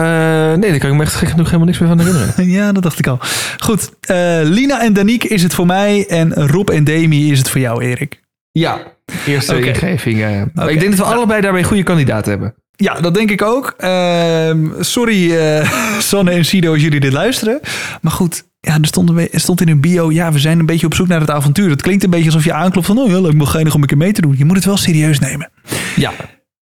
nee, 0.53 0.71
daar 0.71 0.79
kan 0.79 0.91
ik 0.91 0.97
me 0.97 1.03
echt 1.03 1.15
gek 1.15 1.29
genoeg 1.29 1.47
helemaal 1.47 1.67
niks 1.67 1.79
meer 1.79 1.89
van 1.89 1.99
herinneren. 1.99 2.49
Ja, 2.59 2.73
dat 2.73 2.83
dacht 2.83 2.99
ik 2.99 3.07
al. 3.07 3.19
Goed, 3.59 3.91
eh, 4.01 4.41
Lina 4.43 4.83
en 4.83 4.93
Danique 4.93 5.29
is 5.29 5.43
het 5.43 5.55
voor 5.55 5.67
mij. 5.67 6.07
En 6.09 6.35
Rob 6.35 6.71
en 6.71 6.85
Demi 6.85 7.33
is 7.33 7.39
het 7.39 7.51
voor 7.51 7.61
jou, 7.61 7.83
Erik. 7.85 8.21
ja, 8.53 8.83
eerste 9.27 9.57
Oké. 9.57 9.67
ingeving. 9.67 10.23
eh. 10.23 10.41
Ik 10.69 10.81
denk 10.81 10.97
dat 10.97 11.07
we 11.07 11.15
allebei 11.15 11.41
daarmee 11.41 11.65
goede 11.65 11.83
kandidaten 11.83 12.31
hebben. 12.31 12.55
Ja, 12.77 13.01
dat 13.01 13.15
denk 13.15 13.31
ik 13.31 13.43
ook. 13.43 13.75
Ehm, 13.79 14.69
sorry, 14.83 15.31
Sanne 15.99 16.31
en 16.31 16.45
Sido, 16.45 16.73
als 16.73 16.83
jullie 16.83 17.01
dit 17.01 17.13
luisteren. 17.13 17.61
Maar 18.01 18.13
goed, 18.13 18.45
ja, 18.65 18.75
er, 18.81 18.87
stond 18.87 19.09
een 19.11 19.31
er 19.31 19.41
stond 19.41 19.61
in 19.61 19.69
hun 19.69 19.81
bio... 19.81 20.11
ja, 20.13 20.33
we 20.33 20.39
zijn 20.39 20.59
een 20.59 20.67
beetje 20.67 20.87
op 20.87 20.95
zoek 20.95 21.09
naar 21.09 21.21
het 21.21 21.31
avontuur. 21.31 21.71
Het 21.71 21.83
klinkt 21.83 22.05
een 22.05 22.11
beetje 22.11 22.27
alsof 22.27 22.45
je 22.45 22.53
aanklopt 22.53 22.87
van... 22.87 22.99
oh 22.99 23.11
ja, 23.11 23.21
leuk 23.21 23.35
me 23.35 23.47
geinig 23.47 23.75
om 23.75 23.81
een 23.81 23.87
keer 23.89 23.97
mee 23.97 24.13
te 24.13 24.21
doen. 24.21 24.35
Je 24.39 24.45
moet 24.45 24.57
het 24.57 24.65
wel 24.65 24.77
serieus 24.77 25.19
nemen. 25.19 25.51
Ja, 25.97 26.13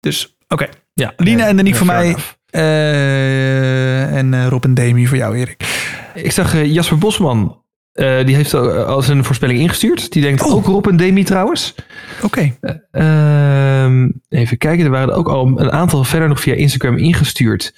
Dus, 0.00 0.36
oké. 0.48 0.66
ja. 0.94 1.12
Lina 1.16 1.46
en 1.46 1.56
Danique 1.56 1.78
Ja, 1.78 1.84
voor 1.84 1.94
fair 1.94 2.04
mij. 2.12 2.16
eh, 2.50 4.16
en 4.16 4.34
eh, 4.34 4.46
Rob 4.48 4.64
en 4.64 4.74
Demi 4.74 5.06
voor 5.06 5.16
jou, 5.16 5.36
Erik. 5.36 5.84
Ik 6.14 6.32
zag 6.32 6.54
eh, 6.54 6.72
Jasper 6.74 6.98
Bosman. 6.98 7.62
eh, 7.92 8.24
die 8.26 8.34
heeft 8.34 8.54
al, 8.54 8.70
al 8.72 9.02
zijn 9.02 9.24
voorspelling 9.24 9.58
ingestuurd. 9.60 10.12
Die 10.12 10.22
denkt 10.22 10.42
Oh. 10.42 10.52
ook 10.54 10.66
Rob 10.66 10.86
en 10.86 10.96
Demi 10.96 11.24
trouwens. 11.24 11.74
Oké. 12.22 12.54
Ehm, 12.90 14.08
even 14.28 14.58
kijken, 14.58 14.84
er 14.84 14.90
waren 14.90 15.08
er 15.08 15.14
ook 15.14 15.28
al 15.28 15.46
een 15.60 15.72
aantal 15.72 16.04
verder 16.04 16.28
nog 16.28 16.40
via 16.40 16.54
Instagram 16.54 16.96
ingestuurd. 16.96 17.72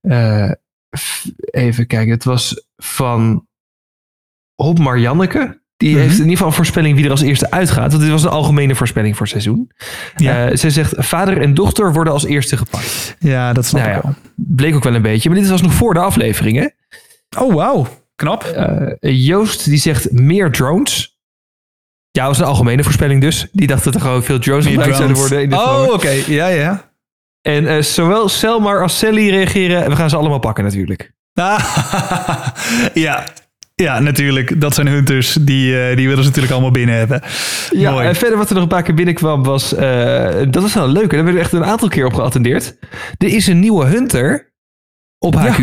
Eh, 0.00 0.50
even 1.50 1.86
kijken, 1.86 2.12
het 2.12 2.24
was 2.24 2.66
van 2.76 3.46
Rob 4.62 4.78
Marjanneke. 4.78 5.60
Die 5.76 5.90
Mhm. 5.90 5.98
heeft 6.00 6.12
in 6.12 6.18
ieder 6.18 6.32
geval 6.32 6.46
een 6.48 6.54
voorspelling 6.54 6.96
wie 6.96 7.04
er 7.04 7.10
als 7.10 7.20
eerste 7.22 7.50
uitgaat. 7.50 7.90
Want 7.90 8.02
dit 8.02 8.10
was 8.12 8.22
een 8.22 8.28
algemene 8.30 8.74
voorspelling 8.74 9.16
voor 9.16 9.26
het 9.26 9.30
seizoen. 9.30 9.70
Ja. 10.16 10.46
Eh, 10.48 10.56
zij 10.56 10.70
zegt, 10.70 10.94
vader 10.96 11.40
en 11.40 11.54
dochter 11.54 11.92
worden 11.92 12.12
als 12.12 12.24
eerste 12.24 12.56
gepakt. 12.56 13.16
Ja, 13.18 13.52
dat 13.52 13.66
snap 13.66 13.82
Nou 13.82 13.96
ik 13.96 14.02
ja. 14.02 14.08
wel. 14.08 14.16
Bleek 14.36 14.74
ook 14.74 14.84
wel 14.84 14.94
een 14.94 15.02
beetje, 15.02 15.30
maar 15.30 15.38
dit 15.38 15.48
was 15.48 15.62
nog 15.62 15.72
voor 15.72 15.94
de 15.94 16.00
aflevering. 16.00 16.56
Hè? 16.58 16.66
Oh, 17.42 17.54
wauw. 17.54 17.86
Knap. 18.14 18.44
Eh, 18.44 19.26
Joost 19.26 19.64
die 19.64 19.78
zegt 19.78 20.12
meer 20.12 20.50
drones. 20.50 21.18
Ja, 22.10 22.26
dat 22.26 22.36
was 22.36 22.38
een 22.38 22.52
algemene 22.52 22.82
voorspelling 22.84 23.20
dus. 23.20 23.46
Die 23.52 23.66
dacht 23.66 23.84
dat 23.84 23.94
er 23.94 24.00
gewoon 24.00 24.22
veel 24.22 24.38
drones 24.38 24.66
gebruikt 24.66 24.96
zouden 24.96 25.16
worden. 25.16 25.42
In 25.42 25.48
dit 25.48 25.58
oh, 25.58 25.86
oké. 25.92 26.10
Ja, 26.26 26.46
ja. 26.46 26.90
En 27.42 27.66
eh, 27.66 27.82
zowel 27.82 28.28
Selmar 28.28 28.82
als 28.82 28.98
Sally 28.98 29.30
reageren. 29.30 29.84
En 29.84 29.90
we 29.90 29.96
gaan 29.96 30.10
ze 30.10 30.16
allemaal 30.16 30.38
pakken 30.38 30.64
natuurlijk. 30.64 31.12
Ja. 32.94 33.24
Ja, 33.82 33.98
natuurlijk. 33.98 34.60
Dat 34.60 34.74
zijn 34.74 34.86
hunters. 34.88 35.32
Die, 35.40 35.80
eh, 35.88 35.96
die 35.96 36.06
willen 36.08 36.22
ze 36.22 36.28
natuurlijk 36.28 36.52
allemaal 36.52 36.70
binnen 36.70 36.94
hebben. 36.96 37.22
Ja, 37.70 37.90
Mooi. 37.90 38.06
en 38.06 38.14
verder 38.16 38.38
wat 38.38 38.48
er 38.48 38.54
nog 38.54 38.62
een 38.62 38.68
paar 38.68 38.82
keer 38.82 38.94
binnenkwam 38.94 39.42
was... 39.42 39.74
eh, 39.74 40.36
dat 40.50 40.64
is 40.64 40.74
wel 40.74 40.88
leuk. 40.88 41.02
En 41.02 41.08
daar 41.08 41.16
werden 41.24 41.34
we 41.34 41.40
echt 41.40 41.52
een 41.52 41.64
aantal 41.64 41.88
keer 41.88 42.06
op 42.06 42.14
geattendeerd. 42.14 42.78
Er 43.18 43.28
is 43.28 43.46
een 43.46 43.58
nieuwe 43.60 43.84
hunter 43.84 44.52
op 45.18 45.34
Ja. 45.34 45.40
HQ. 45.52 45.58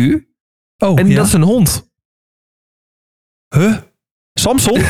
Oh, 0.84 0.98
En 0.98 1.08
ja. 1.08 1.16
dat 1.16 1.26
is 1.26 1.32
een 1.32 1.42
hond. 1.42 1.90
Huh? 3.56 3.76
Samson? 4.34 4.80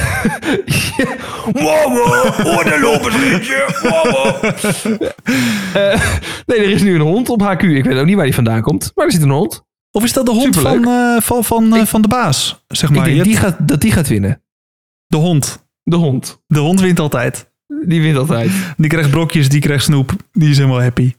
Eh, 5.72 6.01
nee, 6.47 6.59
er 6.59 6.70
is 6.70 6.83
nu 6.83 6.95
een 6.95 7.01
hond 7.01 7.29
op 7.29 7.41
HQ. 7.43 7.62
Ik 7.62 7.85
weet 7.85 7.99
ook 7.99 8.07
niet 8.07 8.14
waar 8.16 8.24
die 8.24 8.35
vandaan 8.35 8.62
komt. 8.62 8.93
Maar 8.95 9.07
er 9.07 9.12
zit 9.12 9.22
een 9.22 9.31
hond. 9.31 9.66
Of 9.97 10.05
is 10.05 10.12
dat 10.12 10.26
de 10.26 10.32
hond 10.32 10.55
Superleuk. 10.55 10.84
van, 10.84 10.92
eh, 10.92 11.20
van, 11.22 11.44
van, 11.44 11.76
eh, 11.76 11.84
van 11.86 12.03
de 12.03 12.09
baas? 12.09 12.64
Zeg 12.68 12.88
Ik 12.90 12.97
maar. 12.97 13.05
denk 13.05 13.16
Je 13.16 13.22
die 13.22 13.36
hebt 13.36 13.47
gaat, 13.47 13.68
dat 13.68 13.80
die 13.80 13.92
gaat 13.92 14.09
winnen. 14.09 14.42
De 15.07 15.16
hond. 15.16 15.66
De 15.82 15.97
hond. 15.97 16.42
De 16.47 16.59
hond 16.59 16.80
wint 16.80 17.01
altijd. 17.01 17.51
Die 17.86 18.01
wint 18.03 18.16
altijd. 18.16 18.51
Die 18.76 18.88
krijgt 18.90 19.11
brokjes, 19.11 19.49
die 19.49 19.61
krijgt 19.61 19.84
snoep. 19.84 20.12
Die 20.32 20.51
is 20.51 20.57
helemaal 20.57 20.82
happy. 20.82 21.14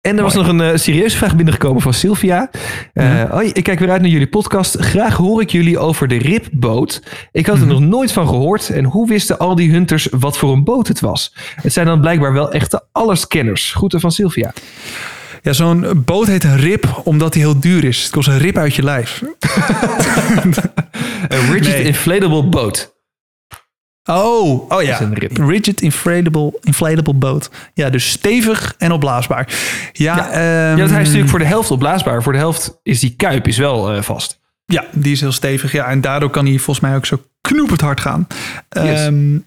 En 0.00 0.16
er 0.16 0.22
was 0.22 0.34
nog 0.34 0.46
een 0.48 0.60
eh, 0.60 0.76
serieuze 0.76 1.16
vraag 1.16 1.36
binnengekomen 1.36 1.82
van 1.82 1.94
Sylvia. 1.94 2.50
Eh, 2.92 3.30
Hoi, 3.30 3.48
ik 3.52 3.62
kijk 3.64 3.78
weer 3.78 3.90
uit 3.90 4.00
naar 4.00 4.10
jullie 4.10 4.28
podcast. 4.28 4.76
Graag 4.80 5.16
hoor 5.16 5.40
ik 5.40 5.50
jullie 5.50 5.78
over 5.78 6.08
de 6.08 6.16
ripboot. 6.18 7.02
Ik 7.32 7.46
had 7.46 7.58
er 7.60 7.66
nog 7.66 7.80
nooit 7.80 8.12
van 8.12 8.28
gehoord. 8.28 8.70
En 8.70 8.84
hoe 8.84 9.08
wisten 9.08 9.38
al 9.38 9.54
die 9.54 9.70
hunters 9.70 10.08
wat 10.10 10.38
voor 10.38 10.52
een 10.52 10.64
boot 10.64 10.88
het 10.88 11.00
was? 11.00 11.34
Het 11.62 11.72
zijn 11.72 11.86
dan 11.86 12.00
blijkbaar 12.00 12.32
wel 12.32 12.52
echte 12.52 12.82
allerscanners. 12.92 13.72
Groeten 13.72 14.00
van 14.00 14.12
Sylvia. 14.12 14.52
Ja, 15.42 15.52
zo'n 15.52 16.02
boot 16.04 16.26
heet 16.26 16.44
een 16.44 16.56
rip 16.56 17.00
omdat 17.04 17.32
die 17.32 17.42
heel 17.42 17.60
duur 17.60 17.84
is. 17.84 18.02
Het 18.02 18.10
kost 18.10 18.28
een 18.28 18.38
rip 18.38 18.56
uit 18.56 18.74
je 18.74 18.82
lijf. 18.82 19.22
Een 21.28 21.50
rigid 21.52 21.74
Nee. 21.74 21.82
inflatable 21.84 22.42
boat. 22.42 22.94
Oh, 24.04 24.70
oh 24.70 24.82
ja. 24.82 24.98
Rigid 25.32 25.80
inflatable, 25.80 26.58
inflatable 26.62 27.14
boat. 27.14 27.50
Ja, 27.74 27.90
dus 27.90 28.10
stevig 28.10 28.74
en 28.78 28.92
opblaasbaar. 28.92 29.48
Ja, 29.92 30.16
Ja. 30.16 30.30
ehm, 30.30 30.40
Ja, 30.42 30.76
want 30.76 30.90
hij 30.90 31.00
is 31.00 31.04
natuurlijk 31.06 31.30
voor 31.30 31.38
de 31.38 31.44
helft 31.44 31.70
opblaasbaar. 31.70 32.22
Voor 32.22 32.32
de 32.32 32.38
helft 32.38 32.78
is 32.82 33.00
die 33.00 33.14
kuip 33.16 33.46
is 33.48 33.58
wel 33.58 33.92
eh, 33.92 34.02
vast. 34.02 34.40
Ja, 34.66 34.84
die 34.92 35.12
is 35.12 35.20
heel 35.20 35.32
stevig. 35.32 35.72
Ja, 35.72 35.86
en 35.86 36.00
daardoor 36.00 36.30
kan 36.30 36.46
hij 36.46 36.54
volgens 36.58 36.80
mij 36.86 36.96
ook 36.96 37.06
zo 37.06 37.22
knoepend 37.40 37.80
hard 37.80 38.00
gaan. 38.00 38.26
Yes. 38.68 39.00
Ehm, 39.00 39.38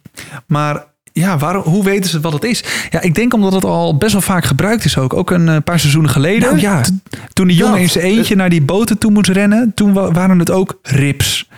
maar 0.47 0.83
ja, 1.21 1.37
waarom, 1.37 1.63
hoe 1.63 1.83
weten 1.83 2.09
ze 2.09 2.19
wat 2.19 2.33
het 2.33 2.43
is? 2.43 2.63
Ja, 2.89 3.01
ik 3.01 3.15
denk 3.15 3.33
omdat 3.33 3.53
het 3.53 3.65
al 3.65 3.97
best 3.97 4.11
wel 4.11 4.21
vaak 4.21 4.45
gebruikt 4.45 4.85
is 4.85 4.97
ook. 4.97 5.13
Ook 5.13 5.31
een 5.31 5.49
eh, 5.49 5.57
paar 5.63 5.79
seizoenen 5.79 6.11
geleden. 6.11 6.41
Nou 6.49 6.59
ja. 6.59 6.81
Toen 7.33 7.47
die 7.47 7.57
jongen 7.57 7.79
in 7.79 7.89
zijn 7.89 8.05
eentje 8.05 8.35
naar 8.35 8.49
die 8.49 8.61
boten 8.61 8.97
toe 8.97 9.11
moest 9.11 9.29
rennen. 9.29 9.71
Toen 9.75 9.93
wa- 9.93 10.11
waren 10.11 10.39
het 10.39 10.51
ook 10.51 10.79
rips. 10.81 11.49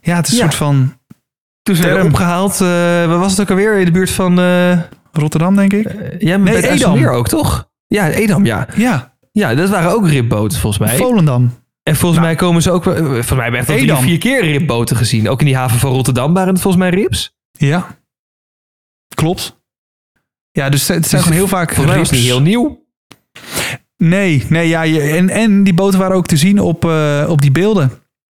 Ja, 0.00 0.16
het 0.16 0.26
is 0.26 0.32
een 0.32 0.38
Ja. 0.38 0.42
soort 0.44 0.54
van 0.54 0.94
Toen 1.62 1.76
zijn 1.76 1.88
we 1.88 1.94
Term. 1.94 2.06
opgehaald. 2.08 2.52
eh 2.52 2.66
waar 3.06 3.18
was 3.18 3.30
het 3.30 3.40
ook 3.40 3.50
alweer? 3.50 3.78
In 3.78 3.84
de 3.84 3.90
buurt 3.90 4.10
van... 4.10 4.38
eh 4.40 4.78
Rotterdam, 5.12 5.56
denk 5.56 5.72
ik. 5.72 5.84
ja, 6.18 6.36
Nee, 6.36 6.44
bij 6.44 6.56
Edam. 6.56 6.70
IJsselmeer 6.70 7.10
ook, 7.10 7.28
toch? 7.28 7.68
Ja, 7.86 8.08
Edam, 8.10 8.44
ja. 8.44 8.66
Ja, 8.76 9.14
Ja, 9.32 9.54
dat 9.54 9.68
waren 9.68 9.90
ook 9.90 10.08
ripboten 10.08 10.58
volgens 10.58 10.82
mij. 10.88 10.96
Volendam. 10.96 11.54
En 11.82 11.96
volgens 11.96 12.20
mij 12.20 12.34
komen 12.34 12.62
ze 12.62 12.70
ook... 12.70 12.82
Volgens 12.84 13.30
mij 13.30 13.42
hebben 13.42 13.50
we 13.52 13.56
echt 13.58 13.68
al 13.68 13.76
drie, 13.76 14.08
vier 14.08 14.18
keer 14.18 14.42
ripboten 14.44 14.96
gezien. 14.96 15.28
Ook 15.28 15.40
in 15.40 15.46
die 15.46 15.56
haven 15.56 15.78
van 15.78 15.90
Rotterdam 15.92 16.34
waren 16.34 16.52
het 16.52 16.62
volgens 16.62 16.82
mij 16.82 16.92
rips. 16.92 17.34
Ja, 17.52 17.86
klopt. 19.22 19.60
Ja, 20.50 20.68
dus 20.68 20.88
het 20.88 21.06
zijn 21.06 21.22
gewoon 21.22 21.36
heel 21.38 21.48
vaak 21.48 21.68
Volgens 21.68 21.86
mij 21.86 21.98
was 21.98 22.10
niet 22.10 22.22
heel 22.24 22.42
nieuw. 22.42 22.84
Nee, 23.96 24.44
nee 24.48 24.68
ja, 24.68 24.82
je, 24.82 25.00
en, 25.00 25.28
en 25.28 25.64
die 25.64 25.74
boten 25.74 25.98
waren 25.98 26.16
ook 26.16 26.26
te 26.26 26.36
zien 26.36 26.58
op, 26.58 26.84
eh, 26.84 27.26
op 27.28 27.40
die 27.42 27.50
beelden. 27.50 27.90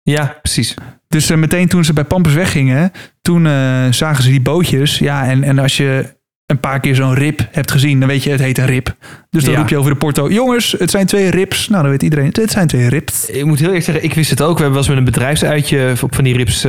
Ja, 0.03 0.39
precies. 0.43 0.75
Dus 1.09 1.31
eh, 1.31 1.37
meteen 1.37 1.69
toen 1.69 1.85
ze 1.85 1.93
bij 1.93 2.05
Pampers 2.05 2.35
weggingen, 2.35 2.93
toen 3.21 3.47
eh, 3.47 3.87
zagen 3.91 4.23
ze 4.23 4.31
die 4.31 4.41
bootjes. 4.41 4.99
Ja, 4.99 5.27
en, 5.27 5.43
en 5.43 5.59
als 5.59 5.77
je 5.77 6.17
een 6.47 6.61
paar 6.61 6.81
keer 6.81 6.95
zo'n 6.95 7.15
rip 7.15 7.49
hebt 7.51 7.71
gezien, 7.71 7.99
dan 7.99 8.09
weet 8.09 8.23
je, 8.23 8.31
het 8.31 8.41
heet 8.41 8.59
een 8.59 8.67
rip. 8.67 8.97
Dus 9.31 9.45
dan 9.45 9.53
Ja. 9.53 9.59
roep 9.59 9.69
je 9.69 9.79
over 9.79 9.91
de 9.91 9.97
porto, 9.97 10.31
jongens, 10.31 10.75
het 10.79 10.91
zijn 10.91 11.07
twee 11.07 11.31
rips. 11.31 11.69
Nou, 11.69 11.83
dan 11.83 11.91
weet 11.91 12.03
iedereen, 12.03 12.29
het 12.33 12.51
zijn 12.51 12.67
twee 12.67 12.89
rips. 12.89 13.27
Ik 13.27 13.45
moet 13.45 13.59
heel 13.59 13.67
eerlijk 13.67 13.85
zeggen, 13.85 14.05
ik 14.05 14.15
wist 14.15 14.31
het 14.31 14.43
ook. 14.43 14.57
We 14.57 14.63
hebben 14.63 14.73
wel 14.73 14.79
eens 14.79 14.89
met 14.89 14.99
een 14.99 15.13
bedrijfsuitje 15.13 15.95
op 16.03 16.15
van 16.15 16.25
die 16.25 16.37
rips 16.37 16.67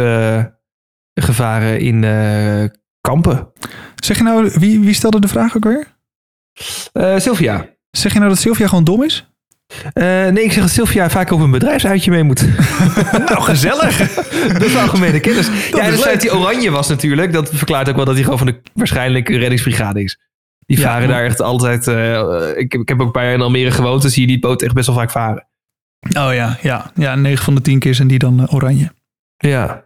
gevaren 1.13 1.79
in 1.79 2.03
Kampen. 3.01 3.47
Zeg 4.03 4.17
je 4.17 4.23
nou, 4.23 4.51
wie, 4.53 4.79
wie 4.79 4.93
stelde 4.93 5.19
de 5.19 5.27
vraag 5.27 5.55
ook 5.55 5.63
weer? 5.63 5.87
Eh, 6.93 7.17
Sylvia. 7.19 7.65
Zeg 7.91 8.13
je 8.13 8.17
nou 8.19 8.29
dat 8.31 8.39
Sylvia 8.39 8.67
gewoon 8.67 8.83
dom 8.83 9.03
is? 9.03 9.27
Eh, 9.93 10.03
nee, 10.03 10.43
ik 10.43 10.51
zeg 10.51 10.61
dat 10.63 10.71
Sylvia 10.71 11.09
vaak 11.09 11.31
op 11.31 11.39
een 11.39 11.51
bedrijfsuitje 11.51 12.11
mee 12.11 12.23
moet. 12.23 12.45
Nou, 13.29 13.41
gezellig. 13.41 13.97
dat 14.53 14.61
is 14.61 14.75
algemene 14.77 15.19
kennis. 15.19 15.47
ja, 15.47 15.53
is 15.53 15.69
en 15.71 15.79
het 15.85 15.89
leuk. 15.93 15.99
feit 16.03 16.21
die 16.21 16.33
oranje 16.35 16.71
was 16.71 16.87
natuurlijk. 16.87 17.33
Dat 17.33 17.49
verklaart 17.53 17.89
ook 17.89 17.95
wel 17.95 18.05
dat 18.05 18.13
hij 18.13 18.23
gewoon 18.23 18.37
van 18.37 18.47
de 18.47 18.61
waarschijnlijk 18.73 19.29
reddingsbrigade 19.29 20.03
is. 20.03 20.19
Die 20.65 20.77
Ja. 20.77 20.83
varen 20.83 21.07
daar 21.07 21.23
echt 21.25 21.41
altijd. 21.41 21.87
eh, 21.87 22.49
ik, 22.55 22.71
heb- 22.71 22.81
ik 22.81 22.87
heb 22.89 22.99
ook 22.99 23.05
een 23.05 23.11
paar 23.11 23.23
jaar 23.23 23.33
in 23.33 23.41
Almere 23.41 23.71
gewoond. 23.71 24.01
Dan 24.01 24.11
zie 24.11 24.21
je 24.21 24.27
die 24.27 24.39
boot 24.39 24.61
echt 24.61 24.73
best 24.73 24.87
wel 24.87 24.95
vaak 24.95 25.11
varen. 25.11 25.47
Oh 26.17 26.33
ja, 26.33 26.57
ja. 26.61 26.91
Ja, 26.95 27.15
9 27.15 27.43
van 27.43 27.55
de 27.55 27.61
10 27.61 27.79
keer 27.79 27.95
zijn 27.95 28.07
die 28.07 28.19
dan 28.19 28.49
oranje. 28.51 28.91
Ja. 29.37 29.83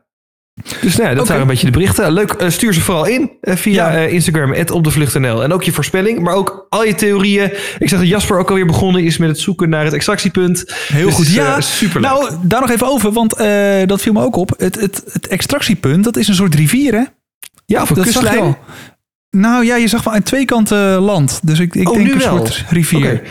Dus 0.82 0.96
nou 0.96 1.10
ja, 1.10 1.14
dat 1.16 1.18
Oké. 1.20 1.28
waren 1.28 1.42
een 1.42 1.48
beetje 1.48 1.66
de 1.66 1.72
berichten. 1.72 2.12
Leuk, 2.12 2.32
eh, 2.32 2.50
stuur 2.50 2.74
ze 2.74 2.82
vooral 2.82 3.06
in 3.06 3.32
eh, 3.42 3.56
via 3.56 3.92
Ja. 3.92 3.98
eh, 4.06 4.14
Instagram, 4.14 4.54
@opdevlucht.nl. 4.72 5.44
En 5.44 5.54
ook 5.54 5.64
je 5.64 5.72
voorspelling, 5.72 6.20
maar 6.20 6.34
ook 6.34 6.66
al 6.70 6.84
je 6.86 6.96
theorieën. 6.96 7.52
Ik 7.80 7.90
zag 7.90 8.00
dat 8.00 8.08
Jasper 8.08 8.40
ook 8.40 8.50
alweer 8.50 8.66
begonnen 8.66 9.04
is 9.04 9.18
met 9.18 9.30
het 9.30 9.40
zoeken 9.40 9.70
naar 9.70 9.84
het 9.84 9.94
extractiepunt. 9.94 10.64
Heel 10.88 11.06
Dus, 11.06 11.16
goed. 11.16 11.28
Ja, 11.28 11.62
superleuk. 11.62 12.12
Nou, 12.12 12.32
daar 12.42 12.62
nog 12.62 12.70
even 12.72 12.88
over, 12.88 13.12
want 13.12 13.38
dat 13.90 14.02
viel 14.02 14.14
me 14.14 14.22
ook 14.24 14.36
op. 14.36 14.54
Het, 14.58 14.80
het, 14.80 15.04
het 15.12 15.28
extractiepunt, 15.28 16.04
dat 16.04 16.18
is 16.18 16.28
een 16.28 16.36
soort 16.36 16.56
rivier, 16.56 16.94
hè? 16.94 17.04
ja, 17.66 17.82
of 17.82 17.90
een 17.90 17.96
dat 17.96 18.06
kustlijn. 18.06 18.58
Nou 19.30 19.66
ja, 19.66 19.76
je 19.76 19.88
zag 19.88 20.04
wel 20.04 20.14
aan 20.14 20.24
twee 20.24 20.46
kanten 20.46 20.94
land. 20.96 21.40
Dus 21.44 21.60
ik, 21.60 21.76
ik 21.76 21.90
Oh, 21.90 21.96
denk 21.96 22.12
een 22.14 22.18
wel. 22.20 22.38
soort 22.38 22.66
rivier. 22.70 23.22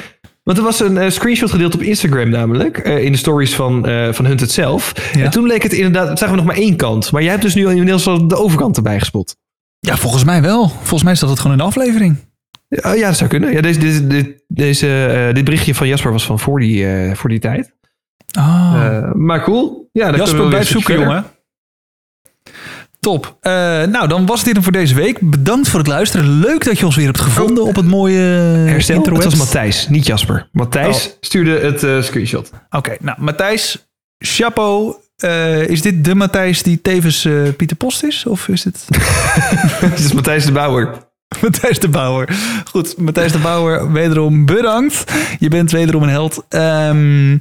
Want 0.47 0.59
er 0.59 0.65
was 0.65 0.81
een 0.81 0.99
eh, 0.99 1.11
screenshot 1.11 1.51
gedeeld 1.51 1.75
op 1.75 1.83
Instagram 1.83 2.29
namelijk. 2.29 2.79
eh, 2.79 3.05
in 3.05 3.13
de 3.13 3.19
stories 3.19 3.55
van, 3.55 3.87
eh 3.87 4.13
van 4.13 4.27
Hunt 4.27 4.41
het 4.41 4.51
zelf. 4.51 4.93
Ja. 5.15 5.25
En 5.25 5.31
toen 5.31 5.47
leek 5.47 5.63
het 5.63 5.73
inderdaad, 5.73 6.19
zagen 6.19 6.31
we 6.35 6.37
nog 6.43 6.45
maar 6.45 6.57
één 6.63 6.77
kant. 6.77 7.13
Maar 7.13 7.23
jij 7.23 7.31
hebt 7.31 7.43
dus 7.43 7.55
nu 7.55 7.69
inmiddels 7.69 8.07
al 8.07 8.29
de 8.29 8.37
overkant 8.37 8.77
erbij 8.77 8.99
gespot. 8.99 9.37
Ja, 9.81 9.97
volgens 9.97 10.25
mij 10.25 10.43
wel. 10.43 10.69
Volgens 10.69 11.03
mij 11.03 11.15
staat 11.15 11.29
het 11.31 11.39
gewoon 11.39 11.53
in 11.53 11.59
de 11.59 11.69
aflevering. 11.69 12.17
Ja, 12.69 12.93
ja, 12.93 13.07
dat 13.07 13.17
zou 13.17 13.31
kunnen. 13.31 13.53
Ja, 13.53 13.61
deze, 13.61 13.79
deze, 13.79 14.07
dit, 14.07 14.43
deze, 14.49 15.31
dit 15.33 15.45
berichtje 15.45 15.75
van 15.75 15.89
Jasper 15.89 16.13
was 16.13 16.27
van 16.27 16.39
voor 16.39 16.61
die, 16.61 16.87
voor 17.15 17.31
die 17.31 17.39
tijd. 17.39 17.73
Ah. 18.39 19.13
Maar 19.13 19.43
cool. 19.43 19.89
Ja, 19.93 20.17
Jasper, 20.17 20.49
blijf 20.49 20.69
zoeken, 20.69 20.99
jongen. 20.99 21.25
Top. 23.07 23.37
Eh, 23.41 23.53
nou, 23.83 24.09
dan 24.09 24.27
was 24.27 24.45
dit 24.45 24.55
hem 24.55 24.63
voor 24.63 24.73
deze 24.73 24.95
week. 24.95 25.19
Bedankt 25.21 25.69
voor 25.69 25.79
het 25.79 25.89
luisteren. 25.89 26.39
Leuk 26.39 26.65
dat 26.65 26.79
je 26.79 26.85
ons 26.85 26.97
weer 26.97 27.07
hebt 27.07 27.21
gevonden 27.21 27.65
op 27.65 27.77
het 27.77 27.87
mooie 27.87 28.19
Herstel. 28.19 29.03
Het 29.03 29.25
was 29.25 29.35
Matthijs, 29.35 29.89
niet 29.89 30.07
Jasper. 30.07 30.49
Matthijs 30.53 31.07
Oh. 31.07 31.13
stuurde 31.21 31.59
het 31.59 31.83
eh, 31.83 32.03
screenshot. 32.03 32.51
Oké, 32.71 32.97
nou, 33.01 33.21
Matthijs, 33.21 33.89
chapeau. 34.19 34.95
Eh, 35.17 35.69
is 35.69 35.83
dit 35.83 36.05
de 36.05 36.15
Matthijs 36.15 36.63
die 36.63 36.81
tevens 36.81 37.29
Pieter 37.57 37.77
Post 37.77 38.03
is? 38.03 38.27
Of 38.27 38.49
is 38.49 38.63
dit 38.69 38.87
Het 39.81 39.99
is 39.99 40.13
Matthijs 40.13 40.45
de 40.45 40.53
Bouwer. 40.53 40.91
Matthijs 41.43 41.79
de 41.79 41.89
Bouwer? 41.89 42.37
Goed, 42.65 42.99
Matthijs 42.99 43.33
de 43.33 43.39
Bouwer, 43.39 43.93
wederom 43.93 44.47
bedankt. 44.47 45.13
Je 45.39 45.49
bent 45.49 45.71
wederom 45.71 46.03
een 46.03 46.09
held. 46.09 46.45
Ehm, 46.49 47.39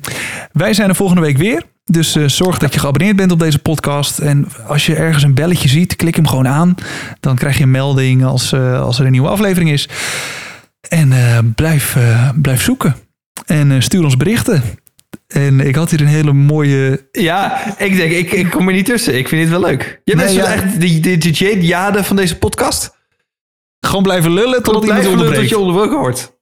wij 0.52 0.74
zijn 0.74 0.90
er 0.90 0.96
volgende 0.96 1.22
week 1.22 1.38
weer. 1.38 1.64
Dus 1.92 2.16
eh, 2.16 2.28
zorg 2.28 2.58
dat 2.58 2.74
je 2.74 2.80
geabonneerd 2.80 3.16
bent 3.16 3.32
op 3.32 3.40
deze 3.40 3.60
podcast. 3.60 4.20
En 4.20 4.48
als 4.68 4.86
je 4.86 4.96
ergens 4.96 5.24
een 5.24 5.34
belletje 5.34 5.68
ziet, 5.70 5.96
klik 5.96 6.16
hem 6.16 6.28
gewoon 6.28 6.48
aan. 6.48 6.76
Dan 7.20 7.36
krijg 7.36 7.58
je 7.58 7.64
een 7.64 7.72
melding 7.72 8.26
als, 8.26 8.52
eh, 8.52 8.82
als 8.82 9.00
er 9.00 9.06
een 9.06 9.12
nieuwe 9.12 9.28
aflevering 9.28 9.72
is. 9.72 9.90
En 10.90 11.12
eh, 11.12 11.38
blijf, 11.56 11.98
blijf 12.42 12.62
zoeken. 12.62 12.96
En 13.46 13.84
stuur 13.84 14.04
ons 14.04 14.18
berichten. 14.18 14.64
En 15.28 15.60
ik 15.60 15.76
had 15.76 15.90
hier 15.90 16.02
een 16.02 16.08
hele 16.08 16.34
mooie 16.34 17.08
Ja, 17.12 17.62
ik 17.78 17.96
denk, 17.96 18.12
ik, 18.12 18.32
ik 18.32 18.50
kom 18.50 18.68
er 18.68 18.74
niet 18.74 18.86
tussen. 18.86 19.18
Ik 19.18 19.28
vind 19.28 19.42
dit 19.42 19.50
wel 19.50 19.60
leuk. 19.60 20.02
Jij 20.04 20.16
bent 20.16 20.28
Nee, 20.28 20.38
dus 20.38 20.46
ja. 20.46 20.54
echt 20.54 20.82
de, 20.82 21.00
de, 21.00 21.18
de 21.18 21.30
Jade 21.30 21.66
Jade 21.66 22.04
van 22.04 22.16
deze 22.16 22.38
podcast. 22.38 22.96
Gewoon 23.80 24.04
blijven 24.04 24.34
lullen 24.34 24.64
totdat 24.64 24.74
Tot 24.74 24.84
iemand 24.84 25.04
je 25.04 25.10
onderbreekt. 25.10 25.50
je 25.50 25.58
onderbroken 25.58 25.98
wordt. 25.98 26.34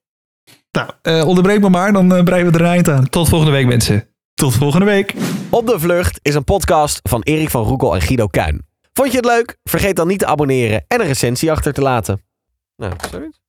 Nou, 0.70 1.22
onderbreek 1.26 1.60
me 1.60 1.68
maar, 1.68 1.92
dan 1.92 2.24
breien 2.24 2.46
we 2.46 2.52
er 2.52 2.60
een 2.60 2.70
eind 2.70 2.88
aan. 2.88 3.08
Tot 3.08 3.28
volgende 3.28 3.52
week 3.52 3.66
mensen. 3.66 4.08
Tot 4.34 4.54
volgende 4.54 4.86
week. 4.86 5.14
Op 5.50 5.66
de 5.66 5.78
Vlucht 5.78 6.18
is 6.22 6.34
een 6.34 6.44
podcast 6.44 7.00
van 7.02 7.22
Erik 7.22 7.50
van 7.50 7.64
Roekel 7.64 7.94
en 7.94 8.00
Guido 8.00 8.26
Kuin. 8.26 8.66
Vond 8.92 9.10
je 9.10 9.16
het 9.16 9.26
leuk? 9.26 9.56
Vergeet 9.64 9.96
dan 9.96 10.06
niet 10.06 10.18
te 10.18 10.26
abonneren 10.26 10.84
en 10.88 11.00
een 11.00 11.06
recensie 11.06 11.50
achter 11.50 11.72
te 11.72 11.80
laten. 11.80 12.22
Nou, 12.76 12.92
zoiets. 13.10 13.43